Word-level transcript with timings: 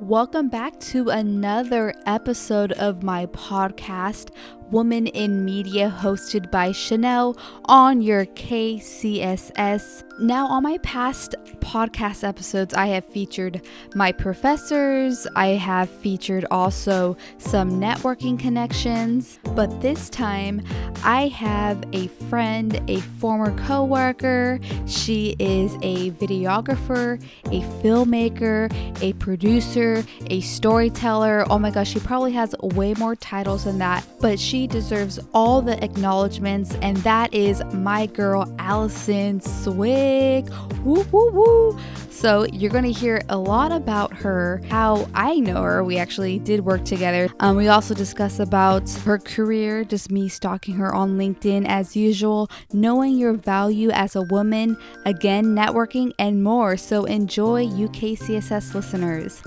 Welcome 0.00 0.48
back 0.48 0.78
to 0.80 1.08
another 1.08 1.92
episode 2.06 2.70
of 2.70 3.02
my 3.02 3.26
podcast, 3.26 4.30
Woman 4.70 5.06
in 5.06 5.44
Media, 5.44 5.94
hosted 6.00 6.50
by 6.50 6.72
Chanel 6.72 7.36
on 7.64 8.02
your 8.02 8.26
KCSS. 8.26 10.04
Now, 10.20 10.48
on 10.48 10.64
my 10.64 10.78
past 10.78 11.36
podcast 11.60 12.26
episodes, 12.26 12.74
I 12.74 12.88
have 12.88 13.04
featured 13.04 13.62
my 13.94 14.10
professors, 14.10 15.28
I 15.36 15.48
have 15.48 15.88
featured 15.88 16.44
also 16.50 17.16
some 17.38 17.80
networking 17.80 18.36
connections, 18.38 19.38
but 19.54 19.80
this 19.80 20.10
time 20.10 20.60
I 21.04 21.28
have 21.28 21.84
a 21.92 22.08
friend, 22.28 22.80
a 22.88 23.00
former 23.20 23.56
co 23.64 23.84
worker. 23.84 24.58
She 24.86 25.36
is 25.38 25.74
a 25.82 26.10
videographer, 26.12 27.22
a 27.46 27.60
filmmaker, 27.80 28.72
a 29.00 29.12
producer, 29.14 30.04
a 30.26 30.40
storyteller. 30.40 31.44
Oh 31.48 31.60
my 31.60 31.70
gosh, 31.70 31.92
she 31.92 32.00
probably 32.00 32.32
has 32.32 32.56
way 32.60 32.94
more 32.94 33.14
titles 33.14 33.64
than 33.64 33.78
that, 33.78 34.04
but 34.20 34.40
she 34.40 34.57
deserves 34.66 35.18
all 35.32 35.62
the 35.62 35.82
acknowledgments, 35.84 36.74
and 36.82 36.96
that 36.98 37.32
is 37.32 37.62
my 37.72 38.06
girl, 38.06 38.52
Allison 38.58 39.40
Swig. 39.40 40.50
Woo, 40.84 41.06
woo, 41.12 41.30
woo. 41.30 41.78
So, 42.10 42.46
you're 42.46 42.72
to 42.72 42.90
hear 42.90 43.22
a 43.28 43.38
lot 43.38 43.70
about 43.70 44.12
her, 44.12 44.60
how 44.68 45.08
I 45.14 45.38
know 45.38 45.62
her. 45.62 45.84
We 45.84 45.98
actually 45.98 46.40
did 46.40 46.64
work 46.64 46.84
together. 46.84 47.28
Um, 47.38 47.54
we 47.54 47.68
also 47.68 47.94
discuss 47.94 48.40
about 48.40 48.90
her 49.04 49.18
career, 49.18 49.84
just 49.84 50.10
me 50.10 50.28
stalking 50.28 50.74
her 50.74 50.92
on 50.92 51.16
LinkedIn 51.16 51.64
as 51.68 51.94
usual, 51.94 52.50
knowing 52.72 53.16
your 53.16 53.34
value 53.34 53.90
as 53.90 54.16
a 54.16 54.22
woman, 54.22 54.76
again, 55.04 55.54
networking, 55.54 56.12
and 56.18 56.42
more. 56.42 56.76
So, 56.76 57.04
enjoy 57.04 57.66
UKCSS 57.66 58.74
listeners. 58.74 59.40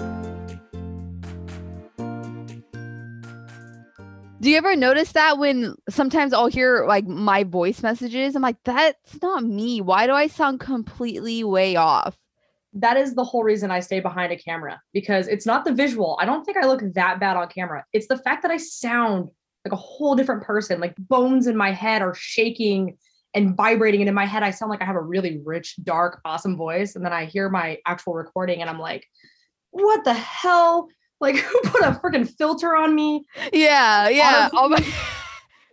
Do 4.42 4.50
you 4.50 4.58
ever 4.58 4.76
notice 4.76 5.12
that 5.12 5.38
when 5.38 5.76
sometimes 5.88 6.34
I'll 6.34 6.48
hear 6.48 6.86
like 6.88 7.06
my 7.06 7.44
voice 7.44 7.84
messages? 7.84 8.36
I'm 8.36 8.42
like, 8.42 8.58
that's 8.66 9.22
not 9.22 9.44
me. 9.44 9.82
Why 9.82 10.08
do 10.08 10.14
I 10.14 10.26
sound 10.26 10.60
completely 10.60 11.44
way 11.44 11.76
off? 11.76 12.18
That 12.74 12.98
is 12.98 13.14
the 13.14 13.24
whole 13.24 13.44
reason 13.44 13.70
I 13.70 13.82
stay 13.82 14.00
behind 14.00 14.34
a 14.34 14.38
camera 14.38 14.82
because 14.94 15.28
it's 15.28 15.46
not 15.46 15.64
the 15.64 15.74
visual. 15.74 16.18
I 16.20 16.26
don't 16.26 16.44
think 16.44 16.58
I 16.58 16.66
look 16.66 16.82
that 16.96 17.20
bad 17.20 17.38
on 17.38 17.50
camera. 17.50 17.86
It's 17.94 18.08
the 18.08 18.18
fact 18.18 18.42
that 18.42 18.50
I 18.50 18.58
sound 18.58 19.30
like 19.64 19.74
a 19.74 19.76
whole 19.76 20.16
different 20.16 20.42
person. 20.42 20.80
Like 20.80 20.96
bones 20.98 21.46
in 21.46 21.56
my 21.56 21.72
head 21.72 22.02
are 22.02 22.16
shaking 22.16 22.98
and 23.36 23.56
vibrating. 23.56 24.02
And 24.02 24.10
in 24.10 24.16
my 24.16 24.26
head, 24.26 24.42
I 24.42 24.50
sound 24.50 24.72
like 24.72 24.82
I 24.82 24.86
have 24.86 24.96
a 24.96 25.02
really 25.02 25.40
rich, 25.46 25.76
dark, 25.84 26.20
awesome 26.26 26.58
voice. 26.58 26.96
And 26.96 27.06
then 27.06 27.14
I 27.14 27.26
hear 27.26 27.48
my 27.48 27.78
actual 27.86 28.16
recording 28.16 28.62
and 28.62 28.72
I'm 28.72 28.80
like, 28.80 29.06
what 29.70 30.04
the 30.04 30.14
hell? 30.16 30.88
Like 31.22 31.36
who 31.38 31.62
put 31.62 31.84
a 31.84 31.92
freaking 31.92 32.28
filter 32.28 32.76
on 32.76 32.94
me? 32.96 33.26
Yeah, 33.54 34.10
yeah. 34.10 34.50
Oh 34.54 34.68
my 34.68 34.84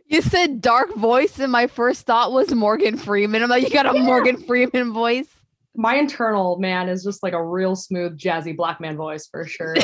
You 0.07 0.23
said 0.23 0.63
dark 0.63 0.95
voice, 0.95 1.39
and 1.39 1.53
my 1.53 1.67
first 1.67 2.07
thought 2.07 2.33
was 2.33 2.55
Morgan 2.55 2.97
Freeman. 2.97 3.43
I'm 3.43 3.51
like, 3.51 3.65
you 3.65 3.69
got 3.69 3.85
a 3.85 3.93
yeah. 3.95 4.05
Morgan 4.05 4.43
Freeman 4.43 4.95
voice. 4.95 5.29
My 5.75 5.97
internal 5.97 6.59
man 6.59 6.89
is 6.89 7.05
just 7.05 7.23
like 7.23 7.35
a 7.35 7.45
real 7.45 7.77
smooth, 7.77 8.19
jazzy 8.19 8.57
black 8.57 8.81
man 8.81 8.97
voice 8.97 9.27
for 9.27 9.45
sure. 9.47 9.77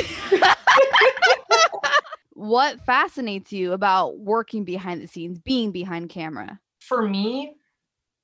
what 2.31 2.83
fascinates 2.87 3.53
you 3.53 3.73
about 3.73 4.17
working 4.17 4.63
behind 4.63 4.99
the 4.99 5.07
scenes, 5.07 5.37
being 5.37 5.71
behind 5.71 6.09
camera? 6.09 6.59
For 6.79 7.07
me, 7.07 7.53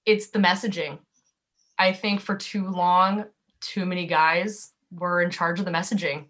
it's 0.07 0.31
the 0.31 0.39
messaging. 0.39 0.97
I 1.77 1.93
think 1.93 2.19
for 2.19 2.35
too 2.35 2.67
long, 2.67 3.25
too 3.59 3.85
many 3.85 4.07
guys 4.07 4.71
were 4.91 5.21
in 5.21 5.29
charge 5.29 5.59
of 5.59 5.65
the 5.65 5.71
messaging 5.71 6.25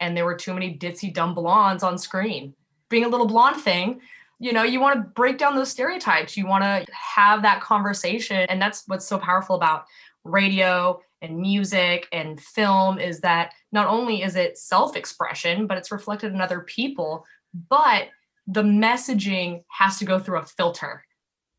and 0.00 0.16
there 0.16 0.24
were 0.24 0.36
too 0.36 0.54
many 0.54 0.76
ditzy 0.76 1.12
dumb 1.12 1.34
blondes 1.34 1.82
on 1.82 1.98
screen. 1.98 2.54
Being 2.88 3.04
a 3.04 3.08
little 3.08 3.26
blonde 3.26 3.60
thing, 3.60 4.00
you 4.38 4.52
know, 4.52 4.62
you 4.62 4.80
want 4.80 4.96
to 4.96 5.08
break 5.10 5.38
down 5.38 5.56
those 5.56 5.70
stereotypes. 5.70 6.36
You 6.36 6.46
want 6.46 6.62
to 6.62 6.86
have 6.92 7.42
that 7.42 7.60
conversation. 7.60 8.46
And 8.48 8.60
that's 8.60 8.84
what's 8.86 9.06
so 9.06 9.18
powerful 9.18 9.56
about 9.56 9.86
radio 10.24 11.00
and 11.22 11.38
music 11.38 12.06
and 12.12 12.40
film 12.40 12.98
is 12.98 13.20
that 13.20 13.54
not 13.72 13.86
only 13.86 14.22
is 14.22 14.36
it 14.36 14.58
self-expression, 14.58 15.66
but 15.66 15.78
it's 15.78 15.90
reflected 15.90 16.32
in 16.32 16.40
other 16.40 16.60
people, 16.60 17.24
but 17.70 18.08
the 18.46 18.62
messaging 18.62 19.64
has 19.68 19.98
to 19.98 20.04
go 20.04 20.18
through 20.18 20.38
a 20.38 20.44
filter. 20.44 21.02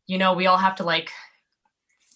You 0.06 0.16
know, 0.16 0.32
we 0.32 0.46
all 0.46 0.56
have 0.56 0.76
to 0.76 0.84
like 0.84 1.10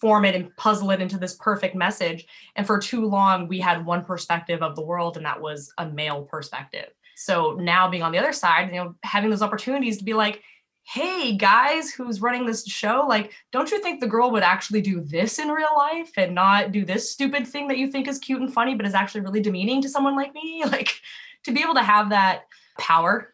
form 0.03 0.25
it 0.25 0.35
and 0.35 0.53
puzzle 0.57 0.91
it 0.91 0.99
into 0.99 1.17
this 1.17 1.35
perfect 1.35 1.75
message. 1.75 2.27
And 2.57 2.67
for 2.67 2.77
too 2.77 3.05
long, 3.05 3.47
we 3.47 3.57
had 3.57 3.85
one 3.85 4.03
perspective 4.03 4.61
of 4.61 4.75
the 4.75 4.83
world, 4.83 5.15
and 5.15 5.25
that 5.25 5.39
was 5.39 5.71
a 5.77 5.87
male 5.87 6.23
perspective. 6.23 6.89
So 7.15 7.53
now 7.53 7.89
being 7.89 8.03
on 8.03 8.11
the 8.11 8.17
other 8.17 8.33
side, 8.33 8.69
you 8.69 8.83
know, 8.83 8.95
having 9.03 9.29
those 9.29 9.41
opportunities 9.41 9.97
to 9.99 10.03
be 10.03 10.13
like, 10.13 10.43
hey 10.85 11.37
guys 11.37 11.91
who's 11.91 12.21
running 12.21 12.45
this 12.45 12.67
show 12.67 13.05
like 13.07 13.31
don't 13.53 13.71
you 13.71 13.79
think 13.79 14.01
the 14.01 14.07
girl 14.07 14.31
would 14.31 14.43
actually 14.43 14.81
do 14.81 14.99
this 14.99 15.39
in 15.39 15.47
real 15.47 15.69
life 15.77 16.11
and 16.17 16.35
not 16.35 16.73
do 16.73 16.83
this 16.83 17.09
stupid 17.09 17.47
thing 17.47 17.69
that 17.69 17.77
you 17.77 17.89
think 17.89 18.05
is 18.05 18.19
cute 18.19 18.41
and 18.41 18.53
funny 18.53 18.75
but 18.75 18.85
is 18.85 18.93
actually 18.93 19.21
really 19.21 19.39
demeaning 19.39 19.81
to 19.81 19.87
someone 19.87 20.13
like 20.13 20.33
me 20.33 20.61
like 20.73 20.99
to 21.45 21.53
be 21.53 21.61
able 21.61 21.73
to 21.73 21.81
have 21.81 22.09
that 22.09 22.47
power 22.77 23.33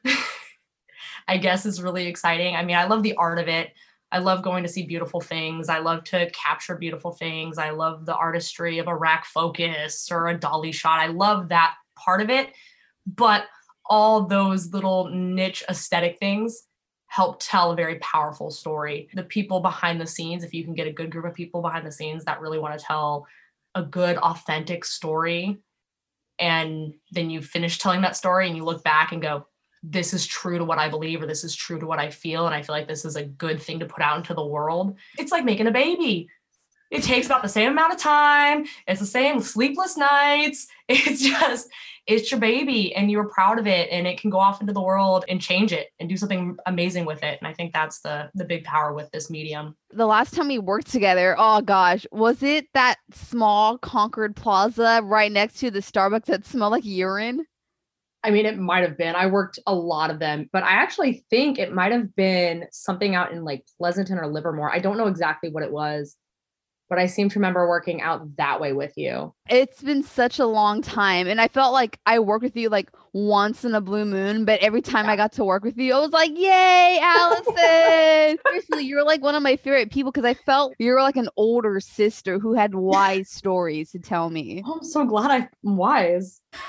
i 1.28 1.38
guess 1.38 1.66
is 1.66 1.82
really 1.82 2.06
exciting 2.06 2.56
i 2.56 2.64
mean 2.64 2.76
i 2.76 2.86
love 2.86 3.02
the 3.02 3.16
art 3.16 3.40
of 3.40 3.48
it 3.48 3.74
I 4.12 4.20
love 4.20 4.42
going 4.42 4.64
to 4.64 4.70
see 4.70 4.86
beautiful 4.86 5.22
things. 5.22 5.70
I 5.70 5.80
love 5.80 6.04
to 6.06 6.30
capture 6.32 6.76
beautiful 6.76 7.12
things. 7.12 7.58
I 7.58 7.70
love 7.70 8.06
the 8.06 8.16
artistry 8.16 8.80
of 8.80 8.88
a 8.88 8.96
rack 8.96 9.26
focus 9.26 10.10
or 10.12 10.28
a 10.28 10.38
dolly 10.38 10.72
shot. 10.72 11.00
I 11.00 11.08
love 11.08 11.50
that 11.50 11.76
part 11.96 12.22
of 12.22 12.30
it. 12.30 12.54
But 13.06 13.46
all 13.86 14.26
those 14.26 14.74
little 14.74 15.10
niche 15.10 15.64
aesthetic 15.70 16.18
things 16.20 16.64
help 17.08 17.40
tell 17.40 17.72
a 17.72 17.76
very 17.76 17.96
powerful 18.00 18.52
story. 18.52 19.10
The 19.14 19.24
people 19.24 19.60
behind 19.62 20.00
the 20.00 20.08
scenes, 20.08 20.44
if 20.44 20.54
you 20.54 20.64
can 20.64 20.76
get 20.76 20.88
a 20.88 20.94
good 20.94 21.12
group 21.12 21.26
of 21.26 21.34
people 21.34 21.62
behind 21.62 21.86
the 21.86 21.92
scenes 21.92 22.24
that 22.26 22.40
really 22.40 22.60
want 22.60 22.78
to 22.78 22.86
tell 22.86 23.28
a 23.76 23.82
good, 23.82 24.18
authentic 24.18 24.86
story, 24.86 25.60
and 26.40 26.94
then 27.12 27.30
you 27.30 27.42
finish 27.42 27.78
telling 27.78 28.02
that 28.02 28.16
story 28.16 28.48
and 28.48 28.56
you 28.56 28.64
look 28.64 28.84
back 28.84 29.12
and 29.12 29.22
go, 29.22 29.48
this 29.84 30.14
is 30.14 30.26
true 30.26 30.58
to 30.58 30.66
what 30.66 30.78
I 30.78 30.90
believe 30.90 31.22
or 31.22 31.26
this 31.26 31.44
is 31.44 31.56
true 31.56 31.80
to 31.80 31.86
what 31.86 32.00
I 32.00 32.10
feel. 32.10 32.46
And 32.46 32.56
I 32.56 32.62
feel 32.62 32.76
like 32.76 32.88
this 32.88 33.06
is 33.06 33.16
a 33.16 33.24
good 33.24 33.62
thing 33.62 33.80
to 33.80 33.86
put 33.86 34.02
out 34.02 34.18
into 34.18 34.34
the 34.34 34.46
world. 34.46 34.98
It's 35.18 35.32
like 35.32 35.46
making 35.46 35.68
a 35.68 35.72
baby. 35.72 36.30
It 36.92 37.04
takes 37.04 37.28
about 37.28 37.44
the 37.44 37.50
same 37.50 37.72
amount 37.72 37.94
of 37.94 38.00
time. 38.00 38.66
It's 38.88 39.00
the 39.00 39.06
same 39.06 39.40
sleepless 39.42 39.98
nights. 39.98 40.68
It's 40.92 41.22
just, 41.22 41.70
it's 42.08 42.32
your 42.32 42.40
baby 42.40 42.96
and 42.96 43.12
you're 43.12 43.30
proud 43.30 43.60
of 43.60 43.68
it 43.68 43.90
and 43.92 44.08
it 44.08 44.20
can 44.20 44.32
go 44.32 44.40
off 44.40 44.60
into 44.60 44.74
the 44.74 44.82
world 44.82 45.24
and 45.30 45.40
change 45.40 45.72
it 45.72 45.90
and 46.00 46.10
do 46.10 46.18
something 46.18 46.58
amazing 46.66 47.06
with 47.06 47.22
it. 47.22 47.38
And 47.40 47.48
I 47.48 47.54
think 47.54 47.72
that's 47.72 48.00
the 48.00 48.32
the 48.34 48.44
big 48.44 48.64
power 48.64 48.92
with 48.92 49.12
this 49.12 49.30
medium. 49.30 49.78
The 49.92 50.08
last 50.08 50.34
time 50.34 50.48
we 50.48 50.58
worked 50.58 50.88
together, 50.88 51.36
oh 51.38 51.62
gosh, 51.62 52.08
was 52.12 52.42
it 52.42 52.66
that 52.74 52.96
small 53.14 53.78
Concord 53.78 54.36
Plaza 54.36 55.02
right 55.04 55.32
next 55.32 55.60
to 55.60 55.70
the 55.70 55.82
Starbucks 55.82 56.26
that 56.26 56.48
smelled 56.48 56.72
like 56.72 56.86
urine? 56.86 57.46
I 58.24 58.32
mean, 58.32 58.46
it 58.46 58.58
might 58.58 58.84
have 58.84 58.98
been. 58.98 59.16
I 59.16 59.28
worked 59.28 59.60
a 59.66 59.74
lot 59.74 60.12
of 60.12 60.20
them, 60.20 60.50
but 60.52 60.64
I 60.64 60.72
actually 60.72 61.24
think 61.30 61.58
it 61.58 61.74
might 61.74 61.92
have 61.92 62.16
been 62.16 62.66
something 62.72 63.16
out 63.16 63.32
in 63.32 63.46
like 63.46 63.66
Pleasanton 63.78 64.18
or 64.18 64.28
Livermore. 64.28 64.74
I 64.74 64.80
don't 64.80 64.98
know 64.98 65.08
exactly 65.08 65.50
what 65.50 65.64
it 65.64 65.72
was, 65.72 66.18
but 66.90 66.98
I 66.98 67.06
seem 67.06 67.30
to 67.30 67.40
remember 67.40 67.68
working 67.68 68.02
out 68.02 68.36
that 68.38 68.60
way 68.60 68.74
with 68.74 68.98
you. 68.98 69.34
It's 69.48 69.82
been 69.82 70.04
such 70.04 70.40
a 70.40 70.46
long 70.46 70.82
time. 70.82 71.28
And 71.28 71.40
I 71.40 71.48
felt 71.48 71.72
like 71.72 72.00
I 72.06 72.20
worked 72.20 72.44
with 72.44 72.58
you 72.58 72.68
like 72.70 72.90
once 73.14 73.64
in 73.64 73.76
a 73.76 73.80
blue 73.80 74.06
moon, 74.06 74.44
but 74.44 74.60
every 74.60 74.82
time 74.82 75.06
yeah. 75.06 75.12
I 75.12 75.16
got 75.16 75.32
to 75.34 75.46
work 75.46 75.64
with 75.64 75.78
you, 75.78 75.94
I 75.94 76.00
was 76.00 76.12
like, 76.12 76.32
yay, 76.36 77.00
Allison. 77.04 78.38
Seriously, 78.46 78.84
you're 78.84 79.06
like 79.06 79.22
one 79.22 79.36
of 79.36 79.44
my 79.44 79.56
favorite 79.56 79.92
people 79.92 80.12
because 80.12 80.26
I 80.26 80.34
felt 80.34 80.74
you 80.80 80.92
were 80.92 81.02
like 81.02 81.16
an 81.16 81.30
older 81.38 81.80
sister 81.80 82.40
who 82.40 82.54
had 82.56 82.74
wise 82.74 83.30
stories 83.30 83.92
to 83.92 84.00
tell 84.00 84.30
me. 84.30 84.64
Oh, 84.66 84.74
I'm 84.74 84.84
so 84.84 85.06
glad 85.06 85.32
I'm 85.32 85.78
wise. 85.78 86.42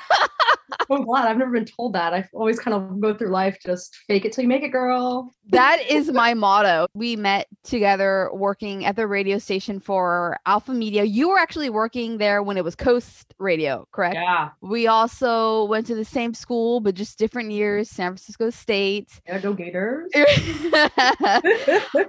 I'm 0.91 1.05
glad 1.05 1.29
I've 1.29 1.39
never 1.39 1.53
been 1.53 1.65
told 1.65 1.95
that. 1.95 2.13
I 2.13 2.29
always 2.33 2.59
kind 2.59 2.75
of 2.75 3.01
go 3.01 3.15
through 3.15 3.29
life 3.31 3.59
just 3.65 3.97
fake 4.07 4.25
it 4.25 4.33
till 4.33 4.43
you 4.43 4.49
make 4.49 4.63
it, 4.63 4.69
girl. 4.69 5.33
That 5.51 5.81
is 5.89 6.11
my 6.13 6.35
motto. 6.35 6.87
We 6.95 7.17
met 7.17 7.47
together 7.65 8.31
working 8.33 8.85
at 8.85 8.97
the 8.97 9.07
radio 9.07 9.39
station 9.39 9.81
for 9.81 10.39
Alpha 10.47 10.73
Media. 10.73 11.05
You 11.05 11.31
were 11.31 11.39
actually 11.39 11.71
working 11.71 12.19
there 12.19 12.43
when 12.43 12.57
it 12.57 12.65
was 12.65 12.75
Coast 12.75 13.35
Radio, 13.39 13.87
correct? 13.93 14.17
Yeah. 14.17 14.51
We 14.61 14.87
also 14.87 15.65
went 15.65 15.87
to 15.87 15.95
the 15.95 16.05
same 16.05 16.35
school, 16.35 16.81
but 16.81 16.95
just 16.95 17.19
different 17.19 17.51
years, 17.51 17.89
San 17.91 18.11
Francisco 18.11 18.51
State. 18.51 19.09
Yeah, 19.27 19.39
go 19.39 19.55
Gators. 19.55 20.11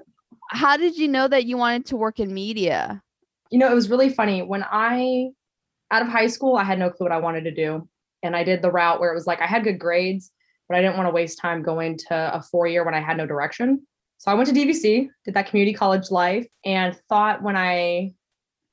How 0.49 0.75
did 0.75 0.97
you 0.97 1.07
know 1.07 1.27
that 1.27 1.45
you 1.45 1.57
wanted 1.57 1.85
to 1.87 1.95
work 1.95 2.19
in 2.19 2.33
media? 2.33 3.01
You 3.49 3.59
know, 3.59 3.71
it 3.71 3.75
was 3.75 3.89
really 3.89 4.09
funny. 4.09 4.41
When 4.41 4.65
I 4.69 5.29
out 5.91 6.01
of 6.01 6.07
high 6.07 6.27
school, 6.27 6.55
I 6.55 6.63
had 6.63 6.79
no 6.79 6.89
clue 6.89 7.05
what 7.05 7.11
I 7.11 7.17
wanted 7.17 7.43
to 7.43 7.51
do 7.51 7.87
and 8.23 8.35
I 8.35 8.43
did 8.43 8.61
the 8.61 8.71
route 8.71 8.99
where 8.99 9.11
it 9.11 9.15
was 9.15 9.27
like 9.27 9.41
I 9.41 9.47
had 9.47 9.63
good 9.63 9.79
grades, 9.79 10.31
but 10.67 10.77
I 10.77 10.81
didn't 10.81 10.97
want 10.97 11.07
to 11.07 11.13
waste 11.13 11.39
time 11.39 11.61
going 11.63 11.97
to 12.09 12.35
a 12.35 12.41
four 12.41 12.67
year 12.67 12.83
when 12.83 12.93
I 12.93 13.01
had 13.01 13.17
no 13.17 13.25
direction. 13.25 13.85
So 14.17 14.31
I 14.31 14.35
went 14.35 14.47
to 14.49 14.55
DVC, 14.55 15.09
did 15.25 15.33
that 15.33 15.47
community 15.47 15.75
college 15.75 16.11
life, 16.11 16.47
and 16.63 16.95
thought 17.09 17.41
when 17.41 17.55
I 17.55 18.13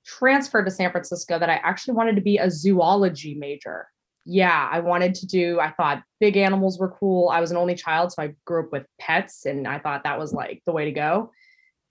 transferred 0.04 0.64
to 0.64 0.70
San 0.70 0.90
Francisco 0.90 1.38
that 1.38 1.50
I 1.50 1.56
actually 1.56 1.94
wanted 1.94 2.16
to 2.16 2.22
be 2.22 2.38
a 2.38 2.50
zoology 2.50 3.34
major. 3.34 3.88
yeah, 4.30 4.68
I 4.70 4.80
wanted 4.80 5.14
to 5.16 5.26
do, 5.26 5.58
I 5.58 5.70
thought 5.70 6.02
big 6.20 6.36
animals 6.36 6.78
were 6.78 6.90
cool. 7.00 7.30
I 7.30 7.40
was 7.40 7.50
an 7.50 7.56
only 7.56 7.74
child, 7.74 8.12
so 8.12 8.22
I 8.22 8.34
grew 8.44 8.64
up 8.64 8.72
with 8.72 8.84
pets 9.00 9.46
and 9.46 9.66
I 9.66 9.78
thought 9.78 10.04
that 10.04 10.18
was 10.18 10.34
like 10.34 10.62
the 10.66 10.72
way 10.72 10.84
to 10.84 10.92
go. 10.92 11.32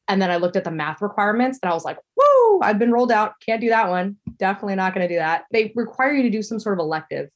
And 0.07 0.21
then 0.21 0.29
I 0.29 0.37
looked 0.37 0.55
at 0.55 0.63
the 0.63 0.71
math 0.71 1.01
requirements 1.01 1.57
and 1.63 1.71
I 1.71 1.73
was 1.73 1.83
like, 1.83 1.97
whoa, 2.15 2.59
I've 2.61 2.77
been 2.77 2.91
rolled 2.91 3.11
out. 3.11 3.33
Can't 3.43 3.59
do 3.59 3.69
that 3.69 3.89
one. 3.89 4.17
Definitely 4.37 4.75
not 4.75 4.93
going 4.93 5.07
to 5.07 5.13
do 5.13 5.17
that. 5.17 5.45
They 5.51 5.73
require 5.75 6.13
you 6.13 6.21
to 6.23 6.29
do 6.29 6.43
some 6.43 6.59
sort 6.59 6.79
of 6.79 6.83
elective, 6.83 7.29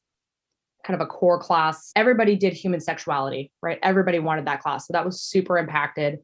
kind 0.84 1.00
of 1.00 1.06
a 1.06 1.10
core 1.10 1.40
class. 1.40 1.92
Everybody 1.96 2.36
did 2.36 2.54
human 2.54 2.80
sexuality, 2.80 3.52
right? 3.62 3.80
Everybody 3.84 4.20
wanted 4.20 4.46
that 4.46 4.62
class. 4.62 4.88
So 4.88 4.94
that 4.94 5.06
was 5.06 5.22
super 5.22 5.58
impacted. 5.58 6.20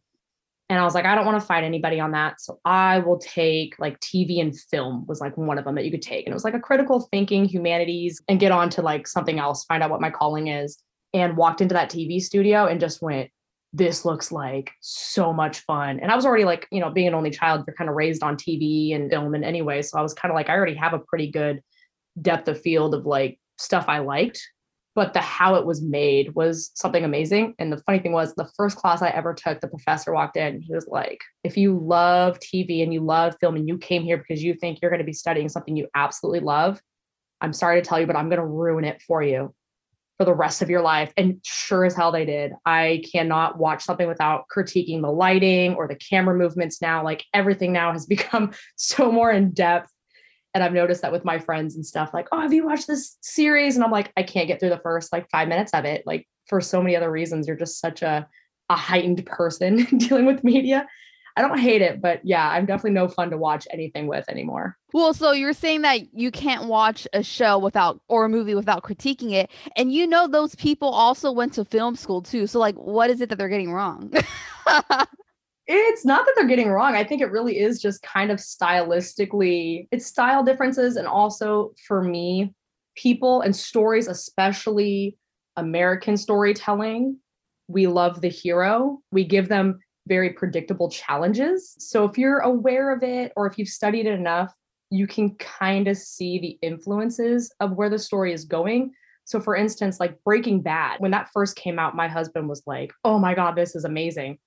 And 0.70 0.78
I 0.78 0.84
was 0.84 0.94
like, 0.94 1.06
I 1.06 1.16
don't 1.16 1.26
want 1.26 1.40
to 1.40 1.46
fight 1.46 1.64
anybody 1.64 2.00
on 2.00 2.12
that. 2.12 2.42
So 2.42 2.60
I 2.66 3.00
will 3.00 3.20
take 3.20 3.76
like 3.80 4.00
TV 4.02 4.42
and 4.42 4.58
film 4.58 5.06
was 5.08 5.22
like 5.22 5.38
one 5.38 5.58
of 5.58 5.64
them 5.64 5.76
that 5.76 5.86
you 5.86 5.92
could 5.92 6.02
take. 6.02 6.26
And 6.26 6.34
it 6.34 6.36
was 6.36 6.44
like 6.44 6.56
a 6.56 6.60
critical 6.60 7.08
thinking 7.10 7.46
humanities 7.46 8.22
and 8.28 8.40
get 8.40 8.52
on 8.52 8.70
to 8.72 8.82
like 8.82 9.08
something 9.08 9.40
else, 9.40 9.64
find 9.64 9.82
out 9.82 9.90
what 9.90 10.02
my 10.02 10.10
calling 10.10 10.48
is. 10.48 10.78
And 11.14 11.38
walked 11.38 11.62
into 11.62 11.74
that 11.74 11.90
TV 11.90 12.22
studio 12.22 12.66
and 12.66 12.82
just 12.82 13.02
went, 13.02 13.32
this 13.72 14.04
looks 14.04 14.32
like 14.32 14.72
so 14.82 15.32
much 15.32 15.60
fun. 15.62 16.00
And 16.00 16.12
I 16.12 16.16
was 16.16 16.26
already 16.26 16.44
like, 16.44 16.68
you 16.70 16.82
know, 16.82 16.90
being 16.90 17.08
an 17.08 17.14
only 17.14 17.32
child, 17.32 17.64
you're 17.66 17.76
kind 17.76 17.90
of 17.90 17.96
raised 17.96 18.24
on 18.24 18.36
TV 18.36 18.94
and 18.94 19.10
film 19.10 19.34
and 19.34 19.46
anyway. 19.46 19.82
So 19.82 19.98
I 19.98 20.02
was 20.02 20.14
kind 20.14 20.32
of 20.32 20.36
like, 20.36 20.50
I 20.50 20.54
already 20.54 20.76
have 20.76 20.94
a 20.94 21.00
pretty 21.00 21.32
good 21.32 21.62
depth 22.22 22.48
of 22.48 22.62
field 22.62 22.94
of 22.94 23.06
like 23.06 23.40
stuff 23.58 23.86
I 23.88 24.00
liked 24.00 24.42
but 24.98 25.14
the 25.14 25.22
how 25.22 25.54
it 25.54 25.64
was 25.64 25.80
made 25.80 26.34
was 26.34 26.72
something 26.74 27.04
amazing. 27.04 27.54
And 27.60 27.72
the 27.72 27.78
funny 27.78 28.00
thing 28.00 28.14
was, 28.14 28.34
the 28.34 28.50
first 28.58 28.78
class 28.78 29.04
I 29.04 29.10
ever 29.10 29.32
took, 29.32 29.62
the 29.62 29.68
professor 29.68 30.12
walked 30.12 30.38
in. 30.38 30.60
He 30.60 30.74
was 30.74 30.88
like, 30.88 31.22
"If 31.44 31.56
you 31.56 31.78
love 31.78 32.40
TV 32.40 32.82
and 32.82 32.92
you 32.92 33.02
love 33.02 33.36
film 33.40 33.56
and 33.58 33.68
you 33.68 33.78
came 33.78 34.02
here 34.02 34.18
because 34.18 34.44
you 34.44 34.56
think 34.56 34.80
you're 34.82 34.90
going 34.90 34.98
to 34.98 35.06
be 35.06 35.14
studying 35.14 35.50
something 35.50 35.78
you 35.78 35.88
absolutely 35.94 36.40
love, 36.40 36.82
I'm 37.42 37.54
sorry 37.54 37.80
to 37.80 37.88
tell 37.88 38.00
you, 38.00 38.08
but 38.08 38.16
I'm 38.16 38.28
going 38.28 38.40
to 38.40 38.46
ruin 38.48 38.86
it 38.86 39.00
for 39.04 39.22
you 39.22 39.54
for 40.18 40.26
the 40.26 40.34
rest 40.34 40.64
of 40.64 40.70
your 40.72 40.82
life." 40.82 41.14
And 41.16 41.42
sure 41.46 41.86
as 41.86 41.94
hell 41.94 42.12
they 42.12 42.26
did. 42.26 42.54
I 42.66 43.04
cannot 43.12 43.60
watch 43.60 43.84
something 43.84 44.08
without 44.08 44.46
critiquing 44.52 45.04
the 45.04 45.12
lighting 45.12 45.76
or 45.76 45.88
the 45.88 45.94
camera 45.94 46.36
movements. 46.36 46.82
Now, 46.82 47.04
like 47.04 47.24
everything 47.36 47.72
now 47.72 47.92
has 47.92 48.06
become 48.18 48.52
so 48.78 49.12
more 49.12 49.30
in 49.32 49.52
depth 49.52 49.92
and 50.58 50.64
I've 50.64 50.74
noticed 50.74 51.04
that 51.04 51.12
with 51.12 51.24
my 51.24 51.38
friends 51.38 51.76
and 51.76 51.86
stuff, 51.86 52.16
like, 52.16 52.28
oh, 52.32 52.42
have 52.42 52.52
you 52.52 52.66
watched 52.66 52.88
this 52.88 53.16
series? 53.22 53.76
And 53.76 53.86
I'm 53.86 53.92
like, 53.92 54.12
I 54.18 54.24
can't 54.24 54.48
get 54.48 54.60
through 54.60 54.72
the 54.72 54.80
first 54.80 55.14
like 55.14 55.30
five 55.30 55.48
minutes 55.48 55.72
of 55.76 55.86
it. 55.86 56.02
Like 56.08 56.28
for 56.48 56.62
so 56.62 56.82
many 56.82 56.96
other 56.96 57.12
reasons, 57.12 57.46
you're 57.46 57.56
just 57.56 57.80
such 57.80 58.02
a, 58.02 58.28
a 58.68 58.76
heightened 58.76 59.24
person 59.28 59.86
dealing 59.98 60.26
with 60.26 60.44
media. 60.44 60.88
I 61.36 61.42
don't 61.42 61.60
hate 61.60 61.84
it, 61.84 62.02
but 62.02 62.22
yeah, 62.24 62.50
I'm 62.50 62.66
definitely 62.66 62.94
no 62.94 63.08
fun 63.08 63.30
to 63.30 63.38
watch 63.38 63.68
anything 63.70 64.08
with 64.08 64.28
anymore. 64.28 64.76
Well, 64.94 65.14
so 65.14 65.32
you're 65.32 65.54
saying 65.54 65.84
that 65.84 66.12
you 66.12 66.32
can't 66.32 66.66
watch 66.66 67.08
a 67.14 67.22
show 67.22 67.60
without 67.60 68.02
or 68.08 68.26
a 68.26 68.30
movie 68.30 68.56
without 68.56 68.82
critiquing 68.82 69.34
it. 69.34 69.52
And 69.76 69.94
you 69.94 70.08
know 70.08 70.28
those 70.28 70.56
people 70.56 70.90
also 70.90 71.32
went 71.32 71.54
to 71.54 71.66
film 71.66 71.96
school 71.96 72.24
too. 72.24 72.48
So 72.48 72.58
like 72.58 72.74
what 72.74 73.12
is 73.12 73.22
it 73.22 73.30
that 73.30 73.36
they're 73.36 73.48
getting 73.48 73.72
wrong? 73.72 74.12
it's 75.68 76.06
not 76.06 76.26
that 76.26 76.34
they're 76.36 76.48
getting 76.48 76.70
wrong. 76.70 76.96
I 76.96 77.04
think 77.04 77.22
it 77.22 77.32
really 77.32 77.60
is 77.60 77.82
just 77.82 78.02
kind 78.02 78.32
of 78.32 78.40
stylistically, 78.40 79.88
it's 79.92 80.06
style 80.06 80.44
differences. 80.44 80.96
And 80.96 81.08
also 81.08 81.74
for 81.88 82.02
me, 82.02 82.54
people 82.96 83.42
and 83.42 83.56
stories, 83.56 84.08
especially 84.08 85.18
American 85.58 86.16
storytelling, 86.16 87.18
we 87.68 87.88
love 87.88 88.22
the 88.22 88.30
hero. 88.30 89.00
We 89.12 89.26
give 89.26 89.50
them 89.50 89.80
very 90.08 90.30
predictable 90.32 90.90
challenges. 90.90 91.76
So 91.80 92.06
if 92.06 92.18
you're 92.18 92.40
aware 92.40 92.94
of 92.94 93.04
it 93.04 93.34
or 93.36 93.46
if 93.46 93.58
you've 93.58 93.68
studied 93.68 94.06
it 94.06 94.14
enough, 94.14 94.54
you 94.90 95.06
can 95.06 95.36
kind 95.36 95.90
of 95.90 95.98
see 95.98 96.40
the 96.40 96.58
influences 96.66 97.52
of 97.60 97.74
where 97.74 97.90
the 97.90 98.00
story 98.00 98.32
is 98.32 98.46
going. 98.46 98.94
So, 99.26 99.42
for 99.42 99.54
instance, 99.54 100.00
like 100.00 100.24
Breaking 100.24 100.62
Bad, 100.62 101.02
when 101.02 101.12
that 101.12 101.28
first 101.34 101.58
came 101.58 101.78
out, 101.78 101.94
my 101.94 102.08
husband 102.08 102.48
was 102.48 102.64
like, 102.66 102.94
Oh 103.04 103.20
my 103.20 103.34
God, 103.34 103.58
this 103.58 103.76
is 103.76 103.84
amazing. 103.84 104.40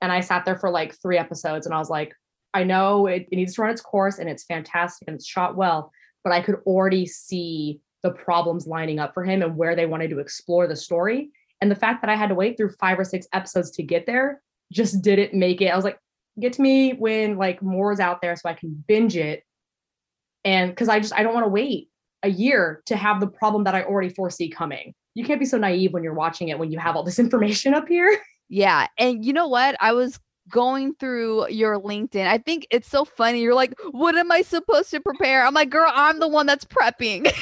And 0.00 0.12
I 0.12 0.20
sat 0.20 0.44
there 0.44 0.56
for 0.56 0.70
like 0.70 1.00
three 1.00 1.18
episodes 1.18 1.66
and 1.66 1.74
I 1.74 1.78
was 1.78 1.90
like, 1.90 2.12
I 2.54 2.64
know 2.64 3.06
it, 3.06 3.28
it 3.30 3.36
needs 3.36 3.54
to 3.54 3.62
run 3.62 3.70
its 3.70 3.80
course 3.80 4.18
and 4.18 4.28
it's 4.28 4.44
fantastic 4.44 5.08
and 5.08 5.14
it's 5.14 5.26
shot 5.26 5.56
well, 5.56 5.92
but 6.24 6.32
I 6.32 6.40
could 6.40 6.56
already 6.66 7.06
see 7.06 7.80
the 8.02 8.10
problems 8.10 8.66
lining 8.66 8.98
up 8.98 9.14
for 9.14 9.24
him 9.24 9.42
and 9.42 9.56
where 9.56 9.74
they 9.74 9.86
wanted 9.86 10.10
to 10.10 10.18
explore 10.18 10.66
the 10.66 10.76
story. 10.76 11.30
And 11.60 11.70
the 11.70 11.76
fact 11.76 12.02
that 12.02 12.10
I 12.10 12.16
had 12.16 12.28
to 12.28 12.34
wait 12.34 12.56
through 12.56 12.70
five 12.80 12.98
or 12.98 13.04
six 13.04 13.26
episodes 13.32 13.70
to 13.72 13.82
get 13.82 14.06
there 14.06 14.42
just 14.72 15.02
didn't 15.02 15.38
make 15.38 15.60
it. 15.60 15.68
I 15.68 15.76
was 15.76 15.84
like, 15.84 15.98
get 16.38 16.52
to 16.54 16.62
me 16.62 16.92
when 16.92 17.36
like 17.36 17.62
more 17.62 17.92
is 17.92 18.00
out 18.00 18.20
there 18.20 18.36
so 18.36 18.48
I 18.48 18.54
can 18.54 18.84
binge 18.86 19.16
it. 19.16 19.42
And 20.44 20.70
because 20.70 20.88
I 20.88 21.00
just 21.00 21.14
I 21.14 21.22
don't 21.22 21.34
want 21.34 21.44
to 21.44 21.50
wait 21.50 21.88
a 22.22 22.28
year 22.28 22.82
to 22.86 22.96
have 22.96 23.20
the 23.20 23.26
problem 23.26 23.64
that 23.64 23.74
I 23.74 23.82
already 23.82 24.10
foresee 24.10 24.48
coming. 24.48 24.94
You 25.14 25.24
can't 25.24 25.40
be 25.40 25.46
so 25.46 25.58
naive 25.58 25.92
when 25.92 26.02
you're 26.02 26.14
watching 26.14 26.48
it 26.48 26.58
when 26.58 26.70
you 26.70 26.78
have 26.78 26.96
all 26.96 27.02
this 27.02 27.18
information 27.26 27.74
up 27.74 27.88
here. 27.88 28.18
Yeah. 28.48 28.86
And 28.98 29.24
you 29.24 29.32
know 29.32 29.48
what? 29.48 29.76
I 29.80 29.92
was 29.92 30.18
going 30.48 30.94
through 30.94 31.48
your 31.48 31.80
LinkedIn. 31.80 32.26
I 32.26 32.38
think 32.38 32.66
it's 32.70 32.88
so 32.88 33.04
funny. 33.04 33.40
You're 33.40 33.54
like, 33.54 33.74
what 33.90 34.16
am 34.16 34.30
I 34.30 34.42
supposed 34.42 34.90
to 34.90 35.00
prepare? 35.00 35.44
I'm 35.44 35.54
like, 35.54 35.70
girl, 35.70 35.90
I'm 35.92 36.20
the 36.20 36.28
one 36.28 36.46
that's 36.46 36.64
prepping. 36.64 37.32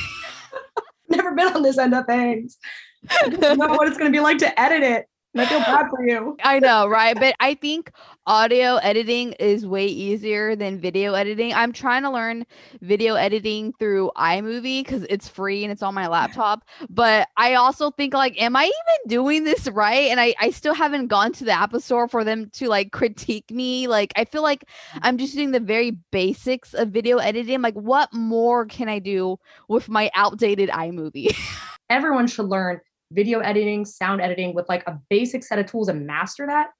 Never 1.09 1.35
been 1.35 1.49
on 1.55 1.63
this 1.63 1.79
end 1.79 1.95
of 1.95 2.07
things. 2.07 2.57
I 3.11 3.29
don't 3.29 3.59
know 3.59 3.69
what 3.69 3.89
it's 3.89 3.99
going 3.99 4.11
to 4.11 4.17
be 4.17 4.23
like 4.23 4.39
to 4.39 4.61
edit 4.61 4.83
it. 4.83 5.07
I 5.37 5.47
feel 5.47 5.59
bad 5.61 5.91
for 5.91 6.07
you. 6.07 6.37
I 6.45 6.61
know, 6.61 6.87
right? 6.87 7.19
But 7.19 7.35
I 7.41 7.55
think 7.55 7.91
audio 8.27 8.77
editing 8.77 9.33
is 9.35 9.67
way 9.67 9.87
easier 9.87 10.55
than 10.55 10.79
video 10.79 11.15
editing. 11.15 11.53
I'm 11.53 11.73
trying 11.73 12.03
to 12.03 12.11
learn 12.11 12.47
video 12.81 13.15
editing 13.15 13.73
through 13.79 14.13
iMovie 14.17 14.85
because 14.85 15.05
it's 15.11 15.29
free 15.29 15.65
and 15.65 15.73
it's 15.73 15.83
on 15.83 15.93
my 15.95 16.07
laptop. 16.07 16.65
But 16.89 17.29
I 17.37 17.55
also 17.55 17.91
think 17.91 18.15
like, 18.15 18.41
am 18.41 18.55
I 18.55 18.65
even 18.65 19.09
doing 19.09 19.45
this 19.45 19.69
right? 19.69 20.11
And 20.11 20.21
I, 20.21 20.35
I 20.41 20.51
still 20.51 20.75
haven't 20.75 21.09
gone 21.09 21.33
to 21.33 21.45
the 21.45 21.53
Apple 21.53 21.81
store 21.81 22.07
for 22.07 22.23
them 22.23 22.49
to 22.55 22.69
like 22.69 22.93
critique 22.93 23.51
me. 23.51 23.89
Like 23.89 24.13
I 24.17 24.25
feel 24.25 24.43
like 24.43 24.65
I'm 25.03 25.19
just 25.19 25.35
doing 25.35 25.51
the 25.51 25.61
very 25.61 25.93
basics 26.13 26.75
of 26.75 26.91
video 26.91 27.19
editing. 27.19 27.61
Like, 27.61 27.75
what 27.75 28.13
more 28.13 28.67
can 28.67 28.89
I 28.89 29.01
do 29.01 29.39
with 29.69 29.89
my 29.89 30.11
outdated 30.15 30.69
iMovie? 30.71 31.37
Everyone 31.91 32.27
should 32.27 32.47
learn 32.47 32.81
video 33.13 33.41
editing, 33.41 33.85
sound 33.85 34.21
editing 34.21 34.55
with 34.55 34.69
like 34.69 34.87
a 34.87 34.99
basic 35.11 35.45
set 35.45 35.59
of 35.59 35.67
tools 35.67 35.89
and 35.89 36.07
master 36.07 36.47
that, 36.47 36.71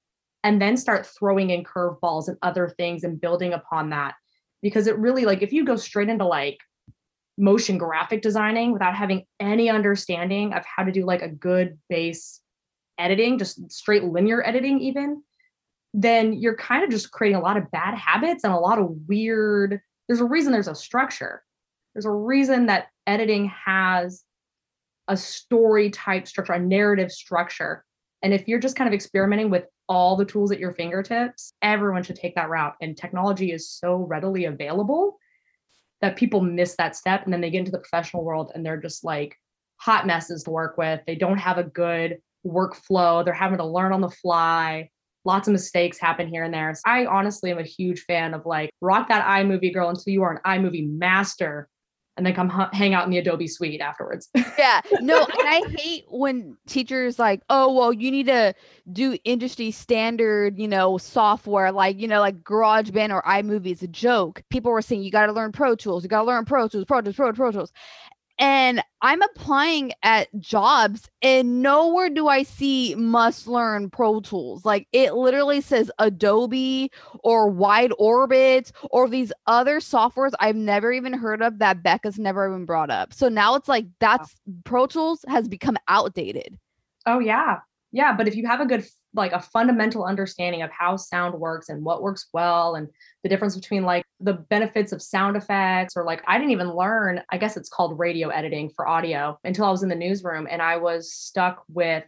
and 0.43 0.61
then 0.61 0.77
start 0.77 1.05
throwing 1.05 1.49
in 1.49 1.63
curveballs 1.63 2.27
and 2.27 2.37
other 2.41 2.69
things 2.77 3.03
and 3.03 3.19
building 3.19 3.53
upon 3.53 3.89
that. 3.89 4.15
Because 4.61 4.87
it 4.87 4.97
really, 4.97 5.25
like, 5.25 5.41
if 5.41 5.53
you 5.53 5.65
go 5.65 5.75
straight 5.75 6.09
into 6.09 6.25
like 6.25 6.57
motion 7.37 7.77
graphic 7.77 8.21
designing 8.21 8.71
without 8.71 8.95
having 8.95 9.25
any 9.39 9.69
understanding 9.69 10.53
of 10.53 10.63
how 10.65 10.83
to 10.83 10.91
do 10.91 11.05
like 11.05 11.21
a 11.21 11.29
good 11.29 11.77
base 11.89 12.41
editing, 12.97 13.37
just 13.37 13.71
straight 13.71 14.03
linear 14.03 14.45
editing, 14.45 14.79
even, 14.79 15.21
then 15.93 16.33
you're 16.33 16.57
kind 16.57 16.83
of 16.83 16.89
just 16.89 17.11
creating 17.11 17.37
a 17.37 17.41
lot 17.41 17.57
of 17.57 17.71
bad 17.71 17.95
habits 17.97 18.43
and 18.43 18.53
a 18.53 18.57
lot 18.57 18.79
of 18.79 18.89
weird. 19.07 19.79
There's 20.07 20.19
a 20.19 20.25
reason 20.25 20.51
there's 20.51 20.67
a 20.67 20.75
structure. 20.75 21.41
There's 21.93 22.05
a 22.05 22.11
reason 22.11 22.65
that 22.65 22.87
editing 23.07 23.49
has 23.65 24.24
a 25.07 25.17
story 25.17 25.89
type 25.89 26.27
structure, 26.27 26.53
a 26.53 26.59
narrative 26.59 27.11
structure. 27.11 27.83
And 28.21 28.33
if 28.33 28.47
you're 28.47 28.59
just 28.59 28.75
kind 28.75 28.87
of 28.87 28.93
experimenting 28.93 29.49
with 29.49 29.65
all 29.87 30.15
the 30.15 30.25
tools 30.25 30.51
at 30.51 30.59
your 30.59 30.73
fingertips, 30.73 31.53
everyone 31.61 32.03
should 32.03 32.15
take 32.15 32.35
that 32.35 32.49
route. 32.49 32.73
And 32.81 32.97
technology 32.97 33.51
is 33.51 33.69
so 33.69 33.97
readily 33.97 34.45
available 34.45 35.19
that 36.01 36.15
people 36.15 36.41
miss 36.41 36.75
that 36.77 36.95
step. 36.95 37.23
And 37.23 37.33
then 37.33 37.41
they 37.41 37.49
get 37.49 37.59
into 37.59 37.71
the 37.71 37.79
professional 37.79 38.23
world 38.23 38.51
and 38.53 38.65
they're 38.65 38.81
just 38.81 39.03
like 39.03 39.35
hot 39.77 40.07
messes 40.07 40.43
to 40.43 40.51
work 40.51 40.77
with. 40.77 41.01
They 41.05 41.15
don't 41.15 41.37
have 41.37 41.57
a 41.57 41.63
good 41.63 42.17
workflow. 42.45 43.23
They're 43.23 43.33
having 43.33 43.57
to 43.57 43.65
learn 43.65 43.93
on 43.93 44.01
the 44.01 44.09
fly. 44.09 44.89
Lots 45.23 45.47
of 45.47 45.53
mistakes 45.53 45.97
happen 45.97 46.27
here 46.27 46.43
and 46.43 46.53
there. 46.53 46.73
So 46.75 46.81
I 46.85 47.05
honestly 47.05 47.51
am 47.51 47.57
a 47.57 47.63
huge 47.63 48.01
fan 48.01 48.33
of 48.33 48.45
like 48.45 48.69
rock 48.81 49.07
that 49.07 49.25
iMovie 49.25 49.73
girl 49.73 49.89
until 49.89 50.13
you 50.13 50.23
are 50.23 50.33
an 50.33 50.41
iMovie 50.45 50.87
master 50.87 51.67
and 52.17 52.25
then 52.25 52.33
come 52.33 52.51
h- 52.51 52.69
hang 52.71 52.93
out 52.93 53.05
in 53.05 53.11
the 53.11 53.17
Adobe 53.17 53.47
suite 53.47 53.81
afterwards. 53.81 54.29
yeah. 54.57 54.81
No, 55.01 55.25
I 55.29 55.63
hate 55.77 56.05
when 56.09 56.57
teachers 56.65 57.19
like, 57.19 57.41
oh, 57.49 57.73
well, 57.73 57.91
you 57.91 58.09
need 58.09 58.27
to 58.27 58.53
do 58.91 59.17
industry 59.25 59.71
standard, 59.71 60.57
you 60.57 60.67
know, 60.67 60.97
software 60.97 61.71
like, 61.71 61.99
you 61.99 62.07
know, 62.07 62.21
like 62.21 62.43
GarageBand 62.43 63.13
or 63.13 63.21
iMovie 63.23 63.71
is 63.71 63.83
a 63.83 63.87
joke. 63.87 64.43
People 64.49 64.71
were 64.71 64.81
saying 64.81 65.03
you 65.03 65.11
got 65.11 65.25
to 65.25 65.33
learn 65.33 65.51
Pro 65.51 65.75
Tools, 65.75 66.03
you 66.03 66.09
got 66.09 66.21
to 66.21 66.27
learn 66.27 66.45
Pro 66.45 66.67
Tools, 66.67 66.85
Pro 66.85 67.01
Tools, 67.01 67.15
Pro, 67.15 67.33
Pro 67.33 67.51
Tools 67.51 67.73
and 68.37 68.83
I'm 69.01 69.21
applying 69.21 69.93
at 70.03 70.27
jobs 70.39 71.09
and 71.21 71.61
nowhere 71.61 72.09
do 72.09 72.27
I 72.27 72.43
see 72.43 72.95
must 72.95 73.47
learn 73.47 73.89
Pro 73.89 74.19
Tools. 74.19 74.65
Like 74.65 74.87
it 74.91 75.13
literally 75.13 75.61
says 75.61 75.91
Adobe 75.99 76.91
or 77.23 77.51
WideOrbit 77.51 78.71
or 78.91 79.07
these 79.07 79.31
other 79.47 79.79
softwares 79.79 80.31
I've 80.39 80.55
never 80.55 80.91
even 80.91 81.13
heard 81.13 81.41
of 81.41 81.59
that 81.59 81.83
BECA's 81.83 82.19
never 82.19 82.47
even 82.47 82.65
brought 82.65 82.89
up. 82.89 83.13
So 83.13 83.29
now 83.29 83.55
it's 83.55 83.67
like 83.67 83.85
that's 83.99 84.35
Pro 84.63 84.87
Tools 84.87 85.23
has 85.27 85.47
become 85.47 85.77
outdated. 85.87 86.57
Oh 87.05 87.19
yeah. 87.19 87.59
Yeah, 87.91 88.13
but 88.13 88.27
if 88.27 88.35
you 88.35 88.45
have 88.47 88.59
a 88.59 88.65
good 88.65 88.83
like 89.15 89.31
a 89.31 89.41
fundamental 89.41 90.03
understanding 90.03 90.61
of 90.61 90.71
how 90.71 90.97
sound 90.97 91.39
works 91.39 91.69
and 91.69 91.83
what 91.83 92.01
works 92.01 92.27
well 92.33 92.75
and 92.75 92.87
the 93.23 93.29
difference 93.29 93.55
between 93.55 93.83
like 93.83 94.03
the 94.19 94.33
benefits 94.33 94.91
of 94.91 95.01
sound 95.01 95.35
effects 95.37 95.95
or 95.95 96.03
like 96.03 96.23
I 96.27 96.37
didn't 96.37 96.51
even 96.51 96.73
learn, 96.73 97.21
I 97.29 97.37
guess 97.37 97.57
it's 97.57 97.69
called 97.69 97.99
radio 97.99 98.29
editing 98.29 98.69
for 98.69 98.87
audio 98.87 99.39
until 99.43 99.65
I 99.65 99.71
was 99.71 99.83
in 99.83 99.89
the 99.89 99.95
newsroom 99.95 100.47
and 100.49 100.61
I 100.61 100.77
was 100.77 101.11
stuck 101.11 101.63
with 101.69 102.03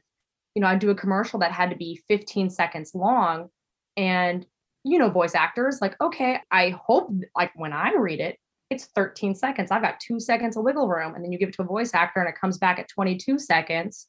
you 0.56 0.62
know, 0.62 0.68
I'd 0.68 0.80
do 0.80 0.90
a 0.90 0.96
commercial 0.96 1.40
that 1.40 1.52
had 1.52 1.70
to 1.70 1.76
be 1.76 2.02
15 2.08 2.50
seconds 2.50 2.96
long 2.96 3.50
and 3.96 4.46
you 4.84 4.98
know 4.98 5.10
voice 5.10 5.36
actors 5.36 5.80
like 5.82 6.00
okay, 6.02 6.40
I 6.52 6.70
hope 6.70 7.12
like 7.36 7.52
when 7.56 7.74
I 7.74 7.94
read 7.94 8.20
it 8.20 8.38
it's 8.70 8.88
13 8.96 9.34
seconds. 9.34 9.72
I've 9.72 9.82
got 9.82 10.00
2 10.02 10.20
seconds 10.20 10.58
of 10.58 10.64
wiggle 10.64 10.90
room 10.90 11.16
and 11.16 11.24
then 11.24 11.32
you 11.32 11.40
give 11.40 11.50
it 11.50 11.56
to 11.56 11.62
a 11.62 11.66
voice 11.66 11.94
actor 11.94 12.20
and 12.20 12.28
it 12.28 12.40
comes 12.40 12.58
back 12.58 12.80
at 12.80 12.90
22 12.90 13.40
seconds 13.40 14.08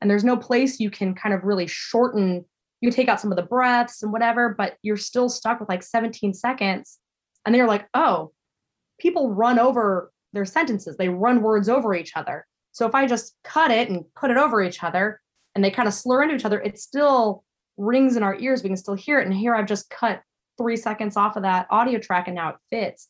and 0.00 0.10
there's 0.10 0.24
no 0.24 0.36
place 0.36 0.80
you 0.80 0.90
can 0.90 1.14
kind 1.14 1.34
of 1.34 1.44
really 1.44 1.66
shorten 1.66 2.44
you 2.80 2.90
take 2.90 3.08
out 3.08 3.20
some 3.20 3.30
of 3.30 3.36
the 3.36 3.42
breaths 3.42 4.02
and 4.02 4.12
whatever 4.12 4.54
but 4.56 4.76
you're 4.82 4.96
still 4.96 5.28
stuck 5.28 5.60
with 5.60 5.68
like 5.68 5.82
17 5.82 6.34
seconds 6.34 6.98
and 7.44 7.54
they're 7.54 7.66
like 7.66 7.86
oh 7.94 8.32
people 9.00 9.32
run 9.32 9.58
over 9.58 10.12
their 10.32 10.44
sentences. 10.44 10.96
They 10.96 11.08
run 11.08 11.42
words 11.42 11.68
over 11.68 11.94
each 11.94 12.16
other. 12.16 12.46
So 12.72 12.86
if 12.86 12.94
i 12.94 13.06
just 13.06 13.34
cut 13.42 13.72
it 13.72 13.88
and 13.88 14.04
put 14.14 14.30
it 14.30 14.36
over 14.36 14.62
each 14.62 14.84
other 14.84 15.20
and 15.54 15.64
they 15.64 15.72
kind 15.72 15.88
of 15.88 15.94
slur 15.94 16.22
into 16.22 16.36
each 16.36 16.44
other 16.44 16.60
it 16.60 16.78
still 16.78 17.42
rings 17.76 18.16
in 18.16 18.22
our 18.22 18.38
ears. 18.38 18.62
We 18.62 18.68
can 18.68 18.76
still 18.76 18.94
hear 18.94 19.18
it. 19.18 19.26
And 19.26 19.34
here 19.34 19.54
i've 19.56 19.66
just 19.66 19.90
cut 19.90 20.22
three 20.56 20.76
seconds 20.76 21.16
off 21.16 21.36
of 21.36 21.42
that 21.42 21.66
audio 21.70 21.98
track 21.98 22.28
and 22.28 22.36
now 22.36 22.50
it 22.50 22.56
fits. 22.70 23.08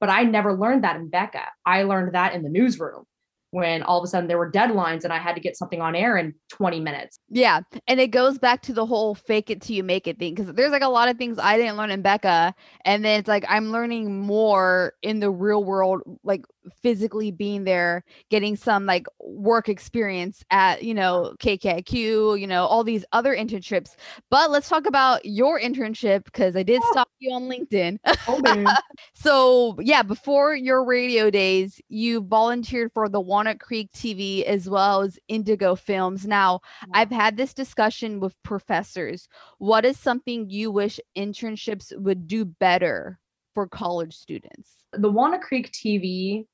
But 0.00 0.08
i 0.08 0.22
never 0.22 0.54
learned 0.54 0.84
that 0.84 0.96
in 0.96 1.10
BECA. 1.10 1.44
I 1.66 1.82
learned 1.82 2.14
that 2.14 2.34
in 2.34 2.42
the 2.42 2.48
newsroom 2.48 3.04
when 3.52 3.82
all 3.82 3.98
of 3.98 4.04
a 4.04 4.06
sudden 4.06 4.28
there 4.28 4.38
were 4.38 4.50
deadlines 4.50 5.04
and 5.04 5.12
I 5.12 5.18
had 5.18 5.34
to 5.34 5.40
get 5.40 5.58
something 5.58 5.82
on 5.82 5.94
air 5.94 6.16
in 6.16 6.34
20 6.48 6.80
minutes. 6.80 7.18
Yeah. 7.28 7.60
And 7.86 8.00
it 8.00 8.08
goes 8.08 8.38
back 8.38 8.62
to 8.62 8.72
the 8.72 8.86
whole 8.86 9.14
fake 9.14 9.50
it 9.50 9.60
till 9.60 9.76
you 9.76 9.84
make 9.84 10.08
it 10.08 10.18
thing. 10.18 10.34
Cause 10.34 10.46
there's 10.46 10.72
like 10.72 10.82
a 10.82 10.88
lot 10.88 11.08
of 11.08 11.18
things 11.18 11.38
I 11.38 11.58
didn't 11.58 11.76
learn 11.76 11.90
in 11.90 12.02
BECA. 12.02 12.54
And 12.86 13.04
then 13.04 13.20
it's 13.20 13.28
like 13.28 13.44
I'm 13.46 13.70
learning 13.70 14.20
more 14.20 14.94
in 15.02 15.20
the 15.20 15.30
real 15.30 15.62
world, 15.62 16.00
like 16.24 16.46
physically 16.82 17.30
being 17.30 17.64
there, 17.64 18.04
getting 18.30 18.56
some 18.56 18.86
like 18.86 19.06
work 19.20 19.68
experience 19.68 20.44
at, 20.50 20.82
you 20.82 20.94
know, 20.94 21.34
KKIQ, 21.38 22.40
you 22.40 22.46
know, 22.46 22.66
all 22.66 22.84
these 22.84 23.04
other 23.12 23.34
internships. 23.34 23.96
But 24.30 24.50
let's 24.50 24.68
talk 24.68 24.86
about 24.86 25.24
your 25.24 25.60
internship 25.60 26.24
because 26.24 26.56
I 26.56 26.62
did 26.62 26.80
oh. 26.84 26.90
stalk 26.92 27.08
you 27.18 27.32
on 27.32 27.44
LinkedIn. 27.44 27.98
Oh, 28.28 28.76
so, 29.14 29.76
yeah, 29.80 30.02
before 30.02 30.54
your 30.54 30.84
radio 30.84 31.30
days, 31.30 31.80
you 31.88 32.20
volunteered 32.20 32.92
for 32.92 33.08
the 33.08 33.20
Walnut 33.20 33.60
Creek 33.60 33.90
TV 33.92 34.42
as 34.44 34.68
well 34.68 35.02
as 35.02 35.18
Indigo 35.28 35.74
Films. 35.74 36.26
Now, 36.26 36.60
I've 36.94 37.10
had 37.10 37.36
this 37.36 37.54
discussion 37.54 38.20
with 38.20 38.40
professors. 38.42 39.28
What 39.58 39.84
is 39.84 39.98
something 39.98 40.50
you 40.50 40.70
wish 40.70 41.00
internships 41.16 41.96
would 41.98 42.26
do 42.26 42.44
better 42.44 43.18
for 43.54 43.66
college 43.66 44.14
students? 44.14 44.76
The 44.92 45.10
Walnut 45.10 45.42
Creek 45.42 45.72
TV 45.72 46.46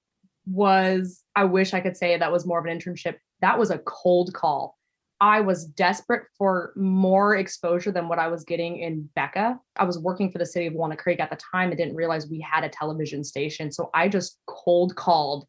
was, 0.49 1.23
I 1.37 1.45
wish 1.45 1.75
I 1.75 1.81
could 1.81 1.97
say 1.97 2.17
that 2.17 2.33
was 2.33 2.47
more 2.47 2.59
of 2.59 2.67
an 2.67 2.79
internship. 2.79 3.17
That 3.41 3.59
was 3.59 3.71
a 3.71 3.79
cold 3.79 4.33
call. 4.35 4.79
I 5.21 5.41
was 5.41 5.65
desperate 5.65 6.25
for 6.37 6.73
more 6.77 7.37
exposure 7.37 7.91
than 7.91 8.09
what 8.09 8.21
I 8.21 8.29
was 8.29 8.45
getting 8.45 8.79
in 8.79 9.09
BECA. 9.17 9.59
I 9.77 9.85
was 9.85 9.99
working 9.99 10.31
for 10.31 10.39
the 10.39 10.47
city 10.47 10.67
of 10.67 10.75
Walnut 10.75 10.99
Creek 10.99 11.19
at 11.19 11.31
the 11.31 11.39
time 11.53 11.71
and 11.71 11.77
didn't 11.77 11.97
realize 11.97 12.29
we 12.29 12.41
had 12.41 12.63
a 12.63 12.69
television 12.69 13.25
station. 13.25 13.73
So 13.73 13.91
I 13.95 14.09
just 14.09 14.39
cold 14.47 14.95
called 14.95 15.47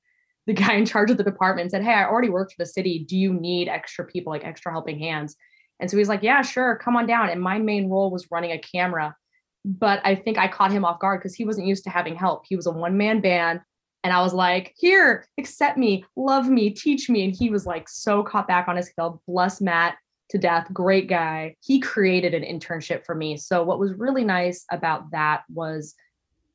the 0.47 0.53
guy 0.55 0.73
in 0.73 0.85
charge 0.85 1.11
of 1.11 1.17
the 1.17 1.23
department 1.23 1.65
and 1.65 1.71
said, 1.71 1.83
Hey, 1.83 1.93
I 1.93 2.05
already 2.05 2.29
work 2.29 2.49
for 2.49 2.55
the 2.57 2.65
city. 2.65 3.05
Do 3.07 3.15
you 3.15 3.33
need 3.33 3.67
extra 3.67 4.05
people, 4.05 4.31
like 4.31 4.43
extra 4.43 4.71
helping 4.71 4.97
hands? 4.97 5.35
And 5.79 5.89
so 5.89 5.97
he's 5.97 6.09
like, 6.09 6.23
Yeah, 6.23 6.41
sure, 6.41 6.79
come 6.83 6.95
on 6.95 7.05
down. 7.05 7.29
And 7.29 7.41
my 7.41 7.59
main 7.59 7.89
role 7.89 8.09
was 8.09 8.27
running 8.31 8.51
a 8.51 8.59
camera. 8.59 9.15
But 9.63 10.01
I 10.03 10.15
think 10.15 10.39
I 10.39 10.47
caught 10.47 10.71
him 10.71 10.85
off 10.85 10.99
guard 10.99 11.19
because 11.19 11.35
he 11.35 11.45
wasn't 11.45 11.67
used 11.67 11.83
to 11.83 11.89
having 11.89 12.15
help. 12.15 12.45
He 12.47 12.55
was 12.55 12.65
a 12.65 12.71
one 12.71 12.97
man 12.97 13.21
band. 13.21 13.61
And 14.03 14.13
I 14.13 14.21
was 14.21 14.33
like, 14.33 14.73
here, 14.77 15.25
accept 15.37 15.77
me, 15.77 16.05
love 16.15 16.47
me, 16.47 16.69
teach 16.69 17.09
me. 17.09 17.25
And 17.25 17.35
he 17.35 17.49
was 17.49 17.65
like 17.65 17.89
so 17.89 18.23
caught 18.23 18.47
back 18.47 18.67
on 18.67 18.77
his 18.77 18.91
heel. 18.95 19.21
Bless 19.27 19.59
Matt 19.59 19.97
to 20.29 20.37
death. 20.37 20.67
Great 20.71 21.09
guy. 21.09 21.55
He 21.61 21.79
created 21.79 22.33
an 22.33 22.43
internship 22.43 23.05
for 23.05 23.13
me. 23.13 23.35
So, 23.35 23.63
what 23.63 23.79
was 23.79 23.93
really 23.93 24.23
nice 24.23 24.65
about 24.71 25.11
that 25.11 25.43
was 25.49 25.95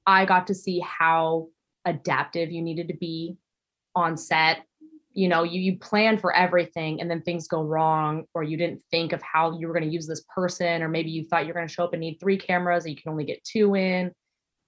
I 0.07 0.25
got 0.25 0.47
to 0.47 0.55
see 0.55 0.81
how 0.81 1.49
adaptive 1.85 2.51
you 2.51 2.63
needed 2.63 2.89
to 2.89 2.97
be 2.97 3.37
on 3.95 4.17
set. 4.17 4.65
You 5.13 5.29
know, 5.29 5.43
you, 5.45 5.61
you 5.61 5.79
plan 5.79 6.19
for 6.19 6.35
everything 6.35 7.01
and 7.01 7.11
then 7.11 7.23
things 7.23 7.47
go 7.47 7.63
wrong, 7.63 8.25
or 8.35 8.43
you 8.43 8.57
didn't 8.57 8.83
think 8.91 9.13
of 9.13 9.23
how 9.23 9.57
you 9.59 9.69
were 9.69 9.75
going 9.75 9.85
to 9.85 9.93
use 9.95 10.07
this 10.07 10.25
person, 10.35 10.83
or 10.83 10.89
maybe 10.89 11.11
you 11.11 11.25
thought 11.25 11.45
you're 11.45 11.55
going 11.55 11.69
to 11.69 11.73
show 11.73 11.85
up 11.85 11.93
and 11.93 12.01
need 12.01 12.19
three 12.19 12.39
cameras 12.39 12.85
and 12.85 12.95
you 12.95 13.01
can 13.01 13.13
only 13.13 13.25
get 13.25 13.45
two 13.45 13.77
in. 13.77 14.13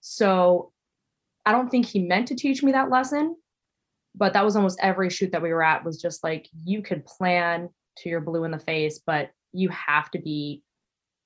So 0.02 0.72
I 1.46 1.52
don't 1.52 1.70
think 1.70 1.86
he 1.86 2.00
meant 2.00 2.28
to 2.28 2.34
teach 2.34 2.62
me 2.62 2.72
that 2.72 2.90
lesson, 2.90 3.36
but 4.14 4.32
that 4.32 4.44
was 4.44 4.56
almost 4.56 4.80
every 4.82 5.08
shoot 5.08 5.32
that 5.32 5.42
we 5.42 5.52
were 5.52 5.62
at 5.62 5.84
was 5.84 6.00
just 6.00 6.24
like 6.24 6.48
you 6.64 6.82
could 6.82 7.06
plan 7.06 7.68
to 7.98 8.08
your 8.08 8.20
blue 8.20 8.44
in 8.44 8.50
the 8.50 8.58
face, 8.58 9.00
but 9.06 9.30
you 9.52 9.68
have 9.70 10.10
to 10.10 10.18
be 10.18 10.62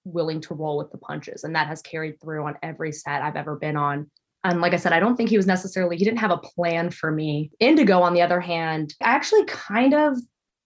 willing 0.05 0.41
to 0.43 0.55
roll 0.55 0.79
with 0.79 0.93
the 0.93 0.99
punches. 0.99 1.43
And 1.45 1.57
that 1.57 1.67
has 1.67 1.83
carried 1.83 2.21
through 2.21 2.45
on 2.45 2.57
every 2.63 2.93
set 2.93 3.23
I've 3.23 3.37
ever 3.37 3.57
been 3.57 3.77
on. 3.77 4.11
And 4.45 4.61
like 4.61 4.73
I 4.73 4.77
said, 4.77 4.93
I 4.93 5.01
don't 5.01 5.17
think 5.17 5.31
he 5.31 5.37
was 5.37 5.47
necessarily, 5.47 5.97
he 5.97 6.05
didn't 6.05 6.21
have 6.21 6.31
a 6.31 6.39
plan 6.39 6.91
for 6.91 7.11
me. 7.11 7.51
Indigo, 7.59 8.01
on 8.01 8.15
the 8.15 8.23
other 8.23 8.41
hand, 8.41 8.95
I 9.03 9.11
actually 9.11 9.45
kind 9.47 9.95
of 9.95 10.17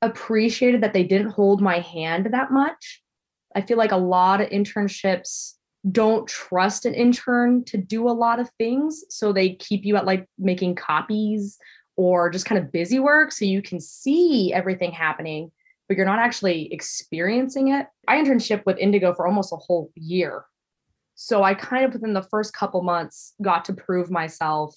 appreciated 0.02 0.82
that 0.82 0.92
they 0.92 1.04
didn't 1.04 1.30
hold 1.30 1.60
my 1.60 1.80
hand 1.80 2.28
that 2.30 2.52
much. 2.52 3.02
I 3.56 3.62
feel 3.62 3.78
like 3.78 3.92
a 3.92 3.96
lot 3.96 4.40
of 4.40 4.50
internships 4.50 5.54
don't 5.90 6.26
trust 6.26 6.86
an 6.86 6.94
intern 6.94 7.64
to 7.64 7.76
do 7.76 8.08
a 8.08 8.12
lot 8.12 8.40
of 8.40 8.50
things. 8.58 9.04
So 9.10 9.32
they 9.32 9.54
keep 9.54 9.84
you 9.84 9.96
at 9.96 10.06
like 10.06 10.26
making 10.38 10.76
copies 10.76 11.58
or 11.96 12.30
just 12.30 12.46
kind 12.46 12.62
of 12.62 12.72
busy 12.72 12.98
work 12.98 13.32
so 13.32 13.44
you 13.44 13.62
can 13.62 13.80
see 13.80 14.52
everything 14.52 14.92
happening, 14.92 15.52
but 15.88 15.96
you're 15.96 16.06
not 16.06 16.18
actually 16.18 16.72
experiencing 16.72 17.68
it. 17.68 17.86
I 18.08 18.16
internship 18.16 18.64
with 18.64 18.78
Indigo 18.78 19.12
for 19.12 19.26
almost 19.26 19.52
a 19.52 19.56
whole 19.56 19.90
year. 19.94 20.44
So 21.16 21.42
I 21.42 21.54
kind 21.54 21.84
of 21.84 21.92
within 21.92 22.14
the 22.14 22.22
first 22.22 22.54
couple 22.54 22.82
months 22.82 23.34
got 23.42 23.66
to 23.66 23.74
prove 23.74 24.10
myself. 24.10 24.74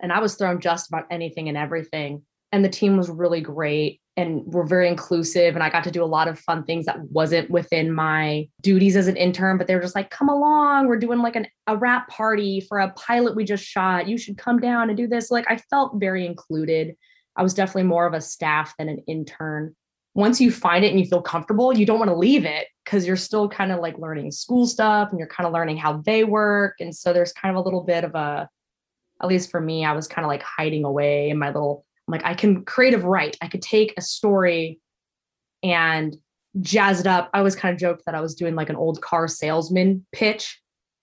And 0.00 0.12
I 0.12 0.20
was 0.20 0.34
thrown 0.34 0.60
just 0.60 0.88
about 0.88 1.06
anything 1.10 1.48
and 1.48 1.56
everything. 1.56 2.22
And 2.52 2.64
the 2.64 2.68
team 2.68 2.96
was 2.96 3.08
really 3.08 3.40
great 3.40 4.00
and 4.16 4.44
we're 4.46 4.66
very 4.66 4.88
inclusive 4.88 5.54
and 5.54 5.62
i 5.64 5.68
got 5.68 5.84
to 5.84 5.90
do 5.90 6.02
a 6.02 6.06
lot 6.06 6.28
of 6.28 6.38
fun 6.38 6.64
things 6.64 6.86
that 6.86 7.00
wasn't 7.10 7.50
within 7.50 7.92
my 7.92 8.48
duties 8.60 8.96
as 8.96 9.08
an 9.08 9.16
intern 9.16 9.58
but 9.58 9.66
they 9.66 9.74
were 9.74 9.80
just 9.80 9.94
like 9.94 10.10
come 10.10 10.28
along 10.28 10.86
we're 10.86 10.98
doing 10.98 11.18
like 11.18 11.36
an, 11.36 11.46
a 11.66 11.76
wrap 11.76 12.08
party 12.08 12.60
for 12.60 12.78
a 12.78 12.92
pilot 12.92 13.34
we 13.34 13.44
just 13.44 13.64
shot. 13.64 14.08
You 14.08 14.18
should 14.18 14.38
come 14.38 14.60
down 14.60 14.88
and 14.88 14.96
do 14.96 15.06
this. 15.06 15.30
Like 15.30 15.46
i 15.48 15.56
felt 15.56 15.96
very 15.96 16.26
included. 16.26 16.94
I 17.36 17.42
was 17.42 17.54
definitely 17.54 17.84
more 17.84 18.06
of 18.06 18.14
a 18.14 18.20
staff 18.20 18.74
than 18.78 18.88
an 18.88 18.98
intern. 19.06 19.74
Once 20.14 20.40
you 20.40 20.52
find 20.52 20.84
it 20.84 20.92
and 20.92 21.00
you 21.00 21.06
feel 21.06 21.22
comfortable 21.22 21.76
you 21.76 21.84
don't 21.84 21.98
want 21.98 22.10
to 22.10 22.16
leave 22.16 22.44
it 22.44 22.68
because 22.84 23.06
you're 23.06 23.16
still 23.16 23.48
kind 23.48 23.72
of 23.72 23.80
like 23.80 23.98
learning 23.98 24.30
school 24.30 24.66
stuff 24.66 25.08
and 25.10 25.18
you're 25.18 25.28
kind 25.28 25.46
of 25.46 25.52
learning 25.52 25.76
how 25.76 25.98
they 25.98 26.22
work 26.22 26.76
and 26.78 26.94
so 26.94 27.12
there's 27.12 27.32
kind 27.32 27.54
of 27.54 27.60
a 27.60 27.64
little 27.64 27.82
bit 27.82 28.04
of 28.04 28.14
a 28.14 28.48
at 29.20 29.28
least 29.28 29.50
for 29.50 29.60
me 29.60 29.84
i 29.84 29.92
was 29.92 30.06
kind 30.06 30.24
of 30.24 30.28
like 30.28 30.42
hiding 30.42 30.84
away 30.84 31.30
in 31.30 31.36
my 31.36 31.48
little 31.48 31.84
like, 32.06 32.24
I 32.24 32.34
can 32.34 32.64
creative 32.64 33.04
write. 33.04 33.36
I 33.40 33.48
could 33.48 33.62
take 33.62 33.94
a 33.96 34.02
story 34.02 34.80
and 35.62 36.16
jazz 36.60 37.00
it 37.00 37.06
up. 37.06 37.30
I 37.32 37.38
always 37.38 37.56
kind 37.56 37.72
of 37.72 37.80
joked 37.80 38.04
that 38.06 38.14
I 38.14 38.20
was 38.20 38.34
doing 38.34 38.54
like 38.54 38.70
an 38.70 38.76
old 38.76 39.00
car 39.00 39.28
salesman 39.28 40.06
pitch 40.12 40.60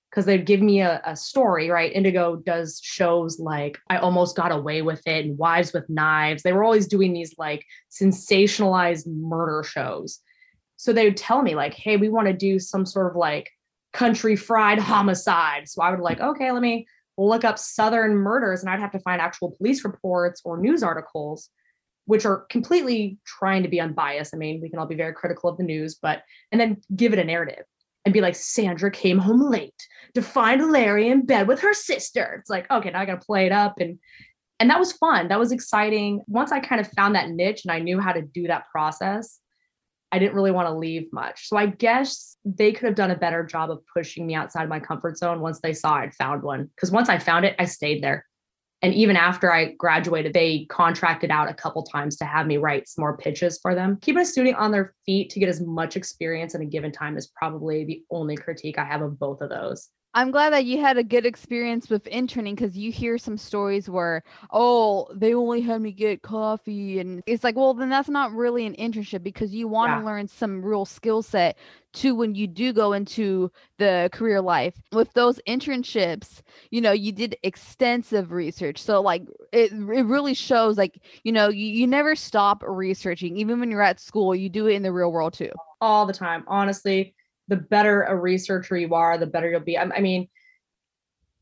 because 0.10 0.26
they'd 0.26 0.46
give 0.46 0.62
me 0.62 0.82
a, 0.82 1.02
a, 1.06 1.16
story, 1.16 1.70
right? 1.70 1.92
Indigo 1.94 2.36
does 2.36 2.82
shows 2.84 3.40
like 3.40 3.78
I 3.90 3.98
almost 3.98 4.36
got 4.36 4.52
away 4.52 4.82
with 4.82 5.02
it 5.08 5.26
and 5.26 5.38
Wives 5.38 5.72
with 5.72 5.90
Knives. 5.90 6.44
They 6.44 6.52
were 6.52 6.66
always 6.66 6.88
doing 6.88 7.14
these 7.14 7.34
like 7.38 7.66
sensationalized 7.90 9.08
murder 9.08 9.64
shows. 9.64 10.20
So 10.76 10.92
they 10.92 11.06
would 11.06 11.18
tell 11.18 11.44
me, 11.44 11.56
like, 11.56 11.74
hey, 11.74 11.96
we 11.96 12.10
want 12.10 12.28
to 12.28 12.34
do 12.34 12.60
some 12.60 12.86
sort 12.86 13.12
of 13.12 13.16
like 13.16 13.52
country 13.94 14.36
fried 14.36 14.80
homicide. 14.80 15.70
So 15.70 15.82
I 15.82 15.92
would 15.92 16.00
like, 16.00 16.20
okay, 16.20 16.52
let 16.52 16.62
me 16.62 16.88
look 17.18 17.44
up 17.44 17.60
Southern 17.60 18.16
murders 18.16 18.62
and 18.62 18.70
I'd 18.70 18.80
have 18.80 18.92
to 18.92 19.00
find 19.00 19.22
actual 19.22 19.52
police 19.52 19.84
reports 19.84 20.42
or 20.46 20.58
news 20.58 20.84
articles, 20.84 21.50
which 22.06 22.26
are 22.26 22.46
completely 22.50 23.18
trying 23.26 23.64
to 23.64 23.70
be 23.70 23.80
unbiased. 23.80 24.34
I 24.34 24.38
mean, 24.38 24.62
we 24.62 24.70
can 24.70 24.80
all 24.80 24.86
be 24.86 24.96
very 24.96 25.14
critical 25.14 25.50
of 25.50 25.58
the 25.58 25.64
news, 25.64 25.96
but, 25.96 26.24
and 26.52 26.60
then 26.60 26.78
give 26.96 27.14
it 27.14 27.20
a 27.20 27.24
narrative 27.24 27.66
and 28.06 28.14
be 28.14 28.22
like, 28.22 28.36
Sandra 28.36 28.90
came 28.90 29.20
home 29.20 29.42
late 29.42 29.88
to 30.16 30.22
find 30.22 30.72
Larry 30.72 31.10
in 31.10 31.26
bed 31.26 31.48
with 31.48 31.60
her 31.62 31.74
sister. 31.74 32.38
It's 32.40 32.50
like, 32.50 32.70
okay, 32.72 32.90
now 32.90 33.02
I 33.02 33.06
got 33.06 33.20
to 33.22 33.26
play 33.26 33.46
it 33.46 33.52
up. 33.52 33.80
And, 33.80 34.00
and 34.60 34.70
that 34.70 34.80
was 34.80 34.94
fun. 34.94 35.28
That 35.28 35.40
was 35.40 35.52
exciting. 35.52 36.22
Once 36.28 36.52
I 36.52 36.60
kind 36.60 36.82
of 36.82 36.88
found 36.88 37.16
that 37.16 37.30
niche 37.30 37.62
and 37.66 37.72
I 37.72 37.80
knew 37.80 38.00
how 38.00 38.14
to 38.14 38.22
do 38.22 38.48
that 38.48 38.66
process, 38.72 39.41
I 40.12 40.20
didn't 40.20 40.36
really 40.36 40.52
want 40.52 40.68
to 40.68 40.74
leave 40.74 41.12
much. 41.14 41.48
So 41.48 41.58
I 41.58 41.68
guess 41.68 42.36
they 42.44 42.72
could 42.72 42.86
have 42.86 42.96
done 42.96 43.12
a 43.12 43.18
better 43.18 43.44
job 43.46 43.72
of 43.72 43.82
pushing 43.94 44.28
me 44.28 44.36
outside 44.36 44.68
my 44.68 44.80
comfort 44.80 45.18
zone 45.18 45.40
once 45.40 45.60
they 45.62 45.74
saw 45.74 45.96
I'd 45.96 46.14
found 46.14 46.44
one. 46.44 46.70
Because 46.76 46.92
once 46.92 47.10
I 47.10 47.18
found 47.18 47.46
it, 47.46 47.56
I 47.60 47.66
stayed 47.66 48.04
there. 48.04 48.26
And 48.84 48.94
even 48.96 49.16
after 49.16 49.54
I 49.54 49.74
graduated, 49.74 50.34
they 50.34 50.66
contracted 50.70 51.30
out 51.30 51.50
a 51.50 51.54
couple 51.54 51.84
times 51.84 52.18
to 52.18 52.26
have 52.26 52.48
me 52.48 52.58
write 52.58 52.90
some 52.90 53.04
more 53.04 53.16
pitches 53.16 53.60
for 53.62 53.76
them. 53.76 54.00
Keeping 54.02 54.24
a 54.24 54.26
student 54.26 54.58
on 54.58 54.72
their 54.72 54.96
feet 55.06 55.30
to 55.30 55.40
get 55.40 55.50
as 55.50 55.62
much 55.62 55.96
experience 55.96 56.56
in 56.56 56.62
a 56.62 56.66
given 56.66 56.92
time 56.92 57.16
is 57.16 57.28
probably 57.28 57.86
the 57.86 58.04
only 58.10 58.36
critique 58.36 58.80
I 58.80 58.86
have 58.86 59.04
of 59.04 59.20
both 59.20 59.42
of 59.42 59.50
those. 59.50 59.90
I'm 60.14 60.32
glad 60.32 60.52
that 60.52 60.66
you 60.66 60.82
had 60.82 60.98
a 60.98 61.06
good 61.06 61.26
experience 61.26 61.90
with 61.90 62.06
interning 62.08 62.54
because 62.56 62.78
you 62.78 62.92
hear 62.92 63.18
some 63.18 63.38
stories 63.38 63.90
where, 63.90 64.24
oh, 64.52 65.08
they 65.16 65.34
only 65.34 65.62
had 65.62 65.82
me 65.82 65.94
get 65.94 66.22
coffee. 66.22 67.00
And 67.00 67.24
it's 67.26 67.46
like, 67.46 67.56
well, 67.56 67.74
then 67.74 67.88
that's 67.90 68.10
not 68.10 68.34
really 68.34 68.66
an 68.66 68.76
internship 68.76 69.24
because 69.24 69.54
you 69.54 69.70
want 69.70 69.92
to 69.94 69.96
Yeah. 69.96 70.04
learn 70.04 70.28
some 70.28 70.66
real 70.66 70.84
skill 70.84 71.22
set 71.22 71.58
to 71.94 72.14
when 72.14 72.36
you 72.36 72.46
do 72.46 72.74
go 72.74 72.92
into 72.92 73.52
the 73.78 74.10
career 74.12 74.42
life. 74.42 74.76
With 74.92 75.14
those 75.14 75.40
internships, 75.48 76.42
you 76.72 76.82
know, 76.82 76.92
you 76.92 77.14
did 77.14 77.38
extensive 77.44 78.34
research. 78.34 78.82
So, 78.84 79.02
like, 79.02 79.24
it, 79.54 79.72
it 79.72 80.06
really 80.06 80.34
shows, 80.34 80.78
like, 80.78 81.00
you 81.24 81.32
know, 81.32 81.48
you, 81.48 81.66
you 81.68 81.88
never 81.88 82.16
stop 82.18 82.64
researching. 82.68 83.38
Even 83.38 83.62
when 83.62 83.72
you're 83.72 83.82
at 83.82 84.02
school, 84.02 84.36
you 84.36 84.50
do 84.50 84.68
it 84.68 84.74
in 84.74 84.84
the 84.84 84.92
real 84.92 85.12
world 85.12 85.34
too. 85.34 85.52
all 85.80 86.06
the 86.06 86.14
time. 86.14 86.44
Honestly, 86.48 87.16
the 87.52 87.58
better 87.58 88.04
a 88.04 88.16
researcher 88.16 88.78
you 88.78 88.96
are, 88.96 89.18
the 89.18 89.28
better 89.28 89.52
you'll 89.52 89.60
be. 89.60 89.78
I, 89.78 89.84
I 89.84 90.00
mean, 90.00 90.30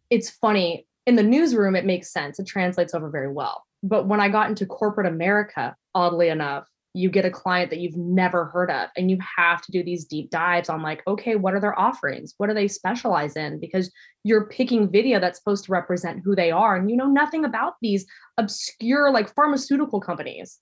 it's 0.09 0.29
funny 0.29 0.87
in 1.05 1.15
the 1.15 1.23
newsroom, 1.23 1.75
it 1.75 1.85
makes 1.85 2.11
sense. 2.11 2.39
It 2.39 2.47
translates 2.47 2.93
over 2.93 3.09
very 3.09 3.31
well. 3.31 3.63
But 3.83 4.07
when 4.07 4.19
I 4.19 4.27
got 4.27 4.49
into 4.49 4.65
corporate 4.65 5.07
America, 5.07 5.75
oddly 5.95 6.29
enough, 6.29 6.67
you 6.95 7.11
get 7.11 7.25
a 7.25 7.29
client 7.29 7.69
that 7.69 7.79
you've 7.79 7.95
never 7.95 8.45
heard 8.45 8.71
of, 8.71 8.89
and 8.97 9.11
you 9.11 9.19
have 9.37 9.61
to 9.61 9.71
do 9.71 9.83
these 9.83 10.05
deep 10.05 10.31
dives 10.31 10.69
on, 10.69 10.81
like, 10.81 11.03
okay, 11.05 11.35
what 11.35 11.53
are 11.53 11.59
their 11.59 11.79
offerings? 11.79 12.33
What 12.37 12.47
do 12.47 12.55
they 12.55 12.67
specialize 12.67 13.35
in? 13.35 13.59
Because 13.59 13.91
you're 14.23 14.47
picking 14.47 14.91
video 14.91 15.19
that's 15.19 15.37
supposed 15.37 15.65
to 15.65 15.71
represent 15.71 16.21
who 16.25 16.35
they 16.35 16.49
are, 16.49 16.75
and 16.75 16.89
you 16.89 16.97
know 16.97 17.05
nothing 17.05 17.45
about 17.45 17.75
these 17.79 18.07
obscure, 18.39 19.11
like, 19.11 19.33
pharmaceutical 19.35 20.01
companies. 20.01 20.57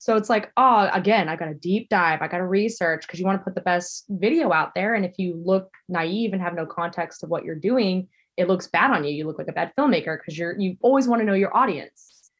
So 0.00 0.16
it's 0.16 0.30
like, 0.30 0.50
oh, 0.56 0.88
again, 0.94 1.28
I 1.28 1.36
got 1.36 1.44
to 1.44 1.54
deep 1.54 1.90
dive. 1.90 2.22
I 2.22 2.28
got 2.28 2.38
to 2.38 2.46
research 2.46 3.06
because 3.06 3.20
you 3.20 3.26
want 3.26 3.38
to 3.38 3.44
put 3.44 3.54
the 3.54 3.60
best 3.60 4.06
video 4.08 4.50
out 4.50 4.74
there. 4.74 4.94
And 4.94 5.04
if 5.04 5.18
you 5.18 5.36
look 5.44 5.70
naive 5.90 6.32
and 6.32 6.40
have 6.40 6.54
no 6.54 6.64
context 6.64 7.22
of 7.22 7.28
what 7.28 7.44
you're 7.44 7.54
doing, 7.54 8.08
it 8.38 8.48
looks 8.48 8.66
bad 8.66 8.92
on 8.92 9.04
you. 9.04 9.10
You 9.10 9.26
look 9.26 9.36
like 9.36 9.48
a 9.48 9.52
bad 9.52 9.72
filmmaker 9.78 10.16
because 10.18 10.38
you're 10.38 10.58
you 10.58 10.78
always 10.80 11.06
want 11.06 11.20
to 11.20 11.26
know 11.26 11.34
your 11.34 11.54
audience. 11.54 12.30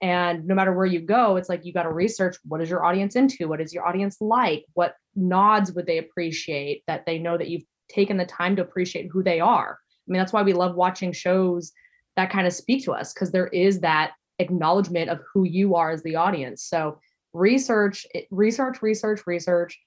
And 0.00 0.46
no 0.46 0.54
matter 0.54 0.72
where 0.72 0.86
you 0.86 1.00
go, 1.00 1.36
it's 1.36 1.50
like 1.50 1.66
you 1.66 1.74
got 1.74 1.82
to 1.82 1.92
research 1.92 2.36
what 2.46 2.62
is 2.62 2.70
your 2.70 2.82
audience 2.82 3.14
into? 3.14 3.46
What 3.46 3.60
is 3.60 3.74
your 3.74 3.86
audience 3.86 4.16
like? 4.22 4.64
What 4.72 4.94
nods 5.14 5.70
would 5.72 5.86
they 5.86 5.98
appreciate 5.98 6.82
that 6.86 7.04
they 7.04 7.18
know 7.18 7.36
that 7.36 7.50
you've 7.50 7.66
taken 7.90 8.16
the 8.16 8.24
time 8.24 8.56
to 8.56 8.62
appreciate 8.62 9.10
who 9.12 9.22
they 9.22 9.38
are? 9.38 9.78
I 9.78 10.10
mean, 10.10 10.18
that's 10.18 10.32
why 10.32 10.42
we 10.42 10.54
love 10.54 10.76
watching 10.76 11.12
shows 11.12 11.72
that 12.16 12.30
kind 12.30 12.46
of 12.46 12.54
speak 12.54 12.84
to 12.84 12.92
us 12.92 13.12
because 13.12 13.32
there 13.32 13.48
is 13.48 13.80
that 13.80 14.12
acknowledgement 14.38 15.10
of 15.10 15.20
who 15.32 15.44
you 15.44 15.74
are 15.74 15.90
as 15.90 16.02
the 16.02 16.16
audience. 16.16 16.62
So 16.62 16.98
research, 17.32 18.06
research, 18.30 18.82
research, 18.82 19.26
research 19.26 19.78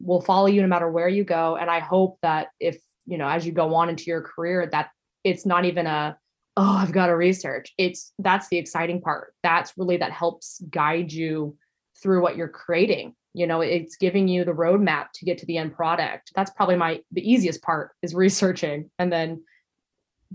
will 0.00 0.20
follow 0.20 0.46
you 0.46 0.62
no 0.62 0.68
matter 0.68 0.90
where 0.90 1.08
you 1.08 1.24
go. 1.24 1.56
And 1.56 1.70
I 1.70 1.80
hope 1.80 2.18
that 2.22 2.48
if, 2.60 2.78
you 3.06 3.18
know, 3.18 3.28
as 3.28 3.46
you 3.46 3.52
go 3.52 3.74
on 3.74 3.88
into 3.88 4.04
your 4.04 4.20
career, 4.20 4.68
that 4.72 4.90
it's 5.24 5.46
not 5.46 5.64
even 5.64 5.86
a, 5.86 6.16
oh, 6.56 6.76
I've 6.76 6.92
got 6.92 7.06
to 7.06 7.16
research. 7.16 7.72
It's 7.78 8.12
that's 8.18 8.48
the 8.48 8.58
exciting 8.58 9.00
part. 9.00 9.34
That's 9.42 9.72
really 9.76 9.96
that 9.98 10.12
helps 10.12 10.60
guide 10.70 11.12
you 11.12 11.56
through 12.02 12.22
what 12.22 12.36
you're 12.36 12.48
creating. 12.48 13.14
You 13.34 13.46
know, 13.46 13.60
it's 13.60 13.96
giving 13.96 14.28
you 14.28 14.44
the 14.44 14.52
roadmap 14.52 15.06
to 15.14 15.24
get 15.24 15.38
to 15.38 15.46
the 15.46 15.58
end 15.58 15.74
product. 15.74 16.32
That's 16.34 16.50
probably 16.50 16.76
my 16.76 17.00
the 17.12 17.30
easiest 17.30 17.62
part 17.62 17.90
is 18.02 18.14
researching 18.14 18.90
and 18.98 19.12
then 19.12 19.42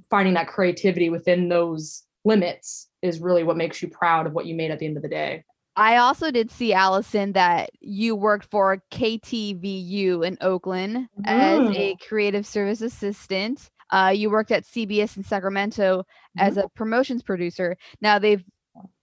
finding 0.10 0.36
that 0.36 0.48
creativity 0.48 1.10
within 1.10 1.50
those 1.50 2.04
limits 2.24 2.90
is 3.02 3.20
really 3.20 3.44
what 3.44 3.58
makes 3.58 3.82
you 3.82 3.90
proud 3.90 4.28
of 4.28 4.34
what 4.34 4.46
you 4.46 4.56
made 4.56 4.72
at 4.72 4.80
the 4.80 4.86
end 4.86 4.98
of 4.98 5.04
the 5.04 5.10
day. 5.10 5.44
I 5.76 5.98
also 5.98 6.32
did 6.32 6.52
see 6.52 6.74
Allison 6.74 7.32
that 7.34 7.70
you 7.80 8.16
worked 8.16 8.46
for 8.52 8.84
KTVU 8.92 10.26
in 10.26 10.38
Oakland 10.42 11.08
as 11.24 11.76
a 11.76 11.96
creative 12.08 12.46
service 12.46 12.82
assistant. 12.82 13.70
Uh, 13.90 14.12
you 14.14 14.30
worked 14.30 14.52
at 14.52 14.66
CBS 14.66 15.18
in 15.18 15.24
Sacramento 15.24 16.04
as 16.38 16.58
a 16.58 16.68
promotions 16.76 17.24
producer. 17.24 17.78
Now 18.02 18.20
they've 18.20 18.44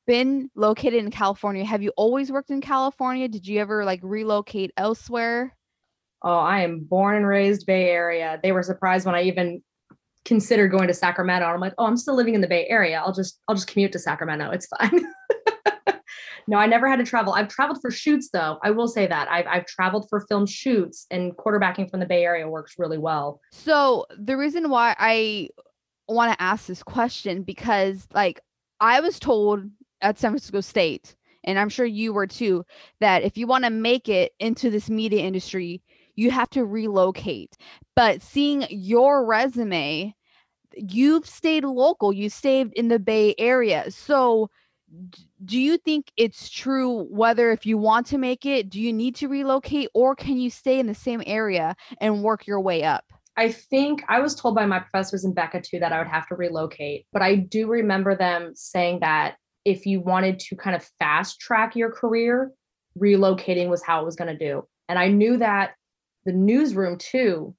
been 0.06 0.50
located 0.54 1.04
in 1.04 1.10
California. 1.10 1.64
Have 1.64 1.82
you 1.82 1.92
always 1.96 2.30
worked 2.30 2.50
in 2.50 2.60
California? 2.60 3.28
Did 3.28 3.46
you 3.46 3.60
ever 3.60 3.84
like 3.84 4.00
relocate 4.02 4.72
elsewhere? 4.76 5.54
Oh, 6.22 6.38
I 6.38 6.62
am 6.62 6.80
born 6.80 7.16
and 7.16 7.26
raised 7.26 7.66
Bay 7.66 7.90
Area. 7.90 8.40
They 8.42 8.52
were 8.52 8.62
surprised 8.62 9.06
when 9.06 9.14
I 9.14 9.22
even 9.22 9.62
considered 10.28 10.68
going 10.68 10.86
to 10.86 10.94
Sacramento. 10.94 11.46
I'm 11.46 11.60
like, 11.60 11.74
oh, 11.78 11.86
I'm 11.86 11.96
still 11.96 12.14
living 12.14 12.34
in 12.34 12.40
the 12.40 12.46
Bay 12.46 12.66
Area. 12.68 13.02
I'll 13.04 13.12
just 13.12 13.40
I'll 13.48 13.54
just 13.54 13.66
commute 13.66 13.90
to 13.92 13.98
Sacramento. 13.98 14.50
It's 14.50 14.66
fine. 14.66 15.06
no, 16.46 16.58
I 16.58 16.66
never 16.66 16.88
had 16.88 16.98
to 16.98 17.04
travel. 17.04 17.32
I've 17.32 17.48
traveled 17.48 17.80
for 17.80 17.90
shoots 17.90 18.28
though. 18.30 18.58
I 18.62 18.70
will 18.70 18.86
say 18.86 19.06
that. 19.06 19.28
I've 19.28 19.46
I've 19.46 19.66
traveled 19.66 20.08
for 20.08 20.20
film 20.28 20.46
shoots 20.46 21.06
and 21.10 21.36
quarterbacking 21.36 21.90
from 21.90 22.00
the 22.00 22.06
Bay 22.06 22.24
Area 22.24 22.46
works 22.46 22.74
really 22.78 22.98
well. 22.98 23.40
So 23.50 24.06
the 24.16 24.36
reason 24.36 24.70
why 24.70 24.94
I 24.98 25.48
want 26.06 26.32
to 26.32 26.42
ask 26.42 26.66
this 26.66 26.82
question 26.82 27.42
because 27.42 28.06
like 28.12 28.40
I 28.80 29.00
was 29.00 29.18
told 29.18 29.64
at 30.00 30.18
San 30.18 30.30
Francisco 30.30 30.60
State, 30.60 31.16
and 31.44 31.58
I'm 31.58 31.68
sure 31.70 31.86
you 31.86 32.12
were 32.12 32.26
too, 32.26 32.64
that 33.00 33.22
if 33.22 33.36
you 33.38 33.46
want 33.46 33.64
to 33.64 33.70
make 33.70 34.08
it 34.08 34.32
into 34.38 34.70
this 34.70 34.90
media 34.90 35.22
industry, 35.22 35.82
you 36.14 36.30
have 36.30 36.50
to 36.50 36.64
relocate. 36.64 37.56
But 37.96 38.22
seeing 38.22 38.66
your 38.70 39.24
resume, 39.24 40.14
you've 40.74 41.26
stayed 41.26 41.64
local, 41.64 42.12
you 42.12 42.30
stayed 42.30 42.72
in 42.74 42.88
the 42.88 42.98
Bay 42.98 43.34
Area. 43.38 43.90
So 43.90 44.50
do 45.44 45.58
you 45.58 45.76
think 45.76 46.10
it's 46.16 46.48
true 46.48 47.04
whether 47.10 47.50
if 47.50 47.66
you 47.66 47.76
want 47.76 48.06
to 48.06 48.18
make 48.18 48.46
it, 48.46 48.70
do 48.70 48.80
you 48.80 48.92
need 48.92 49.14
to 49.16 49.28
relocate 49.28 49.90
or 49.94 50.14
can 50.14 50.38
you 50.38 50.50
stay 50.50 50.78
in 50.78 50.86
the 50.86 50.94
same 50.94 51.22
area 51.26 51.76
and 52.00 52.22
work 52.22 52.46
your 52.46 52.60
way 52.60 52.84
up? 52.84 53.04
I 53.36 53.52
think 53.52 54.02
I 54.08 54.20
was 54.20 54.34
told 54.34 54.54
by 54.54 54.66
my 54.66 54.80
professors 54.80 55.24
in 55.24 55.34
BECA 55.34 55.62
too 55.62 55.78
that 55.78 55.92
I 55.92 55.98
would 55.98 56.08
have 56.08 56.26
to 56.28 56.34
relocate, 56.34 57.06
but 57.12 57.22
I 57.22 57.36
do 57.36 57.68
remember 57.68 58.16
them 58.16 58.52
saying 58.54 59.00
that 59.00 59.36
if 59.64 59.86
you 59.86 60.00
wanted 60.00 60.38
to 60.40 60.56
kind 60.56 60.74
of 60.74 60.82
fast 60.98 61.38
track 61.38 61.76
your 61.76 61.92
career, 61.92 62.50
relocating 62.98 63.68
was 63.68 63.82
how 63.82 64.00
it 64.00 64.04
was 64.04 64.16
going 64.16 64.36
to 64.36 64.44
do. 64.44 64.66
And 64.88 64.98
I 64.98 65.08
knew 65.08 65.36
that 65.36 65.74
the 66.24 66.32
newsroom 66.32 66.98
too. 66.98 67.54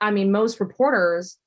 I 0.00 0.10
mean, 0.10 0.30
most 0.30 0.60
reporters 0.60 1.38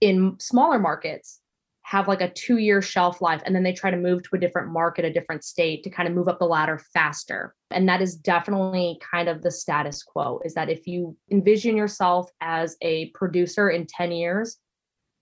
in 0.00 0.36
smaller 0.38 0.78
markets 0.78 1.40
have 1.82 2.06
like 2.06 2.20
a 2.20 2.30
two 2.30 2.58
year 2.58 2.82
shelf 2.82 3.22
life 3.22 3.40
and 3.46 3.54
then 3.54 3.62
they 3.62 3.72
try 3.72 3.90
to 3.90 3.96
move 3.96 4.22
to 4.22 4.36
a 4.36 4.38
different 4.38 4.70
market, 4.70 5.06
a 5.06 5.12
different 5.12 5.42
state 5.42 5.82
to 5.82 5.88
kind 5.88 6.06
of 6.06 6.14
move 6.14 6.28
up 6.28 6.38
the 6.38 6.44
ladder 6.44 6.78
faster. 6.92 7.54
And 7.70 7.88
that 7.88 8.02
is 8.02 8.14
definitely 8.14 9.00
kind 9.10 9.26
of 9.26 9.40
the 9.40 9.50
status 9.50 10.02
quo 10.02 10.40
is 10.44 10.52
that 10.52 10.68
if 10.68 10.86
you 10.86 11.16
envision 11.30 11.78
yourself 11.78 12.30
as 12.42 12.76
a 12.82 13.06
producer 13.14 13.70
in 13.70 13.86
10 13.86 14.12
years, 14.12 14.58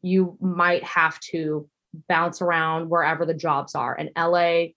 you 0.03 0.37
might 0.41 0.83
have 0.83 1.21
to 1.31 1.69
bounce 2.09 2.43
around 2.43 2.91
wherever 2.91 3.25
the 3.25 3.33
jobs 3.33 3.77
are 3.77 3.95
in 3.97 4.11
LA 4.19 4.73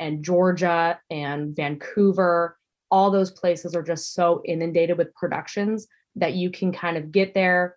and 0.00 0.24
Georgia 0.24 0.98
and 1.08 1.54
Vancouver. 1.54 2.58
All 2.90 3.12
those 3.12 3.30
places 3.30 3.76
are 3.76 3.82
just 3.82 4.12
so 4.12 4.42
inundated 4.44 4.98
with 4.98 5.14
productions 5.14 5.86
that 6.16 6.34
you 6.34 6.50
can 6.50 6.72
kind 6.72 6.96
of 6.96 7.12
get 7.12 7.32
there, 7.32 7.76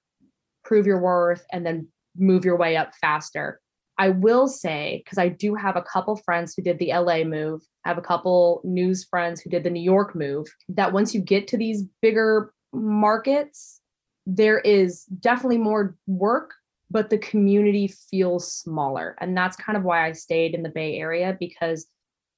prove 0.71 0.88
your 0.88 1.01
worth, 1.01 1.45
and 1.51 1.65
then 1.65 1.86
move 2.15 2.45
your 2.45 2.55
way 2.55 2.77
up 2.77 2.93
faster. 3.01 3.60
I 3.97 4.07
will 4.07 4.47
say, 4.47 5.01
because 5.03 5.17
I 5.17 5.27
do 5.27 5.53
have 5.53 5.75
a 5.75 5.81
couple 5.81 6.15
friends 6.15 6.53
who 6.55 6.62
did 6.62 6.79
the 6.79 6.93
LA 6.93 7.25
move, 7.25 7.62
I 7.84 7.89
have 7.89 7.97
a 7.97 8.01
couple 8.01 8.62
news 8.63 9.03
friends 9.03 9.41
who 9.41 9.49
did 9.49 9.65
the 9.65 9.69
New 9.69 9.81
York 9.81 10.15
move, 10.15 10.47
that 10.69 10.93
once 10.93 11.13
you 11.13 11.19
get 11.19 11.49
to 11.49 11.57
these 11.57 11.84
bigger 12.01 12.53
markets, 12.71 13.81
there 14.25 14.60
is 14.60 15.03
definitely 15.19 15.57
more 15.57 15.97
work, 16.07 16.53
but 16.89 17.10
the 17.10 17.17
community 17.17 17.93
feels 18.10 18.49
smaller. 18.49 19.17
And 19.19 19.36
that's 19.36 19.57
kind 19.57 19.77
of 19.77 19.84
why 19.84 20.07
I 20.07 20.13
stayed 20.13 20.55
in 20.55 20.63
the 20.63 20.69
Bay 20.69 20.95
Area 20.95 21.36
because 21.38 21.86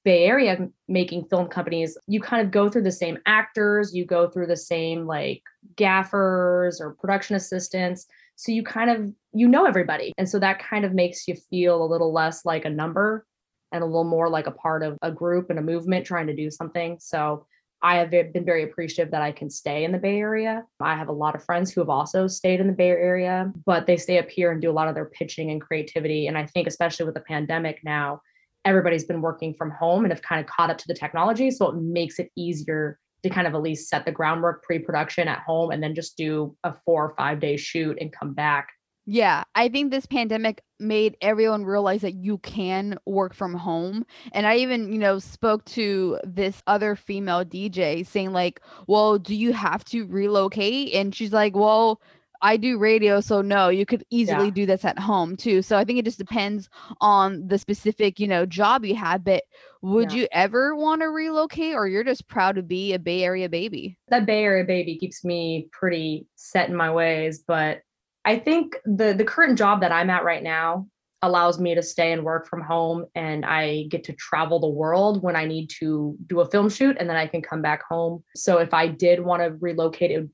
Bay 0.03 0.25
Area 0.25 0.67
making 0.87 1.25
film 1.25 1.49
companies, 1.49 1.95
you 2.07 2.19
kind 2.19 2.43
of 2.43 2.51
go 2.51 2.67
through 2.67 2.81
the 2.81 2.91
same 2.91 3.19
actors, 3.27 3.93
you 3.93 4.05
go 4.07 4.27
through 4.27 4.47
the 4.47 4.57
same 4.57 5.05
like 5.05 5.43
gaffers 5.75 6.81
or 6.81 6.95
production 6.99 7.35
assistants. 7.35 8.07
So 8.35 8.51
you 8.51 8.63
kind 8.63 8.89
of 8.89 9.13
you 9.33 9.47
know 9.47 9.65
everybody. 9.65 10.13
And 10.17 10.29
so 10.29 10.39
that 10.39 10.59
kind 10.59 10.85
of 10.85 10.93
makes 10.93 11.27
you 11.27 11.35
feel 11.49 11.83
a 11.83 11.87
little 11.87 12.13
less 12.13 12.45
like 12.45 12.65
a 12.65 12.69
number 12.69 13.25
and 13.71 13.83
a 13.83 13.85
little 13.85 14.03
more 14.03 14.29
like 14.29 14.47
a 14.47 14.51
part 14.51 14.83
of 14.83 14.97
a 15.01 15.11
group 15.11 15.49
and 15.49 15.57
a 15.57 15.61
movement 15.61 16.05
trying 16.05 16.27
to 16.27 16.35
do 16.35 16.51
something. 16.51 16.97
So 16.99 17.45
I 17.81 17.97
have 17.97 18.11
been 18.11 18.45
very 18.45 18.63
appreciative 18.63 19.11
that 19.11 19.21
I 19.21 19.33
can 19.33 19.49
stay 19.49 19.83
in 19.83 19.91
the 19.91 19.97
Bay 19.97 20.17
Area. 20.17 20.63
I 20.79 20.95
have 20.95 21.09
a 21.09 21.13
lot 21.13 21.35
of 21.35 21.43
friends 21.43 21.71
who 21.71 21.81
have 21.81 21.89
also 21.89 22.27
stayed 22.27 22.61
in 22.61 22.67
the 22.67 22.73
Bay 22.73 22.89
Area, 22.89 23.51
but 23.65 23.87
they 23.87 23.97
stay 23.97 24.19
up 24.19 24.29
here 24.29 24.51
and 24.51 24.61
do 24.61 24.71
a 24.71 24.73
lot 24.73 24.87
of 24.87 24.95
their 24.95 25.05
pitching 25.05 25.51
and 25.51 25.59
creativity. 25.59 26.27
And 26.27 26.37
I 26.37 26.45
think, 26.45 26.67
especially 26.67 27.05
with 27.05 27.15
the 27.15 27.21
pandemic 27.21 27.81
now, 27.83 28.21
everybody's 28.63 29.03
been 29.03 29.21
working 29.21 29.53
from 29.53 29.71
home 29.71 30.05
and 30.05 30.13
have 30.13 30.21
kind 30.21 30.39
of 30.39 30.47
caught 30.47 30.69
up 30.69 30.77
to 30.77 30.87
the 30.87 30.93
technology. 30.93 31.51
So 31.51 31.71
it 31.71 31.75
makes 31.75 32.19
it 32.19 32.31
easier 32.37 32.99
to 33.23 33.29
kind 33.29 33.47
of 33.47 33.55
at 33.55 33.61
least 33.61 33.89
set 33.89 34.05
the 34.05 34.11
groundwork 34.11 34.63
pre 34.63 34.79
production 34.79 35.27
at 35.27 35.39
home 35.39 35.71
and 35.71 35.81
then 35.81 35.95
just 35.95 36.17
do 36.17 36.55
a 36.63 36.73
four 36.85 37.05
or 37.05 37.15
five 37.15 37.39
day 37.39 37.57
shoot 37.57 37.97
and 37.99 38.11
come 38.11 38.33
back 38.33 38.69
Yeah, 39.05 39.43
I 39.55 39.67
think 39.67 39.91
this 39.91 40.05
pandemic 40.05 40.61
made 40.79 41.17
everyone 41.21 41.65
realize 41.65 42.01
that 42.01 42.13
you 42.13 42.37
can 42.39 42.97
work 43.05 43.33
from 43.33 43.53
home. 43.53 44.05
And 44.31 44.45
I 44.45 44.57
even, 44.57 44.91
you 44.93 44.99
know, 44.99 45.19
spoke 45.19 45.65
to 45.65 46.19
this 46.23 46.61
other 46.67 46.95
female 46.95 47.43
DJ 47.43 48.05
saying, 48.05 48.31
like, 48.31 48.61
well, 48.87 49.17
do 49.17 49.35
you 49.35 49.53
have 49.53 49.83
to 49.85 50.05
relocate? 50.05 50.93
And 50.93 51.13
she's 51.13 51.33
like, 51.33 51.55
well, 51.55 52.01
I 52.43 52.57
do 52.57 52.77
radio, 52.77 53.21
so 53.21 53.41
no, 53.41 53.69
you 53.69 53.85
could 53.85 54.03
easily 54.11 54.47
Yeah. 54.47 54.51
do 54.51 54.65
this 54.65 54.85
at 54.85 54.99
home 54.99 55.35
too. 55.37 55.61
So 55.63 55.77
I 55.77 55.85
think 55.85 55.97
it 55.97 56.05
just 56.05 56.17
depends 56.19 56.69
on 57.01 57.47
the 57.47 57.57
specific, 57.57 58.19
you 58.19 58.27
know, 58.27 58.45
job 58.45 58.85
you 58.85 58.95
have. 58.95 59.23
But 59.23 59.43
would 59.81 60.11
Yeah. 60.11 60.19
you 60.21 60.27
ever 60.31 60.75
want 60.75 61.01
to 61.01 61.07
relocate 61.09 61.73
or 61.75 61.87
you're 61.87 62.03
just 62.03 62.27
proud 62.27 62.55
to 62.57 62.63
be 62.63 62.93
a 62.93 62.99
Bay 62.99 63.23
Area 63.23 63.49
baby? 63.49 63.97
that 64.09 64.25
Bay 64.25 64.43
Area 64.43 64.65
baby 64.65 64.97
keeps 64.97 65.23
me 65.25 65.69
pretty 65.71 66.27
set 66.35 66.69
in 66.69 66.75
my 66.75 66.91
ways. 66.91 67.43
But 67.47 67.79
I 68.25 68.37
think 68.39 68.75
the 68.85 69.13
the 69.13 69.25
current 69.25 69.57
job 69.57 69.81
that 69.81 69.91
I'm 69.91 70.09
at 70.09 70.23
right 70.25 70.43
now 70.43 70.87
allows 71.21 71.57
me 71.59 71.73
to 71.75 71.81
stay 71.81 72.11
and 72.11 72.23
work 72.25 72.45
from 72.49 72.61
home 72.61 73.05
and 73.15 73.45
I 73.45 73.83
get 73.89 74.03
to 74.05 74.13
travel 74.13 74.59
the 74.59 74.67
world 74.67 75.23
when 75.23 75.37
I 75.37 75.45
need 75.45 75.69
to 75.79 76.17
do 76.27 76.41
a 76.41 76.49
film 76.51 76.69
shoot 76.69 76.97
and 76.99 77.09
then 77.09 77.15
I 77.15 77.27
can 77.27 77.41
come 77.41 77.61
back 77.61 77.83
home. 77.87 78.23
So 78.35 78.57
if 78.57 78.73
I 78.73 78.87
did 78.87 79.21
want 79.21 79.41
to 79.41 79.55
relocate, 79.61 80.11
it 80.11 80.17
would 80.19 80.31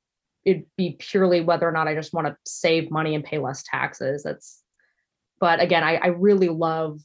it'd 0.50 0.66
be 0.78 0.96
purely 0.98 1.42
whether 1.42 1.68
or 1.68 1.72
not 1.72 1.88
I 1.88 1.94
just 1.94 2.14
want 2.14 2.26
to 2.26 2.36
save 2.46 2.90
money 2.90 3.14
and 3.14 3.24
pay 3.24 3.38
less 3.38 3.64
taxes. 3.64 4.24
That's 4.24 4.64
but 5.40 5.62
again, 5.62 5.84
I, 5.84 5.96
I 5.96 6.08
really 6.08 6.50
love 6.50 7.00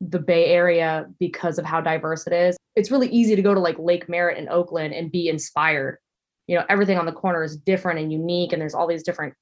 the 0.00 0.18
Bay 0.18 0.46
Area 0.46 1.06
because 1.18 1.58
of 1.58 1.64
how 1.64 1.80
diverse 1.80 2.26
it 2.26 2.32
is. 2.32 2.56
It's 2.76 2.90
really 2.90 3.08
easy 3.08 3.34
to 3.34 3.42
go 3.42 3.54
to 3.54 3.60
like 3.60 3.78
Lake 3.78 4.08
Merritt 4.08 4.38
in 4.38 4.48
Oakland 4.48 4.94
and 4.94 5.10
be 5.10 5.28
inspired. 5.28 5.98
You 6.46 6.58
know, 6.58 6.64
everything 6.68 6.98
on 6.98 7.06
the 7.06 7.12
corner 7.12 7.42
is 7.42 7.56
different 7.56 7.98
and 7.98 8.12
unique, 8.12 8.52
and 8.52 8.60
there's 8.60 8.74
all 8.74 8.86
these 8.86 9.02
different 9.02 9.34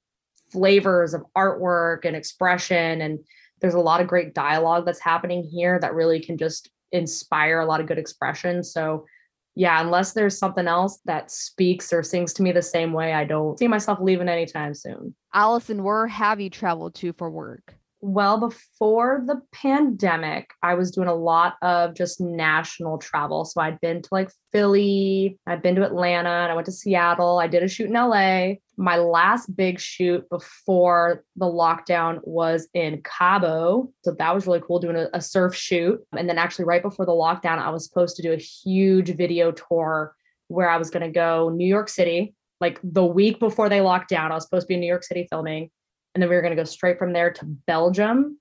flavors 0.53 1.13
of 1.13 1.23
artwork 1.37 2.05
and 2.05 2.17
expression. 2.17 3.01
And 3.01 3.19
there's 3.61 3.75
a 3.75 3.81
lot 3.81 4.01
of 4.01 4.07
great 4.07 4.33
dialogue 4.33 4.87
that's 4.87 5.01
happening 5.01 5.43
here 5.43 5.79
that 5.81 5.95
really 5.95 6.21
can 6.21 6.39
just 6.39 6.71
inspire 6.93 7.61
a 7.61 7.67
lot 7.67 7.81
of 7.81 7.87
good 7.87 7.99
expression. 7.99 8.63
So, 8.63 9.07
yeah, 9.55 9.81
unless 9.81 10.13
there's 10.13 10.39
something 10.39 10.67
else 10.67 11.01
that 11.05 11.31
speaks 11.31 11.93
or 11.93 12.03
sings 12.03 12.33
to 12.35 12.43
me 12.43 12.53
the 12.53 12.63
same 12.63 12.93
way, 12.93 13.13
I 13.13 13.25
don't 13.25 13.59
see 13.59 13.69
myself 13.69 13.99
leaving 14.01 14.29
anytime 14.29 14.75
soon. 14.75 15.15
Allison, 15.35 15.83
where 15.83 16.07
have 16.07 16.41
you 16.41 16.51
traveled 16.51 16.95
to 16.97 17.13
for 17.13 17.31
work? 17.31 17.75
Well, 18.03 18.39
before 18.39 19.23
the 19.27 19.43
pandemic, 19.53 20.53
I 20.63 20.73
was 20.73 20.91
doing 20.91 21.09
a 21.09 21.15
lot 21.15 21.57
of 21.61 21.95
just 21.95 22.19
national 22.19 22.97
travel. 22.97 23.45
So 23.45 23.61
I'd 23.61 23.79
been 23.81 24.01
to 24.01 24.09
like 24.11 24.31
Philly, 24.53 25.39
I'd 25.47 25.63
been 25.63 25.75
to 25.75 25.85
Atlanta, 25.85 26.31
and 26.31 26.51
I 26.51 26.55
went 26.55 26.65
to 26.67 26.73
Seattle. 26.73 27.39
I 27.39 27.47
did 27.47 27.63
a 27.63 27.69
shoot 27.69 27.91
in 27.91 27.93
LA. 27.93 28.55
My 28.79 28.97
last 28.97 29.55
big 29.55 29.79
shoot 29.79 30.27
before 30.31 31.25
the 31.37 31.45
lockdown 31.45 32.21
was 32.23 32.69
in 32.73 33.03
Cabo. 33.03 33.93
So 34.03 34.13
that 34.19 34.35
was 34.35 34.47
really 34.47 34.63
cool 34.67 34.79
doing 34.79 34.97
a, 34.97 35.09
a 35.13 35.21
surf 35.21 35.55
shoot. 35.55 36.01
And 36.17 36.27
then 36.27 36.39
actually, 36.39 36.65
right 36.65 36.83
before 36.83 37.05
the 37.05 37.13
lockdown, 37.13 37.59
I 37.59 37.69
was 37.69 37.85
supposed 37.85 38.17
to 38.17 38.23
do 38.23 38.33
a 38.33 38.37
huge 38.37 39.15
video 39.15 39.53
tour 39.53 40.15
where 40.49 40.71
I 40.71 40.79
was 40.79 40.89
going 40.89 41.05
to 41.05 41.13
go 41.13 41.51
New 41.51 41.69
York 41.69 41.91
City. 41.91 42.35
Like 42.63 42.81
the 42.83 43.05
week 43.05 43.41
before 43.41 43.69
they 43.69 43.83
locked 43.83 44.09
down, 44.09 44.33
I 44.33 44.37
was 44.37 44.45
supposed 44.45 44.65
to 44.65 44.69
be 44.69 44.75
in 44.75 44.81
New 44.81 44.87
York 44.87 45.05
City 45.05 45.27
filming 45.29 45.71
and 46.15 46.23
then 46.23 46.29
we 46.29 46.37
were 46.37 46.43
going 46.43 46.57
to 46.57 46.61
go 46.61 46.65
straight 46.65 46.99
from 46.99 47.13
there 47.13 47.33
to 47.33 47.45
Belgium, 47.45 48.39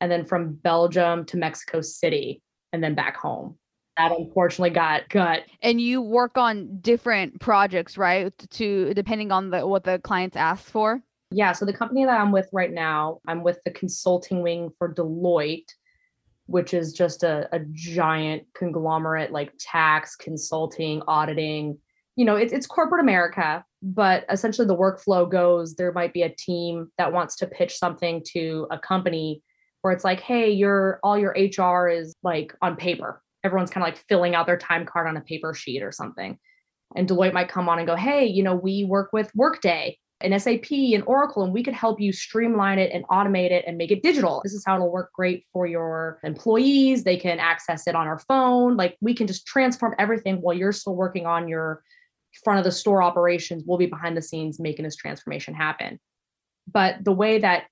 and 0.00 0.10
then 0.10 0.24
from 0.24 0.54
Belgium 0.54 1.24
to 1.26 1.36
Mexico 1.36 1.80
City, 1.80 2.42
and 2.72 2.82
then 2.82 2.94
back 2.94 3.16
home. 3.16 3.58
That 3.98 4.12
unfortunately 4.12 4.70
got 4.70 5.10
cut. 5.10 5.42
and 5.62 5.78
you 5.78 6.00
work 6.00 6.38
on 6.38 6.78
different 6.80 7.40
projects 7.40 7.98
right 7.98 8.32
to 8.52 8.94
depending 8.94 9.30
on 9.30 9.50
the 9.50 9.66
what 9.66 9.84
the 9.84 9.98
clients 9.98 10.34
ask 10.34 10.64
for 10.64 11.02
Yeah, 11.30 11.52
so 11.52 11.66
the 11.66 11.74
company 11.74 12.06
that 12.06 12.18
I'm 12.18 12.32
with 12.32 12.48
right 12.52 12.72
now, 12.72 13.20
I'm 13.26 13.42
with 13.42 13.62
the 13.64 13.70
consulting 13.70 14.42
wing 14.42 14.70
for 14.78 14.94
Deloitte, 14.94 15.68
which 16.46 16.72
is 16.72 16.94
just 16.94 17.22
a, 17.22 17.48
a 17.54 17.60
giant 17.72 18.44
conglomerate 18.54 19.30
like 19.30 19.52
tax, 19.58 20.16
consulting, 20.16 21.02
auditing. 21.06 21.78
You 22.16 22.24
know, 22.24 22.36
it, 22.36 22.52
it's 22.52 22.66
corporate 22.66 23.00
America, 23.00 23.64
but 23.82 24.24
essentially 24.30 24.66
the 24.66 24.76
workflow 24.76 25.30
goes 25.30 25.74
there 25.74 25.92
might 25.92 26.12
be 26.12 26.22
a 26.22 26.34
team 26.34 26.90
that 26.98 27.12
wants 27.12 27.36
to 27.36 27.46
pitch 27.46 27.78
something 27.78 28.22
to 28.32 28.66
a 28.70 28.78
company 28.78 29.42
where 29.80 29.92
it's 29.92 30.04
like, 30.04 30.20
hey, 30.20 30.50
your 30.50 31.00
all 31.02 31.18
your 31.18 31.36
HR 31.36 31.88
is 31.88 32.14
like 32.22 32.54
on 32.62 32.76
paper. 32.76 33.22
Everyone's 33.44 33.70
kind 33.70 33.82
of 33.86 33.92
like 33.92 34.04
filling 34.08 34.34
out 34.34 34.46
their 34.46 34.58
time 34.58 34.86
card 34.86 35.08
on 35.08 35.16
a 35.16 35.20
paper 35.20 35.52
sheet 35.54 35.82
or 35.82 35.90
something. 35.90 36.38
And 36.94 37.08
Deloitte 37.08 37.32
might 37.32 37.48
come 37.48 37.68
on 37.68 37.78
and 37.78 37.86
go, 37.86 37.96
hey, 37.96 38.26
you 38.26 38.42
know, 38.42 38.54
we 38.54 38.84
work 38.84 39.10
with 39.12 39.30
Workday 39.34 39.98
and 40.20 40.40
SAP 40.40 40.70
and 40.70 41.02
Oracle, 41.06 41.42
and 41.42 41.52
we 41.52 41.62
could 41.62 41.74
help 41.74 42.00
you 42.00 42.12
streamline 42.12 42.78
it 42.78 42.90
and 42.92 43.04
automate 43.08 43.50
it 43.50 43.64
and 43.66 43.76
make 43.76 43.90
it 43.90 44.02
digital. 44.02 44.40
This 44.44 44.52
is 44.52 44.62
how 44.64 44.76
it'll 44.76 44.92
work 44.92 45.12
great 45.12 45.44
for 45.52 45.66
your 45.66 46.20
employees. 46.22 47.02
They 47.04 47.16
can 47.16 47.40
access 47.40 47.86
it 47.86 47.96
on 47.96 48.06
our 48.06 48.20
phone. 48.20 48.76
Like 48.76 48.96
we 49.00 49.14
can 49.14 49.26
just 49.26 49.46
transform 49.46 49.94
everything 49.98 50.36
while 50.36 50.56
you're 50.56 50.72
still 50.72 50.94
working 50.94 51.26
on 51.26 51.48
your 51.48 51.82
front 52.44 52.58
of 52.58 52.64
the 52.64 52.72
store 52.72 53.02
operations. 53.02 53.64
We'll 53.66 53.78
be 53.78 53.86
behind 53.86 54.16
the 54.16 54.22
scenes 54.22 54.60
making 54.60 54.84
this 54.84 54.96
transformation 54.96 55.54
happen. 55.54 55.98
But 56.70 57.04
the 57.04 57.12
way 57.12 57.38
that 57.38 57.64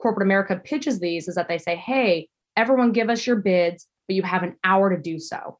corporate 0.00 0.26
America 0.26 0.60
pitches 0.62 1.00
these 1.00 1.28
is 1.28 1.34
that 1.34 1.48
they 1.48 1.58
say, 1.58 1.76
hey, 1.76 2.28
everyone 2.56 2.92
give 2.92 3.10
us 3.10 3.26
your 3.26 3.36
bids, 3.36 3.86
but 4.06 4.16
you 4.16 4.22
have 4.22 4.42
an 4.42 4.56
hour 4.64 4.94
to 4.94 5.00
do 5.00 5.18
so. 5.18 5.58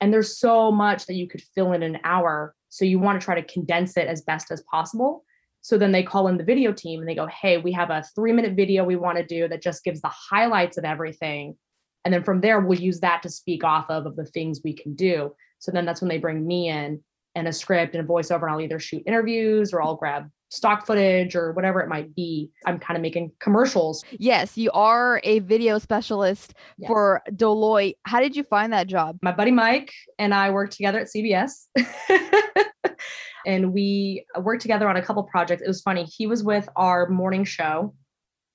And 0.00 0.12
there's 0.12 0.38
so 0.38 0.70
much 0.70 1.06
that 1.06 1.14
you 1.14 1.28
could 1.28 1.42
fill 1.54 1.72
in 1.72 1.82
an 1.82 1.98
hour. 2.04 2.54
So 2.68 2.84
you 2.84 2.98
want 2.98 3.20
to 3.20 3.24
try 3.24 3.40
to 3.40 3.52
condense 3.52 3.96
it 3.96 4.08
as 4.08 4.22
best 4.22 4.50
as 4.50 4.62
possible. 4.62 5.24
So 5.62 5.78
then 5.78 5.92
they 5.92 6.02
call 6.02 6.28
in 6.28 6.36
the 6.36 6.44
video 6.44 6.72
team 6.72 7.00
and 7.00 7.08
they 7.08 7.14
go, 7.14 7.26
hey, 7.26 7.58
we 7.58 7.72
have 7.72 7.90
a 7.90 8.04
three 8.14 8.32
minute 8.32 8.54
video 8.54 8.84
we 8.84 8.96
want 8.96 9.18
to 9.18 9.26
do 9.26 9.48
that 9.48 9.62
just 9.62 9.84
gives 9.84 10.00
the 10.00 10.12
highlights 10.12 10.76
of 10.76 10.84
everything. 10.84 11.56
And 12.04 12.14
then 12.14 12.22
from 12.22 12.40
there, 12.40 12.60
we'll 12.60 12.78
use 12.78 13.00
that 13.00 13.22
to 13.22 13.28
speak 13.28 13.64
off 13.64 13.86
of, 13.90 14.06
of 14.06 14.14
the 14.16 14.26
things 14.26 14.60
we 14.62 14.74
can 14.74 14.94
do. 14.94 15.34
So 15.58 15.72
then 15.72 15.84
that's 15.84 16.00
when 16.00 16.08
they 16.08 16.18
bring 16.18 16.46
me 16.46 16.68
in 16.68 17.02
and 17.36 17.46
a 17.46 17.52
script 17.52 17.94
and 17.94 18.02
a 18.04 18.08
voiceover, 18.12 18.42
and 18.42 18.50
I'll 18.50 18.60
either 18.60 18.80
shoot 18.80 19.02
interviews 19.06 19.72
or 19.72 19.80
I'll 19.82 19.94
grab 19.94 20.28
stock 20.48 20.86
footage 20.86 21.36
or 21.36 21.52
whatever 21.52 21.80
it 21.80 21.88
might 21.88 22.14
be. 22.14 22.50
I'm 22.66 22.78
kind 22.78 22.96
of 22.96 23.02
making 23.02 23.32
commercials. 23.40 24.04
yes 24.18 24.56
you 24.56 24.70
are 24.72 25.20
a 25.24 25.40
video 25.40 25.78
specialist 25.78 26.54
Yes. 26.78 26.86
for 26.88 27.20
deloitte 27.32 27.96
how 28.04 28.20
did 28.20 28.36
you 28.36 28.44
find 28.44 28.72
that 28.72 28.86
job 28.86 29.18
My 29.22 29.32
buddy 29.32 29.50
Mike 29.50 29.92
and 30.20 30.32
I 30.32 30.50
worked 30.50 30.72
together 30.74 31.00
at 31.00 31.08
CBS. 31.08 31.66
and 33.46 33.72
we 33.72 34.24
worked 34.40 34.62
together 34.62 34.88
on 34.88 34.96
a 34.96 35.02
couple 35.02 35.22
projects. 35.24 35.62
It 35.62 35.68
was 35.68 35.80
funny. 35.82 36.04
He 36.04 36.26
was 36.26 36.42
with 36.42 36.68
our 36.76 37.08
morning 37.08 37.44
show 37.44 37.94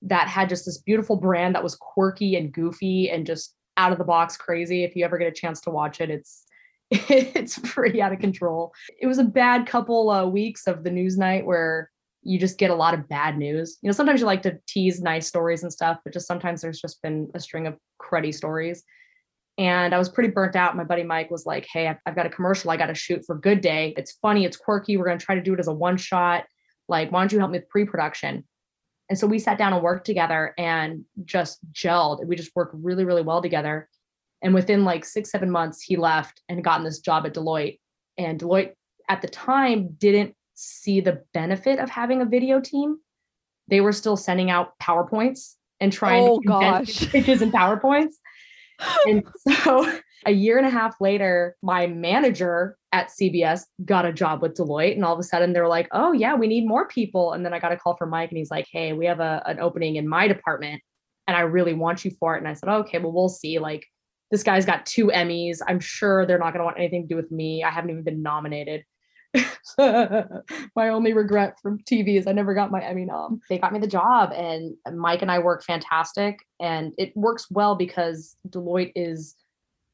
that 0.02 0.28
had 0.28 0.48
just 0.48 0.64
this 0.66 0.78
beautiful 0.78 1.16
brand 1.16 1.54
that 1.54 1.62
was 1.62 1.74
quirky 1.76 2.36
and 2.36 2.52
goofy 2.52 3.08
and 3.10 3.24
just 3.26 3.54
out 3.76 3.92
of 3.92 3.98
the 3.98 4.04
box 4.04 4.36
crazy. 4.36 4.82
If 4.84 4.96
you 4.96 5.04
ever 5.04 5.16
get 5.18 5.28
a 5.28 5.32
chance 5.32 5.60
to 5.62 5.70
watch 5.70 6.00
it, 6.00 6.10
it's 6.10 6.44
it's 7.08 7.58
pretty 7.64 8.02
out 8.02 8.12
of 8.12 8.18
control. 8.18 8.74
It 9.00 9.06
was 9.06 9.18
a 9.18 9.24
bad 9.24 9.66
couple 9.66 10.10
uh, 10.10 10.26
weeks 10.26 10.66
of 10.66 10.84
the 10.84 10.90
news 10.90 11.16
night 11.16 11.46
where 11.46 11.90
you 12.22 12.38
just 12.38 12.58
get 12.58 12.70
a 12.70 12.74
lot 12.74 12.92
of 12.92 13.08
bad 13.08 13.38
news. 13.38 13.78
You 13.80 13.88
know, 13.88 13.92
sometimes 13.92 14.20
you 14.20 14.26
like 14.26 14.42
to 14.42 14.58
tease 14.68 15.00
nice 15.00 15.26
stories 15.26 15.62
and 15.62 15.72
stuff, 15.72 15.98
but 16.04 16.12
just 16.12 16.26
sometimes 16.26 16.60
there's 16.60 16.82
just 16.82 17.00
been 17.00 17.30
a 17.34 17.40
string 17.40 17.66
of 17.66 17.78
cruddy 17.98 18.32
stories. 18.32 18.84
And 19.56 19.94
I 19.94 19.98
was 19.98 20.10
pretty 20.10 20.28
burnt 20.28 20.54
out. 20.54 20.76
My 20.76 20.84
buddy 20.84 21.02
Mike 21.02 21.30
was 21.30 21.46
like, 21.46 21.66
Hey, 21.70 21.88
I've, 21.88 21.98
I've 22.04 22.16
got 22.16 22.26
a 22.26 22.30
commercial 22.30 22.70
I 22.70 22.76
got 22.76 22.86
to 22.86 22.94
shoot 22.94 23.24
for 23.24 23.36
Good 23.36 23.62
Day. 23.62 23.94
It's 23.96 24.12
funny, 24.12 24.44
it's 24.44 24.58
quirky. 24.58 24.98
We're 24.98 25.06
going 25.06 25.18
to 25.18 25.24
try 25.24 25.34
to 25.34 25.42
do 25.42 25.54
it 25.54 25.60
as 25.60 25.68
a 25.68 25.74
one 25.74 25.96
shot. 25.96 26.44
Like, 26.88 27.10
why 27.10 27.20
don't 27.20 27.32
you 27.32 27.38
help 27.38 27.50
me 27.50 27.58
with 27.58 27.68
pre 27.70 27.86
production? 27.86 28.44
And 29.08 29.18
so 29.18 29.26
we 29.26 29.38
sat 29.38 29.56
down 29.56 29.72
and 29.72 29.82
worked 29.82 30.06
together 30.06 30.54
and 30.58 31.04
just 31.24 31.58
gelled. 31.72 32.24
We 32.26 32.36
just 32.36 32.54
worked 32.54 32.74
really, 32.78 33.04
really 33.04 33.22
well 33.22 33.40
together. 33.40 33.88
And 34.42 34.54
within 34.54 34.84
like 34.84 35.04
six, 35.04 35.30
seven 35.30 35.50
months, 35.50 35.82
he 35.82 35.96
left 35.96 36.42
and 36.48 36.64
gotten 36.64 36.84
this 36.84 36.98
job 36.98 37.26
at 37.26 37.34
Deloitte. 37.34 37.78
And 38.18 38.40
Deloitte 38.40 38.72
at 39.08 39.22
the 39.22 39.28
time 39.28 39.94
didn't 39.98 40.34
see 40.54 41.00
the 41.00 41.22
benefit 41.32 41.78
of 41.78 41.88
having 41.88 42.20
a 42.20 42.26
video 42.26 42.60
team. 42.60 42.98
They 43.68 43.80
were 43.80 43.92
still 43.92 44.16
sending 44.16 44.50
out 44.50 44.72
PowerPoints 44.82 45.54
and 45.80 45.92
trying 45.92 46.24
Oh, 46.28 46.40
to 46.40 46.46
gosh. 46.48 47.08
pitches 47.12 47.42
and 47.42 47.52
PowerPoints. 47.52 48.12
and 49.06 49.22
so 49.62 49.98
a 50.26 50.32
year 50.32 50.58
and 50.58 50.66
a 50.66 50.70
half 50.70 51.00
later, 51.00 51.56
my 51.62 51.86
manager 51.86 52.76
at 52.92 53.08
CBS 53.08 53.62
got 53.84 54.04
a 54.04 54.12
job 54.12 54.42
with 54.42 54.54
Deloitte. 54.54 54.94
And 54.94 55.04
all 55.04 55.14
of 55.14 55.18
a 55.18 55.22
sudden 55.24 55.52
they're 55.52 55.68
like, 55.68 55.88
oh, 55.92 56.12
yeah, 56.12 56.34
we 56.34 56.46
need 56.46 56.66
more 56.66 56.86
people. 56.88 57.32
And 57.32 57.44
then 57.44 57.54
I 57.54 57.58
got 57.58 57.72
a 57.72 57.76
call 57.76 57.96
from 57.96 58.10
Mike 58.10 58.30
and 58.30 58.38
he's 58.38 58.50
like, 58.50 58.66
hey, 58.70 58.92
we 58.92 59.06
have 59.06 59.20
a, 59.20 59.42
an 59.46 59.60
opening 59.60 59.96
in 59.96 60.06
my 60.06 60.28
department 60.28 60.82
and 61.26 61.36
I 61.36 61.40
really 61.40 61.74
want 61.74 62.04
you 62.04 62.10
for 62.18 62.34
it. 62.34 62.38
And 62.38 62.48
I 62.48 62.54
said, 62.54 62.68
okay, 62.68 62.98
well, 62.98 63.12
we'll 63.12 63.28
see. 63.28 63.58
Like, 63.58 63.86
this 64.32 64.42
guy's 64.42 64.64
got 64.64 64.86
two 64.86 65.08
Emmys. 65.08 65.58
I'm 65.68 65.78
sure 65.78 66.24
they're 66.24 66.38
not 66.38 66.54
going 66.54 66.60
to 66.60 66.64
want 66.64 66.78
anything 66.78 67.02
to 67.02 67.08
do 67.08 67.16
with 67.16 67.30
me. 67.30 67.62
I 67.62 67.70
haven't 67.70 67.90
even 67.90 68.02
been 68.02 68.22
nominated. 68.22 68.82
my 69.78 70.88
only 70.88 71.12
regret 71.12 71.58
from 71.62 71.78
TV 71.80 72.18
is 72.18 72.26
I 72.26 72.32
never 72.32 72.54
got 72.54 72.70
my 72.70 72.82
Emmy 72.82 73.04
nom. 73.04 73.42
They 73.50 73.58
got 73.58 73.74
me 73.74 73.78
the 73.78 73.86
job, 73.86 74.32
and 74.32 74.74
Mike 74.90 75.20
and 75.20 75.30
I 75.30 75.38
work 75.38 75.62
fantastic. 75.62 76.38
And 76.60 76.94
it 76.96 77.14
works 77.14 77.46
well 77.50 77.74
because 77.74 78.34
Deloitte 78.48 78.92
is, 78.96 79.36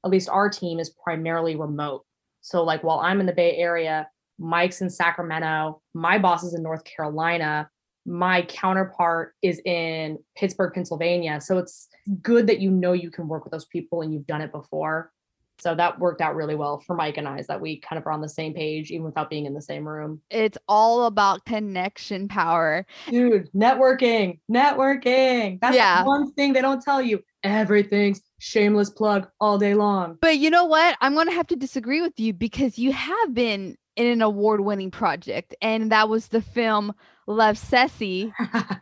at 0.05 0.11
least 0.11 0.29
our 0.29 0.48
team 0.48 0.79
is 0.79 0.94
primarily 1.03 1.57
remote. 1.57 2.05
So, 2.40 2.62
like, 2.62 2.85
while 2.85 3.01
I'm 3.01 3.18
in 3.18 3.27
the 3.27 3.33
Bay 3.33 3.57
Area, 3.57 4.09
Mike's 4.38 4.81
in 4.81 4.88
Sacramento, 4.88 5.83
my 5.94 6.16
boss 6.16 6.44
is 6.44 6.55
in 6.55 6.62
North 6.62 6.85
Carolina, 6.85 7.68
my 8.09 8.42
counterpart 8.42 9.35
is 9.42 9.61
in 9.64 10.18
Pittsburgh, 10.37 10.73
Pennsylvania. 10.73 11.40
So 11.40 11.59
it's 11.59 11.88
good 12.23 12.47
that 12.47 12.61
you 12.61 12.71
know 12.71 12.92
you 12.92 13.11
can 13.11 13.29
work 13.29 13.44
with 13.44 13.53
those 13.53 13.66
people 13.66 14.03
and 14.03 14.12
you've 14.12 14.27
done 14.27 14.40
it 14.40 14.51
before. 14.51 15.12
So 15.61 15.75
that 15.75 15.99
worked 15.99 16.21
out 16.21 16.37
really 16.37 16.55
well 16.55 16.79
for 16.79 16.94
Mike 16.94 17.16
and 17.16 17.27
I, 17.27 17.38
is 17.38 17.49
that 17.49 17.61
we 17.61 17.81
kind 17.81 17.99
of 17.99 18.07
are 18.07 18.12
on 18.12 18.21
the 18.21 18.29
same 18.29 18.55
page, 18.55 18.92
even 18.92 19.05
without 19.05 19.29
being 19.29 19.44
in 19.44 19.55
the 19.55 19.61
same 19.61 19.87
room. 19.87 20.21
It's 20.31 20.57
all 20.68 21.07
about 21.07 21.44
connection 21.44 22.29
power. 22.29 22.87
Dude, 23.11 23.51
networking, 23.53 24.38
networking. 24.51 25.59
That's 25.61 25.77
Yeah. 25.77 26.05
one 26.05 26.33
thing 26.33 26.53
they 26.53 26.62
don't 26.62 26.81
tell 26.83 27.03
you. 27.03 27.23
Everything's 27.42 28.23
shameless 28.38 28.90
plug 28.90 29.29
all 29.40 29.59
day 29.59 29.75
long. 29.75 30.16
But 30.21 30.38
you 30.38 30.49
know 30.49 30.64
what? 30.64 30.97
I'm 31.01 31.14
going 31.14 31.27
to 31.27 31.35
have 31.35 31.49
to 31.49 31.57
disagree 31.57 32.01
with 32.03 32.18
you 32.21 32.33
because 32.33 32.79
you 32.79 32.92
have 32.92 33.35
been 33.35 33.77
in 33.97 34.07
an 34.07 34.23
award 34.23 34.61
winning 34.61 34.92
project, 34.92 35.57
and 35.61 35.90
that 35.90 36.09
was 36.09 36.29
the 36.29 36.40
film 36.40 36.94
Love 37.29 37.59
Ceci, 37.59 38.33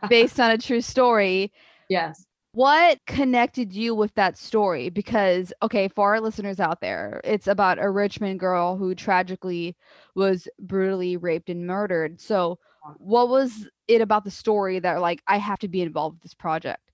based 0.09 0.39
on 0.39 0.51
a 0.51 0.57
true 0.57 0.81
story. 0.81 1.51
yes. 1.89 2.25
What 2.53 2.99
connected 3.05 3.73
you 3.73 3.93
with 3.93 4.15
that 4.15 4.37
story? 4.37 4.89
Because, 4.89 5.53
okay, 5.61 5.89
for 5.89 6.13
our 6.13 6.21
listeners 6.21 6.59
out 6.59 6.81
there, 6.81 7.21
it's 7.23 7.45
about 7.45 7.77
a 7.77 7.89
Richmond 7.89 8.39
girl 8.39 8.77
who 8.77 8.95
tragically 8.95 9.75
was 10.15 10.47
brutally 10.59 11.17
raped 11.17 11.49
and 11.49 11.67
murdered. 11.67 12.19
So, 12.19 12.57
what 12.97 13.29
was 13.29 13.67
it 13.87 14.01
about 14.01 14.23
the 14.23 14.31
story 14.31 14.79
that, 14.79 15.01
like, 15.01 15.21
I 15.27 15.37
have 15.37 15.59
to 15.59 15.67
be 15.67 15.81
involved 15.81 16.15
with 16.15 16.23
this 16.23 16.33
project? 16.33 16.89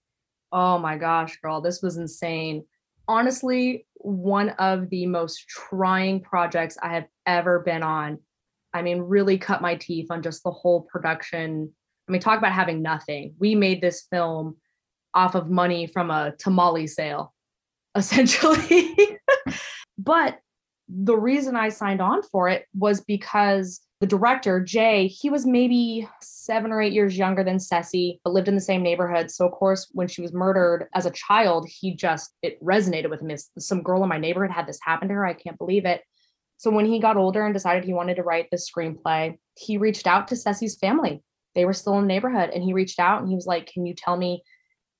Oh 0.52 0.78
my 0.80 0.98
gosh, 0.98 1.38
girl, 1.38 1.62
this 1.62 1.82
was 1.82 1.98
insane. 1.98 2.66
Honestly, 3.08 3.86
one 3.96 4.50
of 4.50 4.89
the 4.89 5.06
most 5.06 5.48
trying 5.48 6.20
projects 6.20 6.78
I 6.82 6.94
have 6.94 7.08
ever 7.26 7.60
been 7.60 7.84
on. 7.84 8.20
I 8.74 8.82
mean, 8.82 9.02
really 9.02 9.38
cut 9.38 9.62
my 9.62 9.76
teeth 9.76 10.08
on 10.10 10.24
just 10.24 10.44
the 10.44 10.52
whole 10.52 10.82
production. 10.82 11.72
I 12.08 12.12
mean, 12.12 12.22
talk 12.22 12.38
about 12.38 12.54
having 12.54 12.82
nothing. 12.82 13.36
We 13.40 13.56
made 13.56 13.82
this 13.82 14.06
film 14.12 14.58
off 15.14 15.36
of 15.36 15.50
money 15.50 15.88
from 15.88 16.10
a 16.12 16.34
tamale 16.40 16.88
sale, 16.88 17.34
essentially. 17.96 19.20
but 19.98 20.40
the 20.90 21.18
reason 21.18 21.56
I 21.56 21.70
signed 21.70 22.02
on 22.02 22.22
for 22.24 22.50
it 22.50 22.66
was 22.74 23.02
because 23.02 23.80
the 24.04 24.08
director, 24.08 24.60
Jay, 24.60 25.08
he 25.08 25.30
was 25.30 25.46
maybe 25.46 26.10
seven 26.22 26.74
or 26.74 26.82
eight 26.82 26.92
years 26.92 27.18
younger 27.18 27.42
than 27.42 27.58
Ceci, 27.58 28.20
but 28.26 28.34
lived 28.34 28.50
in 28.50 28.56
the 28.56 28.60
same 28.60 28.84
neighborhood. 28.84 29.32
So, 29.32 29.46
of 29.46 29.54
course, 29.54 29.88
when 29.94 30.10
she 30.10 30.22
was 30.22 30.34
murdered 30.34 30.90
as 30.94 31.06
a 31.06 31.12
child, 31.12 31.70
he 31.70 31.96
just, 31.96 32.36
it 32.42 32.62
resonated 32.62 33.10
with 33.10 33.22
him. 33.22 33.32
Some 33.58 33.82
girl 33.82 34.04
in 34.04 34.10
my 34.10 34.18
neighborhood 34.18 34.54
had 34.54 34.68
this 34.68 34.80
happen 34.84 35.08
to 35.08 35.14
her. 35.14 35.26
I 35.26 35.34
can't 35.34 35.58
believe 35.58 35.86
it. 35.86 36.02
So, 36.63 36.71
when 36.71 36.86
he 36.86 36.97
got 36.99 37.17
older 37.17 37.43
and 37.43 37.54
decided 37.54 37.84
he 37.84 37.91
wanted 37.91 38.15
to 38.15 38.23
write 38.23 38.47
this 38.49 38.71
screenplay, 38.71 39.38
he 39.58 39.78
reached 39.78 40.08
out 40.08 40.30
to 40.30 40.38
Ceci's 40.38 40.78
family. 40.78 41.21
They 41.56 41.65
were 41.65 41.73
still 41.73 41.97
in 41.97 42.04
the 42.04 42.08
neighborhood. 42.08 42.52
And 42.52 42.63
he 42.63 42.71
reached 42.71 42.99
out 42.99 43.19
and 43.19 43.28
he 43.28 43.36
was 43.36 43.45
like, 43.45 43.65
Can 43.65 43.86
you 43.86 43.93
tell 43.93 44.15
me 44.15 44.43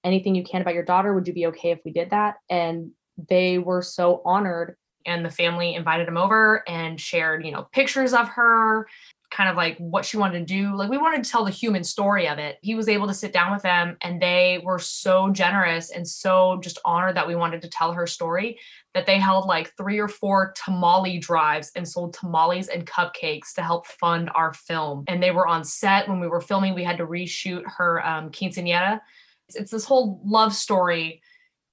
anything 0.04 0.36
you 0.36 0.44
can 0.44 0.62
about 0.62 0.74
your 0.74 0.84
daughter? 0.84 1.14
Would 1.14 1.26
you 1.26 1.34
be 1.34 1.48
okay 1.48 1.72
if 1.72 1.80
we 1.86 1.94
did 1.94 2.10
that? 2.10 2.36
And 2.50 2.92
they 3.30 3.60
were 3.60 3.82
so 3.82 4.22
honored 4.26 4.76
and 5.06 5.24
the 5.24 5.30
family 5.30 5.74
invited 5.74 6.06
him 6.06 6.18
over 6.18 6.68
and 6.68 7.00
shared, 7.00 7.46
you 7.46 7.54
know, 7.54 7.70
pictures 7.72 8.12
of 8.12 8.28
her, 8.28 8.86
kind 9.34 9.50
of 9.50 9.56
like 9.56 9.78
what 9.80 10.06
she 10.06 10.18
wanted 10.18 10.40
to 10.40 10.46
do. 10.46 10.76
Like 10.76 10.90
we 10.90 10.98
wanted 10.98 11.24
to 11.24 11.30
tell 11.30 11.44
the 11.44 11.52
human 11.52 11.84
story 11.84 12.28
of 12.28 12.38
it. 12.38 12.60
He 12.62 12.76
was 12.76 12.88
able 12.88 13.08
to 13.08 13.14
sit 13.14 13.34
down 13.34 13.52
with 13.52 13.64
them 13.64 13.98
and 14.02 14.22
they 14.22 14.62
were 14.64 14.78
so 14.78 15.32
generous 15.32 15.90
and 15.90 16.08
so 16.08 16.60
just 16.62 16.80
honored 16.86 17.16
that 17.16 17.28
we 17.28 17.36
wanted 17.36 17.62
to 17.64 17.68
tell 17.68 17.94
her 17.94 18.06
story 18.06 18.60
that 18.94 19.08
they 19.08 19.18
held 19.18 19.48
like 19.48 19.76
three 19.76 20.00
or 20.00 20.08
four 20.08 20.54
tamale 20.56 21.18
drives 21.18 21.72
and 21.76 21.88
sold 21.88 22.14
tamales 22.14 22.68
and 22.68 22.86
cupcakes 22.86 23.54
to 23.56 23.64
help 23.64 23.88
fund 23.88 24.30
our 24.36 24.54
film. 24.54 25.04
And 25.08 25.22
they 25.22 25.32
were 25.32 25.48
on 25.48 25.64
set 25.64 26.08
when 26.08 26.20
we 26.20 26.28
were 26.28 26.42
filming. 26.42 26.76
We 26.76 26.84
had 26.84 26.98
to 26.98 27.08
reshoot 27.08 27.64
her 27.78 28.06
um, 28.06 28.30
quinceanera. 28.30 29.02
It's, 29.50 29.56
it's 29.56 29.72
this 29.72 29.86
whole 29.86 30.22
love 30.24 30.54
story 30.54 31.24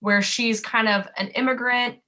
where 0.00 0.22
she's 0.22 0.60
kind 0.60 0.88
of 0.88 1.06
an 1.18 1.28
immigrant 1.28 1.98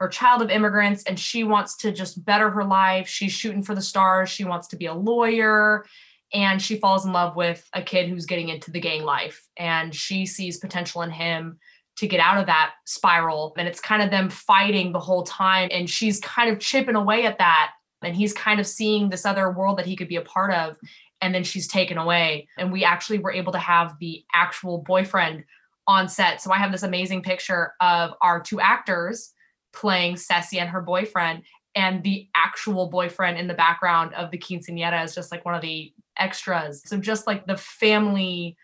or 0.00 0.08
child 0.08 0.42
of 0.42 0.50
immigrants 0.50 1.02
and 1.04 1.18
she 1.18 1.44
wants 1.44 1.76
to 1.78 1.92
just 1.92 2.24
better 2.24 2.50
her 2.50 2.64
life. 2.64 3.08
She's 3.08 3.32
shooting 3.32 3.62
for 3.62 3.74
the 3.74 3.82
stars. 3.82 4.28
She 4.28 4.44
wants 4.44 4.68
to 4.68 4.76
be 4.76 4.86
a 4.86 4.94
lawyer 4.94 5.84
and 6.32 6.60
she 6.60 6.78
falls 6.78 7.06
in 7.06 7.12
love 7.12 7.36
with 7.36 7.66
a 7.72 7.82
kid 7.82 8.08
who's 8.08 8.26
getting 8.26 8.48
into 8.48 8.70
the 8.70 8.80
gang 8.80 9.02
life 9.02 9.46
and 9.56 9.94
she 9.94 10.26
sees 10.26 10.58
potential 10.58 11.02
in 11.02 11.10
him 11.10 11.58
to 11.96 12.06
get 12.06 12.20
out 12.20 12.38
of 12.38 12.46
that 12.46 12.72
spiral 12.86 13.54
and 13.58 13.66
it's 13.66 13.80
kind 13.80 14.02
of 14.02 14.10
them 14.10 14.28
fighting 14.28 14.92
the 14.92 15.00
whole 15.00 15.22
time 15.22 15.68
and 15.72 15.88
she's 15.88 16.20
kind 16.20 16.50
of 16.50 16.60
chipping 16.60 16.94
away 16.94 17.24
at 17.24 17.38
that 17.38 17.72
and 18.02 18.14
he's 18.14 18.32
kind 18.32 18.60
of 18.60 18.66
seeing 18.66 19.08
this 19.08 19.26
other 19.26 19.50
world 19.50 19.78
that 19.78 19.86
he 19.86 19.96
could 19.96 20.08
be 20.08 20.16
a 20.16 20.22
part 20.22 20.52
of 20.52 20.76
and 21.20 21.34
then 21.34 21.42
she's 21.42 21.66
taken 21.66 21.98
away 21.98 22.46
and 22.58 22.70
we 22.70 22.84
actually 22.84 23.18
were 23.18 23.32
able 23.32 23.52
to 23.52 23.58
have 23.58 23.96
the 23.98 24.22
actual 24.34 24.78
boyfriend 24.78 25.44
on 25.88 26.08
set 26.08 26.40
so 26.40 26.52
i 26.52 26.58
have 26.58 26.70
this 26.70 26.82
amazing 26.82 27.22
picture 27.22 27.72
of 27.80 28.12
our 28.20 28.40
two 28.40 28.60
actors 28.60 29.32
playing 29.72 30.16
Ceci 30.16 30.58
and 30.58 30.68
her 30.70 30.80
boyfriend, 30.80 31.42
and 31.74 32.02
the 32.02 32.28
actual 32.34 32.88
boyfriend 32.88 33.38
in 33.38 33.46
the 33.46 33.54
background 33.54 34.12
of 34.14 34.30
the 34.30 34.38
quinceanera 34.38 35.04
is 35.04 35.14
just 35.14 35.30
like 35.30 35.44
one 35.44 35.54
of 35.54 35.62
the 35.62 35.92
extras. 36.18 36.82
So 36.86 36.98
just 36.98 37.26
like 37.26 37.46
the 37.46 37.56
family 37.56 38.56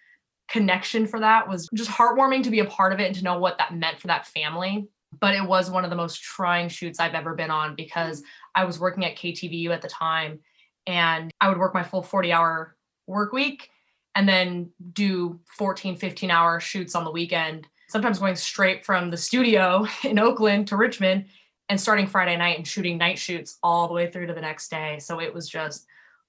connection 0.49 1.07
for 1.07 1.21
that 1.21 1.49
was 1.49 1.69
just 1.75 1.91
heartwarming 1.91 2.43
to 2.43 2.51
be 2.51 2.61
a 2.61 2.65
part 2.65 2.93
of 2.93 3.01
it 3.01 3.07
and 3.07 3.15
to 3.17 3.25
know 3.25 3.39
what 3.39 3.59
that 3.59 3.75
meant 3.75 4.01
for 4.01 4.09
that 4.09 4.27
family. 4.27 4.87
But 5.21 5.35
it 5.35 5.47
was 5.47 5.71
one 5.71 5.85
of 5.85 5.91
the 5.91 5.97
most 5.97 6.23
trying 6.23 6.69
shoots 6.69 6.99
I've 6.99 7.15
ever 7.15 7.35
been 7.35 7.51
on 7.51 7.77
because 7.77 8.23
I 8.55 8.65
was 8.65 8.81
working 8.81 9.05
at 9.05 9.17
KTVU 9.17 9.71
at 9.71 9.81
the 9.81 9.89
time 9.89 10.41
and 10.87 11.31
I 11.41 11.49
would 11.49 11.59
work 11.59 11.73
my 11.73 11.85
full 11.85 12.03
40 12.03 12.33
hour 12.33 12.77
work 13.07 13.33
week 13.33 13.71
and 14.15 14.29
then 14.29 14.71
do 14.93 15.41
14, 15.57 15.97
15 15.97 16.31
hour 16.31 16.61
shoots 16.61 16.95
on 16.95 17.05
the 17.05 17.11
weekend 17.11 17.69
sometimes 17.95 18.19
going 18.19 18.35
straight 18.35 18.85
from 18.85 19.09
the 19.09 19.17
studio 19.17 19.87
in 20.03 20.19
Oakland 20.19 20.67
to 20.67 20.77
Richmond 20.77 21.27
and 21.69 21.81
starting 21.81 22.09
Friday 22.09 22.37
night 22.37 22.57
and 22.57 22.67
shooting 22.67 22.99
night 22.99 23.21
shoots 23.21 23.57
all 23.63 23.87
the 23.87 23.95
way 23.95 24.11
through 24.11 24.27
to 24.27 24.35
the 24.35 24.41
next 24.41 24.69
day. 24.69 24.99
So 24.99 25.21
it 25.21 25.33
was 25.33 25.49
just 25.49 25.87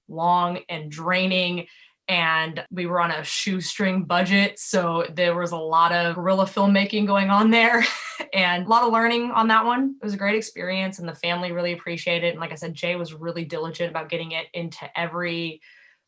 long 0.08 0.60
and 0.70 0.92
draining. 0.92 1.66
And 2.08 2.64
we 2.70 2.86
were 2.86 3.02
on 3.02 3.10
a 3.10 3.24
shoestring 3.24 4.04
budget. 4.04 4.60
So 4.60 5.08
there 5.12 5.36
was 5.36 5.54
a 5.54 5.58
lot 5.58 5.92
of 5.92 6.14
guerrilla 6.14 6.46
filmmaking 6.46 7.08
going 7.08 7.32
on 7.32 7.50
there 7.50 7.84
and 8.34 8.68
a 8.68 8.70
lot 8.70 8.84
of 8.84 8.94
learning 8.94 9.32
on 9.32 9.48
that 9.48 9.66
one. 9.66 9.96
It 10.00 10.06
was 10.06 10.14
a 10.14 10.18
great 10.18 10.36
experience 10.36 11.00
and 11.00 11.10
the 11.10 11.16
family 11.16 11.52
really 11.52 11.74
appreciated 11.74 12.28
it. 12.28 12.32
And 12.34 12.40
like 12.40 12.52
I 12.52 12.56
said, 12.56 12.76
Jay 12.76 12.96
was 12.96 13.12
really 13.12 13.44
diligent 13.44 13.90
about 13.90 14.10
getting 14.10 14.34
it 14.34 14.46
into 14.54 14.88
every 14.96 15.62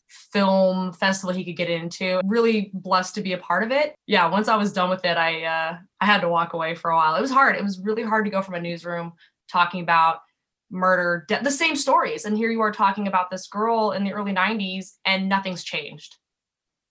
film 0.07 0.93
festival 0.93 1.33
he 1.33 1.43
could 1.43 1.57
get 1.57 1.69
into. 1.69 2.21
Really 2.25 2.71
blessed 2.73 3.15
to 3.15 3.21
be 3.21 3.33
a 3.33 3.37
part 3.37 3.63
of 3.63 3.71
it. 3.71 3.95
Yeah, 4.05 4.27
once 4.29 4.47
I 4.47 4.55
was 4.55 4.73
done 4.73 4.89
with 4.89 5.05
it, 5.05 5.17
I 5.17 5.43
uh, 5.43 5.77
I 5.99 6.05
had 6.05 6.21
to 6.21 6.29
walk 6.29 6.53
away 6.53 6.75
for 6.75 6.91
a 6.91 6.95
while. 6.95 7.15
It 7.15 7.21
was 7.21 7.31
hard. 7.31 7.55
It 7.55 7.63
was 7.63 7.79
really 7.79 8.03
hard 8.03 8.25
to 8.25 8.31
go 8.31 8.41
from 8.41 8.55
a 8.55 8.61
newsroom 8.61 9.13
talking 9.51 9.81
about 9.81 10.19
murder, 10.69 11.25
de- 11.27 11.43
the 11.43 11.51
same 11.51 11.75
stories, 11.75 12.25
and 12.25 12.37
here 12.37 12.51
you 12.51 12.61
are 12.61 12.71
talking 12.71 13.07
about 13.07 13.29
this 13.29 13.47
girl 13.47 13.91
in 13.91 14.03
the 14.03 14.13
early 14.13 14.33
'90s, 14.33 14.93
and 15.05 15.29
nothing's 15.29 15.63
changed. 15.63 16.15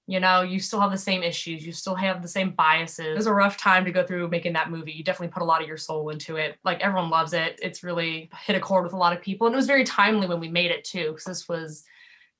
You 0.09 0.21
know, 0.21 0.43
you 0.43 0.61
still 0.61 0.81
have 0.81 0.93
the 0.93 0.99
same 0.99 1.25
issues. 1.25 1.67
You 1.67 1.73
still 1.73 1.97
have 1.97 2.23
the 2.23 2.29
same 2.29 2.53
biases. 2.53 3.07
It 3.07 3.17
was 3.17 3.27
a 3.27 3.35
rough 3.35 3.57
time 3.57 3.85
to 3.85 3.91
go 3.91 4.07
through 4.07 4.29
making 4.29 4.53
that 4.53 4.71
movie. 4.71 4.93
You 4.93 5.03
definitely 5.03 5.33
put 5.33 5.43
a 5.43 5.47
lot 5.47 5.61
of 5.61 5.67
your 5.67 5.77
soul 5.77 6.11
into 6.11 6.37
it. 6.37 6.57
Like 6.65 6.81
everyone 6.81 7.11
loves 7.11 7.33
it. 7.33 7.59
It's 7.61 7.83
really 7.83 8.31
hit 8.45 8.55
a 8.55 8.61
chord 8.61 8.85
with 8.85 8.93
a 8.93 8.97
lot 8.97 9.13
of 9.13 9.21
people. 9.21 9.49
And 9.49 9.55
it 9.55 9.57
was 9.57 9.67
very 9.67 9.83
timely 9.83 10.29
when 10.29 10.39
we 10.39 10.49
made 10.49 10.71
it 10.71 10.85
too, 10.85 11.09
because 11.09 11.25
this 11.25 11.49
was 11.49 11.83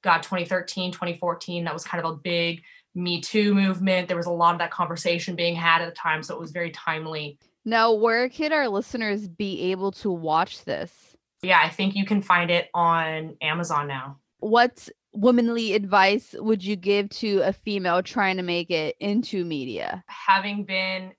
God, 0.03 0.23
2013, 0.23 0.93
2014, 0.93 1.65
that 1.65 1.75
was 1.75 1.85
kind 1.85 2.05
of 2.05 2.11
a 2.11 2.17
big 2.17 2.63
Me 2.95 3.21
Too 3.21 3.55
movement. 3.55 4.09
There 4.09 4.17
was 4.17 4.27
a 4.27 4.31
lot 4.31 4.55
of 4.55 4.59
that 4.61 4.71
conversation 4.71 5.37
being 5.37 5.57
had 5.57 5.83
at 5.83 5.87
the 5.87 5.95
time. 5.95 6.23
So 6.23 6.35
it 6.35 6.41
was 6.41 6.53
very 6.53 6.71
timely. 6.71 7.39
Now, 7.65 7.93
where 7.93 8.29
can 8.29 8.53
our 8.53 8.69
listeners 8.69 9.27
be 9.27 9.73
able 9.73 9.91
to 9.93 10.11
watch 10.11 10.65
this? 10.65 11.17
Yeah, 11.43 11.61
I 11.63 11.69
think 11.69 11.95
you 11.95 12.07
can 12.07 12.23
find 12.23 12.51
it 12.51 12.69
on 12.75 13.37
Amazon 13.41 13.89
now. 13.89 14.19
What 14.39 14.89
womanly 15.13 15.75
advice 15.75 16.35
would 16.39 16.63
you 16.63 16.77
give 16.77 17.09
to 17.09 17.41
a 17.41 17.53
female 17.53 18.03
trying 18.03 18.37
to 18.37 18.43
make 18.43 18.71
it 18.71 18.97
into 19.01 19.45
media? 19.45 20.05
Having 20.09 20.65
been 20.65 21.13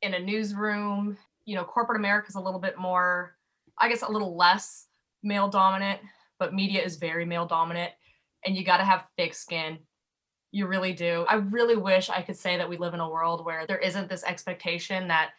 in 0.00 0.14
a 0.14 0.18
newsroom, 0.18 1.16
you 1.44 1.54
know, 1.54 1.64
corporate 1.64 1.98
America 1.98 2.26
is 2.28 2.34
a 2.34 2.40
little 2.40 2.60
bit 2.60 2.78
more, 2.78 3.36
I 3.78 3.88
guess, 3.88 4.02
a 4.02 4.10
little 4.10 4.36
less 4.36 4.86
male 5.22 5.48
dominant, 5.48 6.00
but 6.42 6.52
media 6.52 6.82
is 6.82 6.96
very 6.96 7.24
male 7.24 7.46
dominant. 7.46 7.92
And 8.44 8.56
you 8.56 8.64
got 8.64 8.78
to 8.78 8.84
have 8.84 9.06
thick 9.16 9.32
skin. 9.32 9.78
You 10.50 10.66
really 10.66 10.92
do. 10.92 11.24
I 11.28 11.36
really 11.36 11.76
wish 11.76 12.10
I 12.10 12.20
could 12.20 12.36
say 12.36 12.56
that 12.56 12.68
we 12.68 12.76
live 12.76 12.94
in 12.94 13.00
a 13.00 13.08
world 13.08 13.44
where 13.44 13.64
there 13.64 13.78
isn't 13.78 14.08
this 14.08 14.24
expectation 14.24 15.06
that 15.06 15.30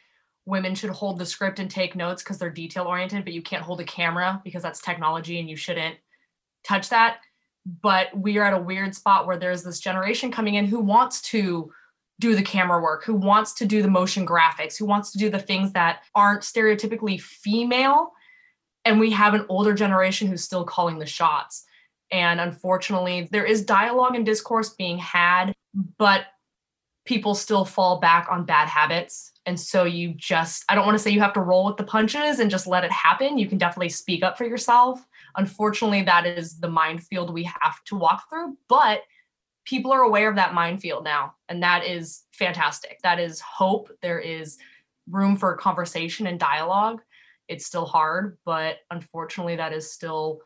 women 0.46 0.74
should 0.76 0.92
hold 0.92 1.20
the 1.20 1.26
script 1.26 1.60
and 1.60 1.70
take 1.70 1.94
notes 1.94 2.24
because 2.24 2.38
they're 2.38 2.50
detail 2.50 2.86
oriented, 2.86 3.26
but 3.26 3.34
you 3.34 3.42
can't 3.42 3.64
hold 3.64 3.82
a 3.82 3.84
camera 3.84 4.40
because 4.46 4.64
that's 4.64 4.80
technology 4.80 5.42
and 5.42 5.50
you 5.50 5.58
shouldn't 5.58 5.98
touch 6.64 6.88
that. 6.88 7.18
But 7.82 8.18
we 8.18 8.38
are 8.38 8.46
at 8.46 8.54
a 8.54 8.64
weird 8.64 8.96
spot 8.96 9.28
where 9.28 9.38
there's 9.38 9.62
this 9.62 9.82
generation 9.82 10.32
coming 10.32 10.56
in 10.56 10.68
who 10.68 10.80
wants 10.80 11.22
to 11.24 11.70
do 12.22 12.34
the 12.34 12.42
camera 12.42 12.82
work, 12.82 13.04
who 13.04 13.16
wants 13.16 13.52
to 13.56 13.66
do 13.66 13.82
the 13.82 13.90
motion 13.90 14.26
graphics, 14.26 14.78
who 14.78 14.86
wants 14.86 15.12
to 15.12 15.18
do 15.18 15.30
the 15.30 15.40
things 15.40 15.74
that 15.74 16.04
aren't 16.16 16.44
stereotypically 16.44 17.20
female. 17.20 18.14
And 18.86 19.00
we 19.00 19.12
have 19.12 19.34
an 19.34 19.46
older 19.50 19.74
generation 19.74 20.28
who's 20.28 20.44
still 20.44 20.64
calling 20.64 21.00
the 21.00 21.06
shots. 21.06 21.66
And 22.12 22.40
unfortunately, 22.40 23.28
there 23.32 23.46
is 23.46 23.66
dialogue 23.66 24.16
and 24.16 24.26
discourse 24.26 24.70
being 24.70 24.98
had, 24.98 25.54
but 25.98 26.26
people 27.06 27.36
still 27.36 27.66
fall 27.66 28.00
back 28.00 28.28
on 28.30 28.46
bad 28.46 28.68
habits. 28.68 29.32
And 29.46 29.60
so 29.60 29.84
you 29.84 30.14
just, 30.16 30.64
I 30.70 30.76
don't 30.76 30.86
want 30.86 30.98
to 30.98 31.04
say 31.04 31.12
you 31.12 31.20
have 31.20 31.34
to 31.34 31.42
roll 31.42 31.66
with 31.66 31.78
the 31.78 31.84
punches 31.84 32.40
and 32.40 32.50
just 32.50 32.68
let 32.68 32.84
it 32.84 32.92
happen. 32.92 33.38
You 33.38 33.48
can 33.48 33.58
definitely 33.58 33.90
speak 33.90 34.24
up 34.24 34.38
for 34.38 34.46
yourself. 34.46 35.06
Unfortunately, 35.36 36.04
that 36.04 36.26
is 36.26 36.60
the 36.60 36.70
minefield 36.70 37.34
we 37.34 37.44
have 37.44 37.84
to 37.86 37.96
walk 37.96 38.30
through, 38.30 38.58
but 38.70 39.02
people 39.66 39.92
are 39.92 40.04
aware 40.04 40.30
of 40.30 40.36
that 40.36 40.54
minefield 40.54 41.04
now. 41.04 41.34
And 41.50 41.64
that 41.64 41.86
is 41.86 42.24
fantastic. 42.32 43.00
That 43.04 43.20
is 43.20 43.40
hope. 43.40 43.90
There 44.02 44.20
is 44.20 44.58
room 45.10 45.36
for 45.36 45.56
conversation 45.56 46.28
and 46.28 46.40
dialogue. 46.40 47.02
It's 47.48 47.66
still 47.66 47.86
hard, 47.86 48.38
but 48.46 48.78
unfortunately, 48.92 49.56
that 49.58 49.74
is 49.74 49.92
still 49.92 50.40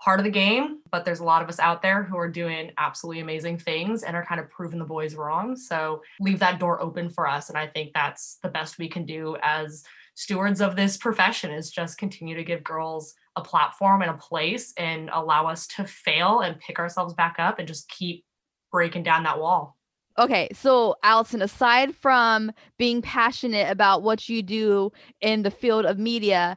part 0.00 0.20
of 0.20 0.24
the 0.24 0.30
game, 0.30 0.80
but 0.90 1.04
there's 1.04 1.20
a 1.20 1.24
lot 1.24 1.42
of 1.42 1.48
us 1.48 1.58
out 1.58 1.80
there 1.80 2.02
who 2.02 2.18
are 2.18 2.28
doing 2.28 2.70
absolutely 2.76 3.20
amazing 3.20 3.58
things 3.58 4.02
and 4.02 4.14
are 4.14 4.24
kind 4.24 4.40
of 4.40 4.50
proving 4.50 4.78
the 4.78 4.84
boys 4.84 5.14
wrong. 5.14 5.56
So 5.56 6.02
leave 6.20 6.38
that 6.40 6.60
door 6.60 6.80
open 6.82 7.08
for 7.08 7.26
us. 7.26 7.48
And 7.48 7.56
I 7.56 7.66
think 7.66 7.92
that's 7.94 8.38
the 8.42 8.50
best 8.50 8.78
we 8.78 8.88
can 8.88 9.06
do 9.06 9.36
as 9.42 9.82
stewards 10.14 10.60
of 10.60 10.76
this 10.76 10.96
profession 10.96 11.50
is 11.50 11.70
just 11.70 11.98
continue 11.98 12.36
to 12.36 12.44
give 12.44 12.62
girls 12.62 13.14
a 13.36 13.40
platform 13.40 14.02
and 14.02 14.10
a 14.10 14.18
place 14.18 14.72
and 14.76 15.10
allow 15.12 15.46
us 15.46 15.66
to 15.68 15.84
fail 15.84 16.40
and 16.40 16.60
pick 16.60 16.78
ourselves 16.78 17.14
back 17.14 17.36
up 17.38 17.58
and 17.58 17.66
just 17.66 17.88
keep 17.88 18.24
breaking 18.70 19.02
down 19.02 19.22
that 19.22 19.40
wall. 19.40 19.76
Okay, 20.16 20.48
so 20.52 20.94
Allison, 21.02 21.42
aside 21.42 21.94
from 21.94 22.52
being 22.78 23.02
passionate 23.02 23.68
about 23.70 24.02
what 24.02 24.28
you 24.28 24.42
do 24.42 24.92
in 25.20 25.42
the 25.42 25.50
field 25.50 25.84
of 25.84 25.98
media, 25.98 26.56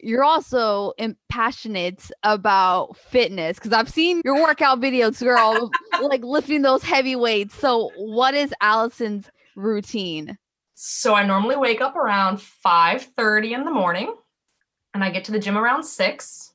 you're 0.00 0.24
also 0.24 0.92
passionate 1.28 2.10
about 2.22 2.96
fitness 2.96 3.58
because 3.58 3.72
I've 3.72 3.90
seen 3.90 4.22
your 4.24 4.36
workout 4.36 4.80
videos, 4.80 5.20
girl, 5.20 5.70
like 6.02 6.24
lifting 6.24 6.62
those 6.62 6.82
heavy 6.82 7.16
weights. 7.16 7.54
So, 7.54 7.90
what 7.96 8.34
is 8.34 8.54
Allison's 8.60 9.30
routine? 9.54 10.38
So, 10.74 11.14
I 11.14 11.26
normally 11.26 11.56
wake 11.56 11.80
up 11.82 11.96
around 11.96 12.38
5:30 12.38 13.52
in 13.52 13.64
the 13.64 13.70
morning, 13.70 14.14
and 14.94 15.04
I 15.04 15.10
get 15.10 15.24
to 15.24 15.32
the 15.32 15.38
gym 15.38 15.58
around 15.58 15.84
six, 15.84 16.52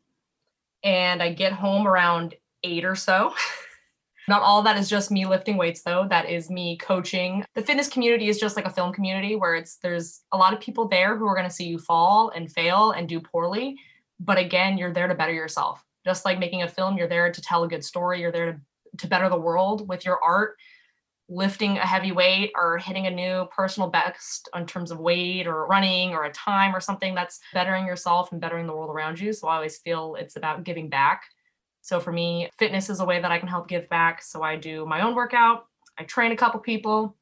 and 0.83 1.21
I 1.21 1.31
get 1.31 1.53
home 1.53 1.87
around 1.87 2.35
eight 2.63 2.85
or 2.85 2.95
so. 2.95 3.33
Not 4.29 4.43
all 4.43 4.59
of 4.59 4.65
that 4.65 4.77
is 4.77 4.87
just 4.87 5.09
me 5.09 5.25
lifting 5.25 5.57
weights 5.57 5.81
though. 5.81 6.07
That 6.07 6.29
is 6.29 6.51
me 6.51 6.77
coaching. 6.77 7.43
The 7.55 7.63
fitness 7.63 7.89
community 7.89 8.27
is 8.27 8.39
just 8.39 8.55
like 8.55 8.65
a 8.65 8.69
film 8.69 8.93
community 8.93 9.35
where 9.35 9.55
it's 9.55 9.77
there's 9.77 10.21
a 10.31 10.37
lot 10.37 10.53
of 10.53 10.59
people 10.59 10.87
there 10.87 11.17
who 11.17 11.25
are 11.25 11.33
going 11.33 11.49
to 11.49 11.53
see 11.53 11.65
you 11.65 11.79
fall 11.79 12.31
and 12.35 12.51
fail 12.51 12.91
and 12.91 13.09
do 13.09 13.19
poorly. 13.19 13.77
But 14.19 14.37
again, 14.37 14.77
you're 14.77 14.93
there 14.93 15.07
to 15.07 15.15
better 15.15 15.33
yourself. 15.33 15.83
Just 16.05 16.25
like 16.25 16.37
making 16.37 16.61
a 16.61 16.67
film, 16.67 16.95
you're 16.95 17.07
there 17.07 17.31
to 17.31 17.41
tell 17.41 17.63
a 17.63 17.67
good 17.67 17.83
story. 17.83 18.21
You're 18.21 18.31
there 18.31 18.51
to, 18.51 18.59
to 18.99 19.07
better 19.07 19.29
the 19.29 19.39
world 19.39 19.89
with 19.89 20.05
your 20.05 20.23
art. 20.23 20.57
Lifting 21.27 21.79
a 21.79 21.85
heavy 21.87 22.11
weight 22.11 22.51
or 22.53 22.77
hitting 22.77 23.07
a 23.07 23.11
new 23.11 23.47
personal 23.55 23.89
best 23.89 24.47
in 24.55 24.67
terms 24.67 24.91
of 24.91 24.99
weight 24.99 25.47
or 25.47 25.65
running 25.65 26.11
or 26.11 26.25
a 26.25 26.31
time 26.33 26.75
or 26.75 26.79
something 26.79 27.15
that's 27.15 27.39
bettering 27.51 27.87
yourself 27.87 28.31
and 28.31 28.39
bettering 28.39 28.67
the 28.67 28.75
world 28.75 28.91
around 28.91 29.19
you. 29.19 29.33
So 29.33 29.47
I 29.47 29.55
always 29.55 29.79
feel 29.79 30.15
it's 30.19 30.35
about 30.35 30.63
giving 30.63 30.87
back 30.87 31.23
so 31.89 31.99
for 31.99 32.11
me, 32.11 32.47
fitness 32.59 32.87
is 32.87 32.99
a 32.99 33.05
way 33.05 33.19
that 33.19 33.31
I 33.31 33.39
can 33.39 33.47
help 33.47 33.67
give 33.67 33.89
back. 33.89 34.21
So 34.21 34.43
I 34.43 34.57
do 34.57 34.85
my 34.85 35.01
own 35.01 35.15
workout, 35.15 35.65
I 35.97 36.03
train 36.03 36.31
a 36.31 36.35
couple 36.35 36.59
people, 36.59 37.17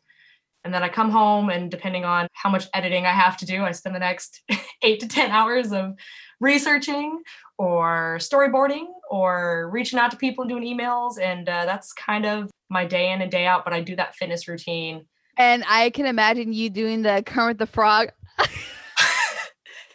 and 0.65 0.73
then 0.73 0.83
I 0.83 0.89
come 0.89 1.09
home 1.09 1.49
and 1.49 1.71
depending 1.71 2.03
on 2.03 2.27
how 2.33 2.49
much 2.49 2.65
editing 2.73 3.05
I 3.05 3.11
have 3.11 3.37
to 3.37 3.45
do, 3.45 3.63
I 3.63 3.71
spend 3.71 3.95
the 3.95 3.99
next 3.99 4.41
8 4.83 4.99
to 4.99 5.07
10 5.07 5.31
hours 5.31 5.71
of 5.71 5.95
researching 6.41 7.21
or 7.57 8.17
storyboarding 8.19 8.87
or 9.09 9.69
reaching 9.71 9.99
out 9.99 10.11
to 10.11 10.17
people 10.17 10.41
and 10.41 10.49
doing 10.49 10.63
emails 10.63 11.17
and 11.17 11.47
uh, 11.47 11.63
that's 11.65 11.93
kind 11.93 12.25
of 12.25 12.51
my 12.69 12.85
day 12.85 13.13
in 13.13 13.21
and 13.21 13.31
day 13.31 13.45
out, 13.45 13.63
but 13.63 13.71
I 13.71 13.79
do 13.79 13.95
that 13.95 14.17
fitness 14.17 14.49
routine. 14.49 15.05
And 15.37 15.63
I 15.69 15.91
can 15.91 16.05
imagine 16.05 16.51
you 16.51 16.69
doing 16.69 17.03
the 17.03 17.23
Kermit 17.25 17.57
the 17.57 17.67
Frog 17.67 18.09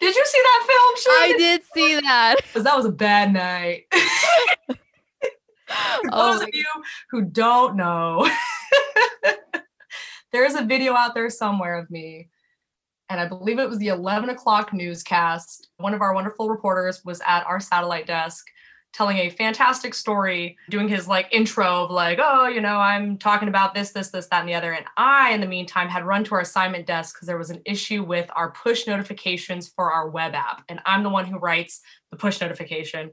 did 0.02 0.16
you 0.16 0.24
see 0.26 0.38
that 0.42 0.66
film? 0.66 0.96
Sure. 0.96 1.22
I 1.22 1.34
did 1.38 1.62
see 1.72 1.94
that. 2.00 2.36
Because 2.42 2.64
that 2.64 2.76
was 2.76 2.86
a 2.86 2.92
bad 2.92 3.32
night. 3.32 3.84
For 4.68 6.10
oh 6.12 6.32
those 6.32 6.42
of 6.42 6.48
you 6.52 6.66
who 7.10 7.22
don't 7.22 7.76
know, 7.76 8.28
there's 10.32 10.54
a 10.54 10.64
video 10.64 10.94
out 10.94 11.14
there 11.14 11.30
somewhere 11.30 11.78
of 11.78 11.90
me. 11.90 12.28
And 13.08 13.20
I 13.20 13.28
believe 13.28 13.58
it 13.58 13.68
was 13.68 13.78
the 13.78 13.88
11 13.88 14.28
o'clock 14.30 14.72
newscast. 14.72 15.68
One 15.76 15.94
of 15.94 16.02
our 16.02 16.14
wonderful 16.14 16.50
reporters 16.50 17.02
was 17.04 17.22
at 17.26 17.46
our 17.46 17.60
satellite 17.60 18.06
desk 18.06 18.44
telling 18.92 19.16
a 19.18 19.30
fantastic 19.30 19.94
story, 19.94 20.56
doing 20.68 20.88
his 20.88 21.08
like 21.08 21.28
intro 21.32 21.84
of 21.84 21.90
like, 21.90 22.18
oh, 22.22 22.46
you 22.46 22.60
know, 22.60 22.76
I'm 22.76 23.16
talking 23.16 23.48
about 23.48 23.74
this, 23.74 23.90
this, 23.92 24.10
this, 24.10 24.26
that, 24.26 24.40
and 24.40 24.48
the 24.48 24.54
other. 24.54 24.72
And 24.72 24.84
I, 24.96 25.32
in 25.32 25.40
the 25.40 25.46
meantime, 25.46 25.88
had 25.88 26.04
run 26.04 26.24
to 26.24 26.34
our 26.34 26.42
assignment 26.42 26.86
desk 26.86 27.16
because 27.16 27.26
there 27.26 27.38
was 27.38 27.50
an 27.50 27.62
issue 27.64 28.02
with 28.02 28.28
our 28.36 28.50
push 28.50 28.86
notifications 28.86 29.68
for 29.68 29.90
our 29.92 30.10
web 30.10 30.34
app. 30.34 30.62
And 30.68 30.80
I'm 30.84 31.02
the 31.02 31.08
one 31.08 31.24
who 31.24 31.38
writes 31.38 31.80
the 32.10 32.16
push 32.16 32.40
notification. 32.40 33.12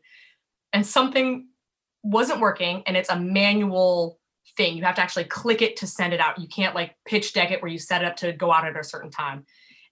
And 0.73 0.85
something 0.85 1.47
wasn't 2.03 2.41
working, 2.41 2.83
and 2.85 2.95
it's 2.95 3.09
a 3.09 3.19
manual 3.19 4.19
thing. 4.57 4.77
You 4.77 4.83
have 4.83 4.95
to 4.95 5.01
actually 5.01 5.25
click 5.25 5.61
it 5.61 5.77
to 5.77 5.87
send 5.87 6.13
it 6.13 6.19
out. 6.19 6.39
You 6.39 6.47
can't 6.47 6.75
like 6.75 6.95
pitch 7.05 7.33
deck 7.33 7.51
it 7.51 7.61
where 7.61 7.71
you 7.71 7.79
set 7.79 8.03
it 8.03 8.05
up 8.05 8.17
to 8.17 8.33
go 8.33 8.51
out 8.51 8.65
at 8.65 8.77
a 8.77 8.83
certain 8.83 9.11
time. 9.11 9.45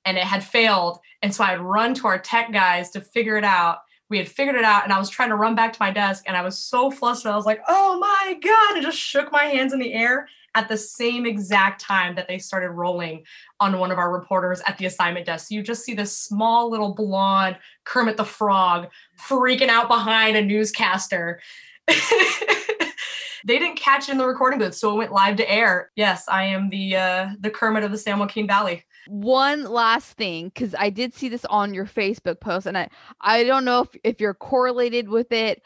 And 0.06 0.18
it 0.18 0.24
had 0.24 0.44
failed. 0.44 1.00
And 1.22 1.34
so 1.34 1.44
I'd 1.44 1.60
run 1.60 1.94
to 1.96 2.08
our 2.08 2.20
tech 2.20 2.52
guys 2.52 2.92
to 2.92 3.02
figure 3.02 3.38
it 3.38 3.44
out 3.44 3.80
we 4.10 4.18
had 4.18 4.30
figured 4.30 4.56
it 4.56 4.64
out 4.64 4.84
and 4.84 4.94
I 4.94 5.00
was 5.00 5.10
trying 5.10 5.30
to 5.30 5.36
run 5.36 5.56
back 5.56 5.74
to 5.74 5.82
my 5.82 5.92
desk 5.92 6.24
and 6.28 6.38
I 6.38 6.42
was 6.42 6.58
so 6.58 6.90
flustered. 6.90 7.32
I 7.32 7.36
was 7.36 7.46
like, 7.46 7.62
oh 7.68 8.00
my 8.00 8.40
God. 8.42 8.78
I 8.78 8.82
just 8.82 8.98
shook 8.98 9.32
my 9.32 9.44
hands 9.44 9.74
in 9.74 9.80
the 9.80 9.94
air 9.94 10.28
at 10.56 10.68
the 10.68 10.78
same 10.78 11.26
exact 11.26 11.82
time 11.82 12.16
that 12.16 12.28
they 12.28 12.40
started 12.40 12.72
rolling 12.72 13.24
on 13.60 13.78
one 13.80 13.92
of 13.92 13.98
our 13.98 14.12
reporters 14.12 14.62
at 14.66 14.78
the 14.78 14.86
assignment 14.86 15.26
desk. 15.26 15.48
So 15.48 15.56
you 15.56 15.62
just 15.62 15.84
see 15.84 15.94
this 15.94 16.18
small 16.18 16.70
little 16.72 16.94
blonde 16.94 17.58
Kermit 17.84 18.18
the 18.18 18.26
Frog 18.26 18.88
freaking 19.20 19.68
out 19.68 19.88
behind 19.88 20.38
a 20.38 20.44
newscaster. 20.44 21.42
they 21.88 23.60
didn't 23.60 23.78
catch 23.78 24.10
it 24.10 24.14
in 24.14 24.18
the 24.18 24.26
recording 24.26 24.60
booth, 24.60 24.74
so 24.74 24.92
it 24.92 24.98
went 24.98 25.12
live 25.12 25.36
to 25.38 25.50
air. 25.50 25.92
Yes, 25.96 26.26
I 26.28 26.46
am 26.46 26.70
the 26.70 26.96
uh, 26.96 27.30
the 27.40 27.52
Kermit 27.52 27.84
of 27.84 27.92
the 27.92 27.98
San 27.98 28.20
Joaquin 28.20 28.48
Valley. 28.48 28.84
One 29.08 29.64
last 29.64 30.14
thing, 30.14 30.50
because 30.50 30.76
I 30.78 30.90
did 30.90 31.14
see 31.14 31.30
this 31.30 31.46
on 31.46 31.74
your 31.74 31.86
Facebook 31.86 32.40
post, 32.40 32.68
and 32.68 32.78
I 32.78 32.90
I 33.22 33.44
don't 33.44 33.66
know 33.66 33.82
if, 33.82 33.90
if 34.04 34.22
you're 34.22 34.34
correlated 34.34 35.10
with 35.10 35.32
it, 35.32 35.62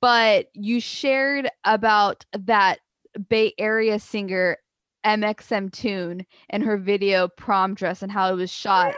but 0.00 0.48
you 0.54 0.80
shared 0.80 1.48
about 1.64 2.24
that 2.32 2.80
Bay 3.28 3.54
Area 3.58 3.98
singer 3.98 4.58
mxmtoon 5.04 6.24
and 6.50 6.64
her 6.64 6.76
video 6.76 7.28
prom 7.28 7.74
dress 7.74 8.02
and 8.02 8.10
how 8.10 8.32
it 8.32 8.36
was 8.36 8.50
oh, 8.50 8.58
shot 8.58 8.94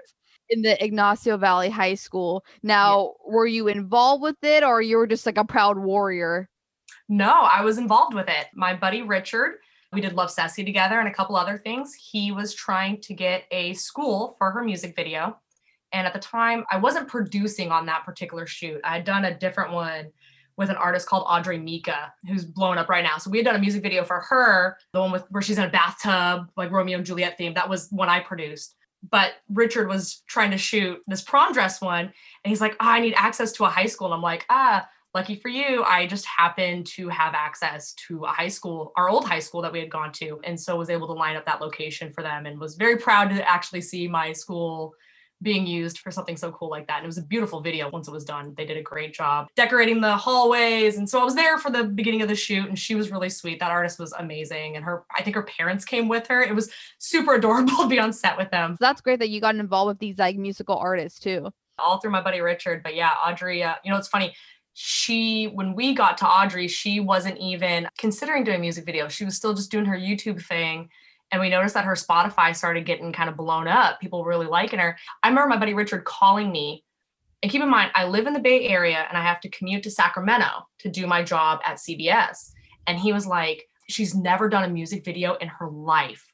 in 0.49 0.63
the 0.63 0.83
Ignacio 0.83 1.37
Valley 1.37 1.69
High 1.69 1.95
School. 1.95 2.45
Now, 2.63 3.13
yeah. 3.27 3.35
were 3.35 3.47
you 3.47 3.69
involved 3.69 4.23
with 4.23 4.43
it 4.43 4.65
or 4.65 4.81
you 4.81 4.97
were 4.97 5.07
just 5.07 5.27
like 5.27 5.37
a 5.37 5.45
proud 5.45 5.79
warrior? 5.79 6.49
No, 7.09 7.31
I 7.31 7.63
was 7.63 7.79
involved 7.79 8.15
with 8.15 8.29
it. 8.29 8.47
My 8.55 8.75
buddy 8.75 9.03
Richard 9.03 9.59
we 9.93 10.01
did 10.01 10.13
Love 10.13 10.31
Sassy 10.31 10.65
together 10.65 10.99
and 10.99 11.09
a 11.09 11.15
couple 11.15 11.37
other 11.37 11.59
things. 11.59 11.95
He 11.95 12.33
was 12.33 12.55
trying 12.55 13.01
to 13.03 13.15
get 13.15 13.45
a 13.51 13.75
school 13.75 14.35
for 14.39 14.51
her 14.51 14.63
music 14.63 14.95
video. 14.95 15.39
And 15.93 16.07
at 16.07 16.13
the 16.13 16.19
time, 16.19 16.65
I 16.71 16.77
wasn't 16.77 17.09
producing 17.09 17.73
on 17.73 17.87
that 17.87 18.05
particular 18.05 18.47
shoot. 18.47 18.81
I 18.85 18.97
had 18.97 19.05
done 19.05 19.25
a 19.25 19.39
different 19.39 19.73
one 19.73 20.09
with 20.59 20.69
an 20.69 20.77
artist 20.77 21.09
called 21.09 21.25
Audrey 21.27 21.57
Mika, 21.57 22.13
who's 22.27 22.45
blown 22.45 22.77
up 22.77 22.89
right 22.89 23.05
now. 23.05 23.17
So 23.17 23.31
we 23.31 23.39
had 23.39 23.47
done 23.47 23.55
a 23.55 23.61
music 23.61 23.83
video 23.83 24.05
for 24.05 24.21
her, 24.21 24.77
the 24.93 25.01
one 25.01 25.13
with 25.13 25.25
where 25.31 25.41
she's 25.41 25.57
in 25.57 25.65
a 25.65 25.71
bathtub, 25.71 26.51
like 26.57 26.73
Romeo 26.73 26.99
and 26.99 27.07
Juliet 27.07 27.39
theme. 27.39 27.55
That 27.55 27.71
was 27.71 27.89
one 27.91 28.09
I 28.09 28.21
produced. 28.21 28.75
But 29.09 29.35
Richard 29.49 29.89
was 29.89 30.23
trying 30.27 30.51
to 30.51 30.59
shoot 30.59 31.01
this 31.07 31.23
prom 31.23 31.53
dress 31.53 31.81
one, 31.81 32.07
and 32.07 32.13
he's 32.45 32.61
like, 32.61 32.73
oh, 32.73 32.89
I 32.89 32.99
need 32.99 33.15
access 33.17 33.53
to 33.53 33.65
a 33.65 33.69
high 33.69 33.87
school. 33.87 34.09
And 34.09 34.15
I'm 34.15 34.23
like, 34.23 34.45
ah, 34.51 34.87
lucky 35.19 35.35
for 35.35 35.49
you, 35.49 35.83
I 35.83 36.07
just 36.07 36.25
happened 36.27 36.87
to 36.95 37.09
have 37.09 37.35
access 37.35 37.93
to 38.07 38.23
a 38.25 38.29
high 38.29 38.47
school, 38.47 38.93
our 38.95 39.09
old 39.09 39.27
high 39.27 39.41
school 39.41 39.61
that 39.63 39.73
we 39.73 39.81
had 39.81 39.91
gone 39.91 40.13
to. 40.13 40.39
And 40.45 40.59
so 40.59 40.77
was 40.77 40.91
able 40.91 41.09
to 41.09 41.13
line 41.13 41.35
up 41.35 41.45
that 41.47 41.61
location 41.61 42.13
for 42.13 42.23
them 42.23 42.47
and 42.47 42.61
was 42.61 42.77
very 42.77 42.97
proud 42.99 43.31
to 43.31 43.49
actually 43.49 43.81
see 43.81 44.07
my 44.07 44.33
school 44.33 44.95
being 45.43 45.67
used 45.67 45.99
for 45.99 46.13
something 46.13 46.37
so 46.37 46.53
cool 46.53 46.71
like 46.71 46.87
that. 46.87 46.99
And 46.99 47.05
it 47.05 47.09
was 47.09 47.19
a 47.19 47.23
beautiful 47.23 47.61
video 47.61 47.91
once 47.91 48.07
it 48.07 48.13
was 48.13 48.25
done. 48.25 48.55
They 48.57 48.65
did 48.65 48.77
a 48.77 48.83
great 48.83 49.13
job 49.13 49.49
decorating 49.57 50.01
the 50.01 50.17
hallways. 50.17 50.99
And 50.99 51.11
so 51.11 51.21
I 51.21 51.25
was 51.25 51.35
there 51.35 51.59
for 51.59 51.73
the 51.73 51.83
beginning 51.83 52.23
of 52.23 52.29
the 52.29 52.37
shoot 52.37 52.69
and 52.69 52.79
she 52.79 52.95
was 52.95 53.11
really 53.11 53.29
sweet. 53.29 53.59
That 53.59 53.73
artist 53.73 53.99
was 53.99 54.13
amazing. 54.13 54.77
And 54.77 54.85
her, 54.85 55.03
I 55.17 55.25
think 55.25 55.35
her 55.35 55.43
parents 55.43 55.85
came 55.85 56.07
with 56.07 56.29
her. 56.29 56.43
It 56.43 56.55
was 56.55 56.71
super 56.99 57.35
adorable 57.35 57.77
to 57.83 57.89
be 57.89 57.99
on 57.99 58.13
set 58.13 58.37
with 58.37 58.53
them. 58.53 58.77
That's 58.79 59.01
great 59.01 59.19
that 59.19 59.31
you 59.31 59.41
got 59.41 59.57
involved 59.57 59.89
with 59.89 59.99
these 59.99 60.19
like 60.19 60.37
musical 60.37 60.77
artists 60.77 61.19
too. 61.19 61.51
All 61.81 61.99
through 61.99 62.11
my 62.13 62.23
buddy 62.23 62.41
Richard. 62.41 62.85
But 62.85 62.95
yeah, 62.95 63.13
Audrey, 63.25 63.65
uh, 63.65 63.75
you 63.85 63.91
know, 63.91 63.99
it's 63.99 64.09
funny 64.09 64.35
she 64.81 65.47
when 65.47 65.75
we 65.75 65.93
got 65.93 66.17
to 66.17 66.25
audrey 66.25 66.69
she 66.69 67.01
wasn't 67.01 67.37
even 67.39 67.89
considering 67.99 68.45
doing 68.45 68.61
music 68.61 68.87
video. 68.87 69.09
She 69.09 69.25
was 69.25 69.35
still 69.35 69.53
just 69.53 69.73
doing 69.73 69.85
her 69.87 69.97
youtube 69.99 70.41
thing. 70.41 70.89
And 71.33 71.41
we 71.41 71.49
noticed 71.49 71.75
that 71.75 71.85
her 71.85 71.95
spotify 71.95 72.55
started 72.55 72.87
getting 72.87 73.13
kind 73.13 73.29
of 73.29 73.37
blown 73.37 73.67
up. 73.67 74.01
People 74.01 74.25
really 74.25 74.47
liking 74.47 74.79
her. 74.79 74.97
I 75.25 75.29
remember 75.29 75.49
my 75.49 75.59
buddy 75.59 75.75
richard 75.75 76.05
calling 76.05 76.53
me. 76.53 76.85
And 77.43 77.51
keep 77.51 77.61
in 77.61 77.69
mind, 77.69 77.91
I 77.97 78.05
live 78.05 78.29
in 78.29 78.35
the 78.35 78.41
Bay 78.41 78.69
Area 78.69 79.05
and 79.09 79.19
I 79.19 79.23
have 79.23 79.41
to 79.41 79.49
commute 79.51 79.83
to 79.83 79.91
Sacramento 79.91 80.47
to 80.79 80.89
do 80.89 81.09
my 81.09 81.25
job 81.25 81.59
at 81.65 81.79
CBS. 81.79 82.53
And 82.87 82.99
he 82.99 83.13
was 83.13 83.27
like, 83.27 83.69
she's 83.89 84.15
never 84.15 84.49
done 84.49 84.65
a 84.65 84.69
music 84.69 85.05
video 85.05 85.35
in 85.35 85.49
her 85.49 85.69
life. 85.69 86.25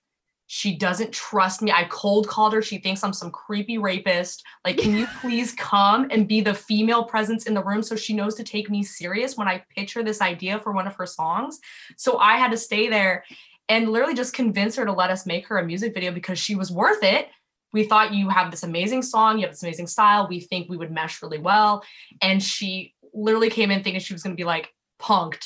She 0.47 0.77
doesn't 0.77 1.13
trust 1.13 1.63
me. 1.63 1.73
I 1.73 1.85
cold 1.85 2.29
called 2.29 2.53
her. 2.53 2.63
She 2.63 2.79
thinks 2.79 3.03
I'm 3.03 3.13
some 3.13 3.31
creepy 3.31 3.79
rapist. 3.79 4.43
Like, 4.65 4.77
can 4.77 4.95
you 4.95 5.07
please 5.21 5.53
come 5.53 6.07
and 6.11 6.29
be 6.29 6.41
the 6.41 6.55
female 6.55 7.05
presence 7.05 7.47
in 7.47 7.55
the 7.55 7.65
room 7.65 7.83
so 7.83 7.97
she 7.97 8.15
knows 8.15 8.35
to 8.37 8.45
take 8.45 8.71
me 8.71 8.83
serious 8.83 9.37
when 9.37 9.49
I 9.49 9.65
pitch 9.75 9.95
her 9.95 10.03
this 10.03 10.21
idea 10.21 10.61
for 10.61 10.73
one 10.73 10.87
of 10.87 10.97
her 10.97 11.07
songs? 11.07 11.61
So 11.97 12.19
I 12.19 12.37
had 12.37 12.51
to 12.51 12.59
stay 12.59 12.89
there 12.89 13.25
and 13.69 13.91
literally 13.91 14.15
just 14.15 14.35
convince 14.35 14.77
her 14.77 14.85
to 14.85 14.93
let 14.93 15.11
us 15.11 15.25
make 15.25 15.47
her 15.49 15.59
a 15.59 15.65
music 15.65 15.95
video 15.95 16.13
because 16.13 16.39
she 16.39 16.55
was 16.55 16.71
worth 16.71 17.03
it. 17.03 17.29
We 17.73 17.85
thought 17.85 18.15
you 18.15 18.29
have 18.29 18.51
this 18.51 18.63
amazing 18.63 19.03
song, 19.03 19.39
you 19.39 19.47
have 19.47 19.53
this 19.53 19.63
amazing 19.63 19.87
style. 19.89 20.29
We 20.29 20.41
think 20.41 20.69
we 20.69 20.77
would 20.77 20.93
mesh 20.93 21.23
really 21.23 21.39
well. 21.39 21.83
And 22.21 22.43
she 22.43 22.95
literally 23.13 23.51
came 23.51 23.71
in 23.71 23.83
thinking 23.83 24.01
she 24.01 24.13
was 24.13 24.23
going 24.23 24.37
to 24.37 24.41
be 24.41 24.45
like 24.45 24.73
punked 25.01 25.45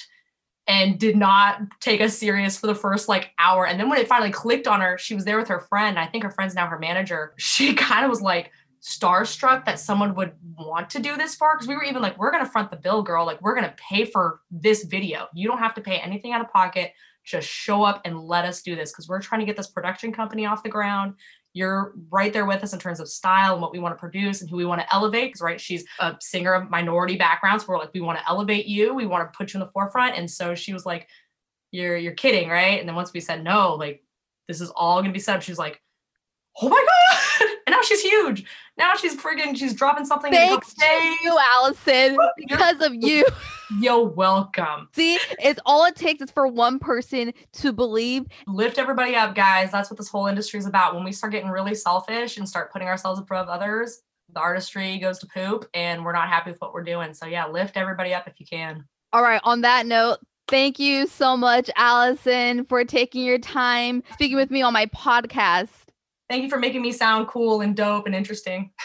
and 0.69 0.99
did 0.99 1.17
not 1.17 1.63
take 1.81 2.03
us 2.03 2.17
serious 2.17 2.59
for 2.59 2.67
the 2.67 2.75
first 2.75 3.09
like 3.09 3.31
hour. 3.39 3.67
And 3.67 3.81
then 3.81 3.89
when 3.89 3.99
it 3.99 4.07
finally 4.07 4.31
clicked 4.31 4.69
on 4.69 4.83
her, 4.83 4.99
she 4.99 5.15
was 5.15 5.25
there 5.25 5.39
with 5.39 5.49
her 5.49 5.61
friend. 5.61 5.99
I 5.99 6.07
think 6.07 6.23
her 6.23 6.31
friend's 6.31 6.55
now 6.55 6.67
her 6.67 6.79
manager. 6.79 7.33
She 7.39 7.75
kind 7.75 8.05
of 8.05 8.11
was 8.11 8.21
like 8.21 8.53
starstruck 8.83 9.65
that 9.65 9.81
someone 9.81 10.15
would 10.15 10.33
want 10.57 10.89
to 10.91 11.01
do 11.01 11.17
this 11.17 11.35
for 11.35 11.57
because 11.57 11.67
we 11.67 11.75
were 11.75 11.85
even 11.85 12.03
like, 12.03 12.19
we're 12.19 12.31
gonna 12.31 12.47
front 12.47 12.71
the 12.71 12.77
bill, 12.77 13.03
girl. 13.03 13.25
Like 13.25 13.41
we're 13.41 13.55
gonna 13.55 13.75
pay 13.77 14.05
for 14.05 14.41
this 14.51 14.85
video. 14.85 15.27
You 15.35 15.49
don't 15.49 15.59
have 15.59 15.75
to 15.75 15.81
pay 15.81 15.97
anything 15.97 16.33
out 16.33 16.43
of 16.43 16.51
pocket. 16.51 16.93
Just 17.25 17.49
show 17.49 17.83
up 17.83 18.03
and 18.05 18.21
let 18.21 18.45
us 18.45 18.63
do 18.63 18.77
this 18.77 18.93
because 18.93 19.09
we're 19.09 19.21
trying 19.21 19.41
to 19.41 19.47
get 19.47 19.57
this 19.57 19.69
production 19.69 20.13
company 20.13 20.47
off 20.47 20.63
the 20.63 20.69
ground 20.69 21.15
you're 21.55 21.95
right 22.11 22.33
there 22.33 22.47
with 22.47 22.63
us 22.63 22.73
in 22.73 22.79
terms 22.79 23.01
of 23.01 23.09
style 23.09 23.55
and 23.55 23.63
what 23.63 23.73
we 23.73 23.79
want 23.79 23.95
to 23.95 23.99
produce 23.99 24.41
and 24.41 24.51
who 24.51 24.57
we 24.57 24.65
want 24.65 24.81
to 24.81 24.95
elevate. 24.95 25.29
Because 25.29 25.41
right, 25.41 25.61
she's 25.61 25.85
a 25.99 26.17
singer 26.21 26.53
of 26.55 26.71
minority 26.71 27.17
backgrounds. 27.17 27.65
So 27.65 27.73
we're 27.73 27.79
like, 27.79 27.93
we 27.95 28.01
want 28.01 28.19
to 28.19 28.29
elevate 28.29 28.67
you. 28.67 28.95
We 28.95 29.07
want 29.07 29.31
to 29.31 29.37
put 29.37 29.53
you 29.53 29.61
in 29.61 29.67
the 29.67 29.73
forefront. 29.73 30.17
And 30.17 30.31
so 30.31 30.55
she 30.55 30.73
was 30.73 30.87
like, 30.87 31.09
"You're 31.71 31.97
you're 31.97 32.13
kidding, 32.13 32.49
right?" 32.49 32.79
And 32.79 32.89
then 32.89 32.97
once 32.97 33.13
we 33.13 33.21
said 33.21 33.43
no, 33.43 33.75
like 33.75 34.05
this 34.47 34.61
is 34.61 34.71
all 34.71 35.01
gonna 35.01 35.13
be 35.13 35.19
set 35.19 35.37
up, 35.37 35.43
she's 35.43 35.59
like, 35.59 35.83
"Oh 36.61 36.69
my 36.69 36.87
god!" 37.11 37.23
Now 37.79 37.85
she's 37.85 38.03
huge. 38.03 38.45
Now 38.77 38.95
she's 38.95 39.17
friggin' 39.17 39.57
she's 39.57 39.75
dropping 39.75 40.05
something. 40.05 40.33
Thanks 40.33 40.75
to 40.75 41.17
you, 41.23 41.39
Allison, 41.55 42.17
because 42.37 42.81
of 42.81 42.95
you. 42.95 43.25
You're 43.81 44.05
welcome. 44.05 44.89
See, 44.95 45.19
it's 45.43 45.61
all 45.67 45.85
it 45.85 45.95
takes 45.95 46.23
is 46.23 46.31
for 46.31 46.47
one 46.47 46.79
person 46.79 47.33
to 47.55 47.73
believe. 47.73 48.25
Lift 48.47 48.79
everybody 48.79 49.15
up, 49.15 49.35
guys. 49.35 49.71
That's 49.71 49.91
what 49.91 49.99
this 49.99 50.09
whole 50.09 50.27
industry 50.27 50.59
is 50.59 50.67
about. 50.67 50.95
When 50.95 51.05
we 51.05 51.13
start 51.13 51.33
getting 51.33 51.51
really 51.51 51.75
selfish 51.75 52.39
and 52.39 52.49
start 52.49 52.73
putting 52.73 52.89
ourselves 52.89 53.21
above 53.21 53.49
others, 53.49 54.01
the 54.33 54.41
artistry 54.41 54.99
goes 54.99 55.19
to 55.19 55.27
poop 55.27 55.69
and 55.75 56.05
we're 56.05 56.13
not 56.13 56.29
happy 56.29 56.51
with 56.51 56.61
what 56.61 56.73
we're 56.73 56.85
doing. 56.85 57.13
So 57.15 57.27
yeah, 57.27 57.47
lift 57.47 57.77
everybody 57.77 58.15
up 58.15 58.27
if 58.27 58.41
you 58.41 58.47
can. 58.47 58.85
All 59.13 59.23
right. 59.23 59.41
On 59.45 59.61
that 59.63 59.87
note, 59.87 60.19
thank 60.49 60.79
you 60.79 61.07
so 61.07 61.37
much, 61.37 61.71
Allison, 61.77 62.65
for 62.65 62.85
taking 62.85 63.25
your 63.25 63.39
time 63.39 64.03
speaking 64.15 64.37
with 64.37 64.51
me 64.51 64.63
on 64.63 64.73
my 64.73 64.87
podcast. 64.87 65.69
Thank 66.29 66.43
you 66.43 66.51
for 66.51 66.59
making 66.59 66.83
me 66.83 66.93
sound 66.93 67.27
cool 67.29 67.63
and 67.63 67.75
dope 67.75 68.05
and 68.05 68.15
interesting. 68.15 68.71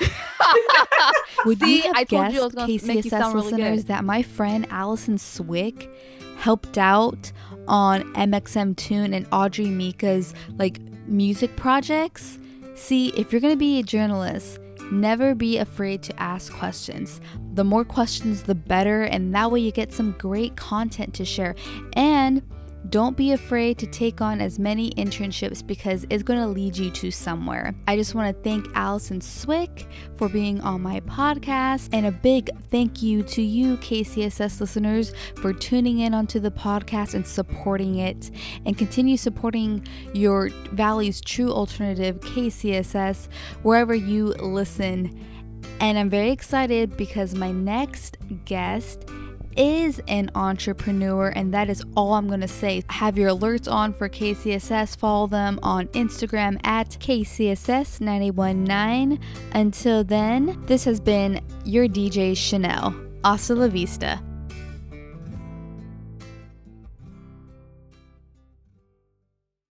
Would 1.46 1.60
See, 1.60 1.78
you 1.78 1.82
have 1.84 1.96
I 1.96 2.04
told 2.06 2.34
you 2.34 2.40
I 2.40 2.44
was 2.46 2.54
going 2.54 2.80
to 2.80 2.88
make 2.88 3.04
you 3.04 3.10
sound 3.10 3.36
really 3.36 3.52
listeners 3.52 3.80
good. 3.80 3.88
that 3.88 4.06
my 4.06 4.24
friend 4.24 4.66
Allison 4.70 5.18
Swick 5.18 5.90
helped 6.38 6.78
out 6.78 7.32
on 7.68 8.04
mxmtoon 8.14 9.14
and 9.14 9.28
Audrey 9.32 9.68
Mika's 9.68 10.34
like 10.52 10.80
music 11.08 11.56
projects? 11.58 12.40
See, 12.76 13.10
if 13.10 13.32
you're 13.32 13.42
going 13.42 13.54
to 13.54 13.58
be 13.58 13.80
a 13.80 13.84
journalist, 13.84 14.60
never 14.92 15.36
be 15.36 15.58
afraid 15.58 16.02
to 16.04 16.20
ask 16.22 16.52
questions. 16.54 17.20
The 17.54 17.64
more 17.64 17.84
questions, 17.84 18.44
the 18.44 18.56
better, 18.56 19.04
and 19.04 19.34
that 19.36 19.52
way 19.52 19.60
you 19.60 19.72
get 19.72 19.92
some 19.92 20.14
great 20.14 20.56
content 20.56 21.14
to 21.16 21.26
share. 21.26 21.56
And 21.94 22.42
don't 22.90 23.16
be 23.16 23.32
afraid 23.32 23.78
to 23.80 23.88
take 23.88 24.22
on 24.22 24.42
as 24.42 24.60
many 24.60 24.92
internships 24.92 25.66
because 25.66 26.06
it's 26.10 26.24
going 26.24 26.40
to 26.40 26.48
lead 26.48 26.78
you 26.78 26.92
to 26.92 27.12
somewhere. 27.12 27.74
I 27.88 27.96
just 27.96 28.14
want 28.14 28.36
to 28.36 28.44
thank 28.44 28.68
Allison 28.76 29.22
Swick 29.22 29.88
for 30.16 30.28
being 30.28 30.60
on 30.62 30.82
my 30.82 31.00
podcast 31.02 31.90
and 31.94 32.06
a 32.06 32.12
big 32.12 32.50
thank 32.70 33.02
you 33.02 33.24
to 33.24 33.42
you, 33.42 33.78
KCSS 33.78 34.60
listeners, 34.60 35.14
for 35.38 35.54
tuning 35.54 36.00
in 36.00 36.14
onto 36.14 36.40
the 36.40 36.52
podcast 36.52 37.14
and 37.14 37.26
supporting 37.26 38.00
it 38.00 38.32
and 38.66 38.78
continue 38.78 39.18
supporting 39.18 39.86
your 40.14 40.50
Valley's 40.72 41.22
true 41.22 41.52
alternative, 41.52 42.20
KCSS, 42.20 43.28
wherever 43.62 43.94
you 43.94 44.28
listen. 44.40 45.20
And 45.80 45.98
I'm 45.98 46.10
very 46.10 46.32
excited 46.32 46.96
because 46.98 47.34
my 47.34 47.52
next 47.52 48.18
guest 48.46 49.06
is 49.58 50.00
an 50.08 50.30
entrepreneur, 50.36 51.30
and 51.30 51.52
that 51.54 51.70
is 51.70 51.84
all 51.96 52.14
I'm 52.14 52.28
going 52.28 52.42
to 52.42 52.48
say. 52.48 52.84
Have 52.90 53.18
your 53.18 53.30
alerts 53.30 53.72
on 53.72 53.94
for 53.94 54.10
KCSS. 54.10 54.98
Follow 54.98 55.28
them 55.28 55.60
on 55.64 55.88
Instagram 55.90 56.60
at 56.64 56.90
KCSS919. 56.90 59.20
Until 59.54 60.04
then, 60.04 60.60
this 60.66 60.84
has 60.86 61.00
been 61.00 61.40
your 61.66 61.88
DJ 61.88 62.36
Chanel. 62.36 62.96
Hasta 63.24 63.54
la 63.56 63.68
vista. 63.68 64.22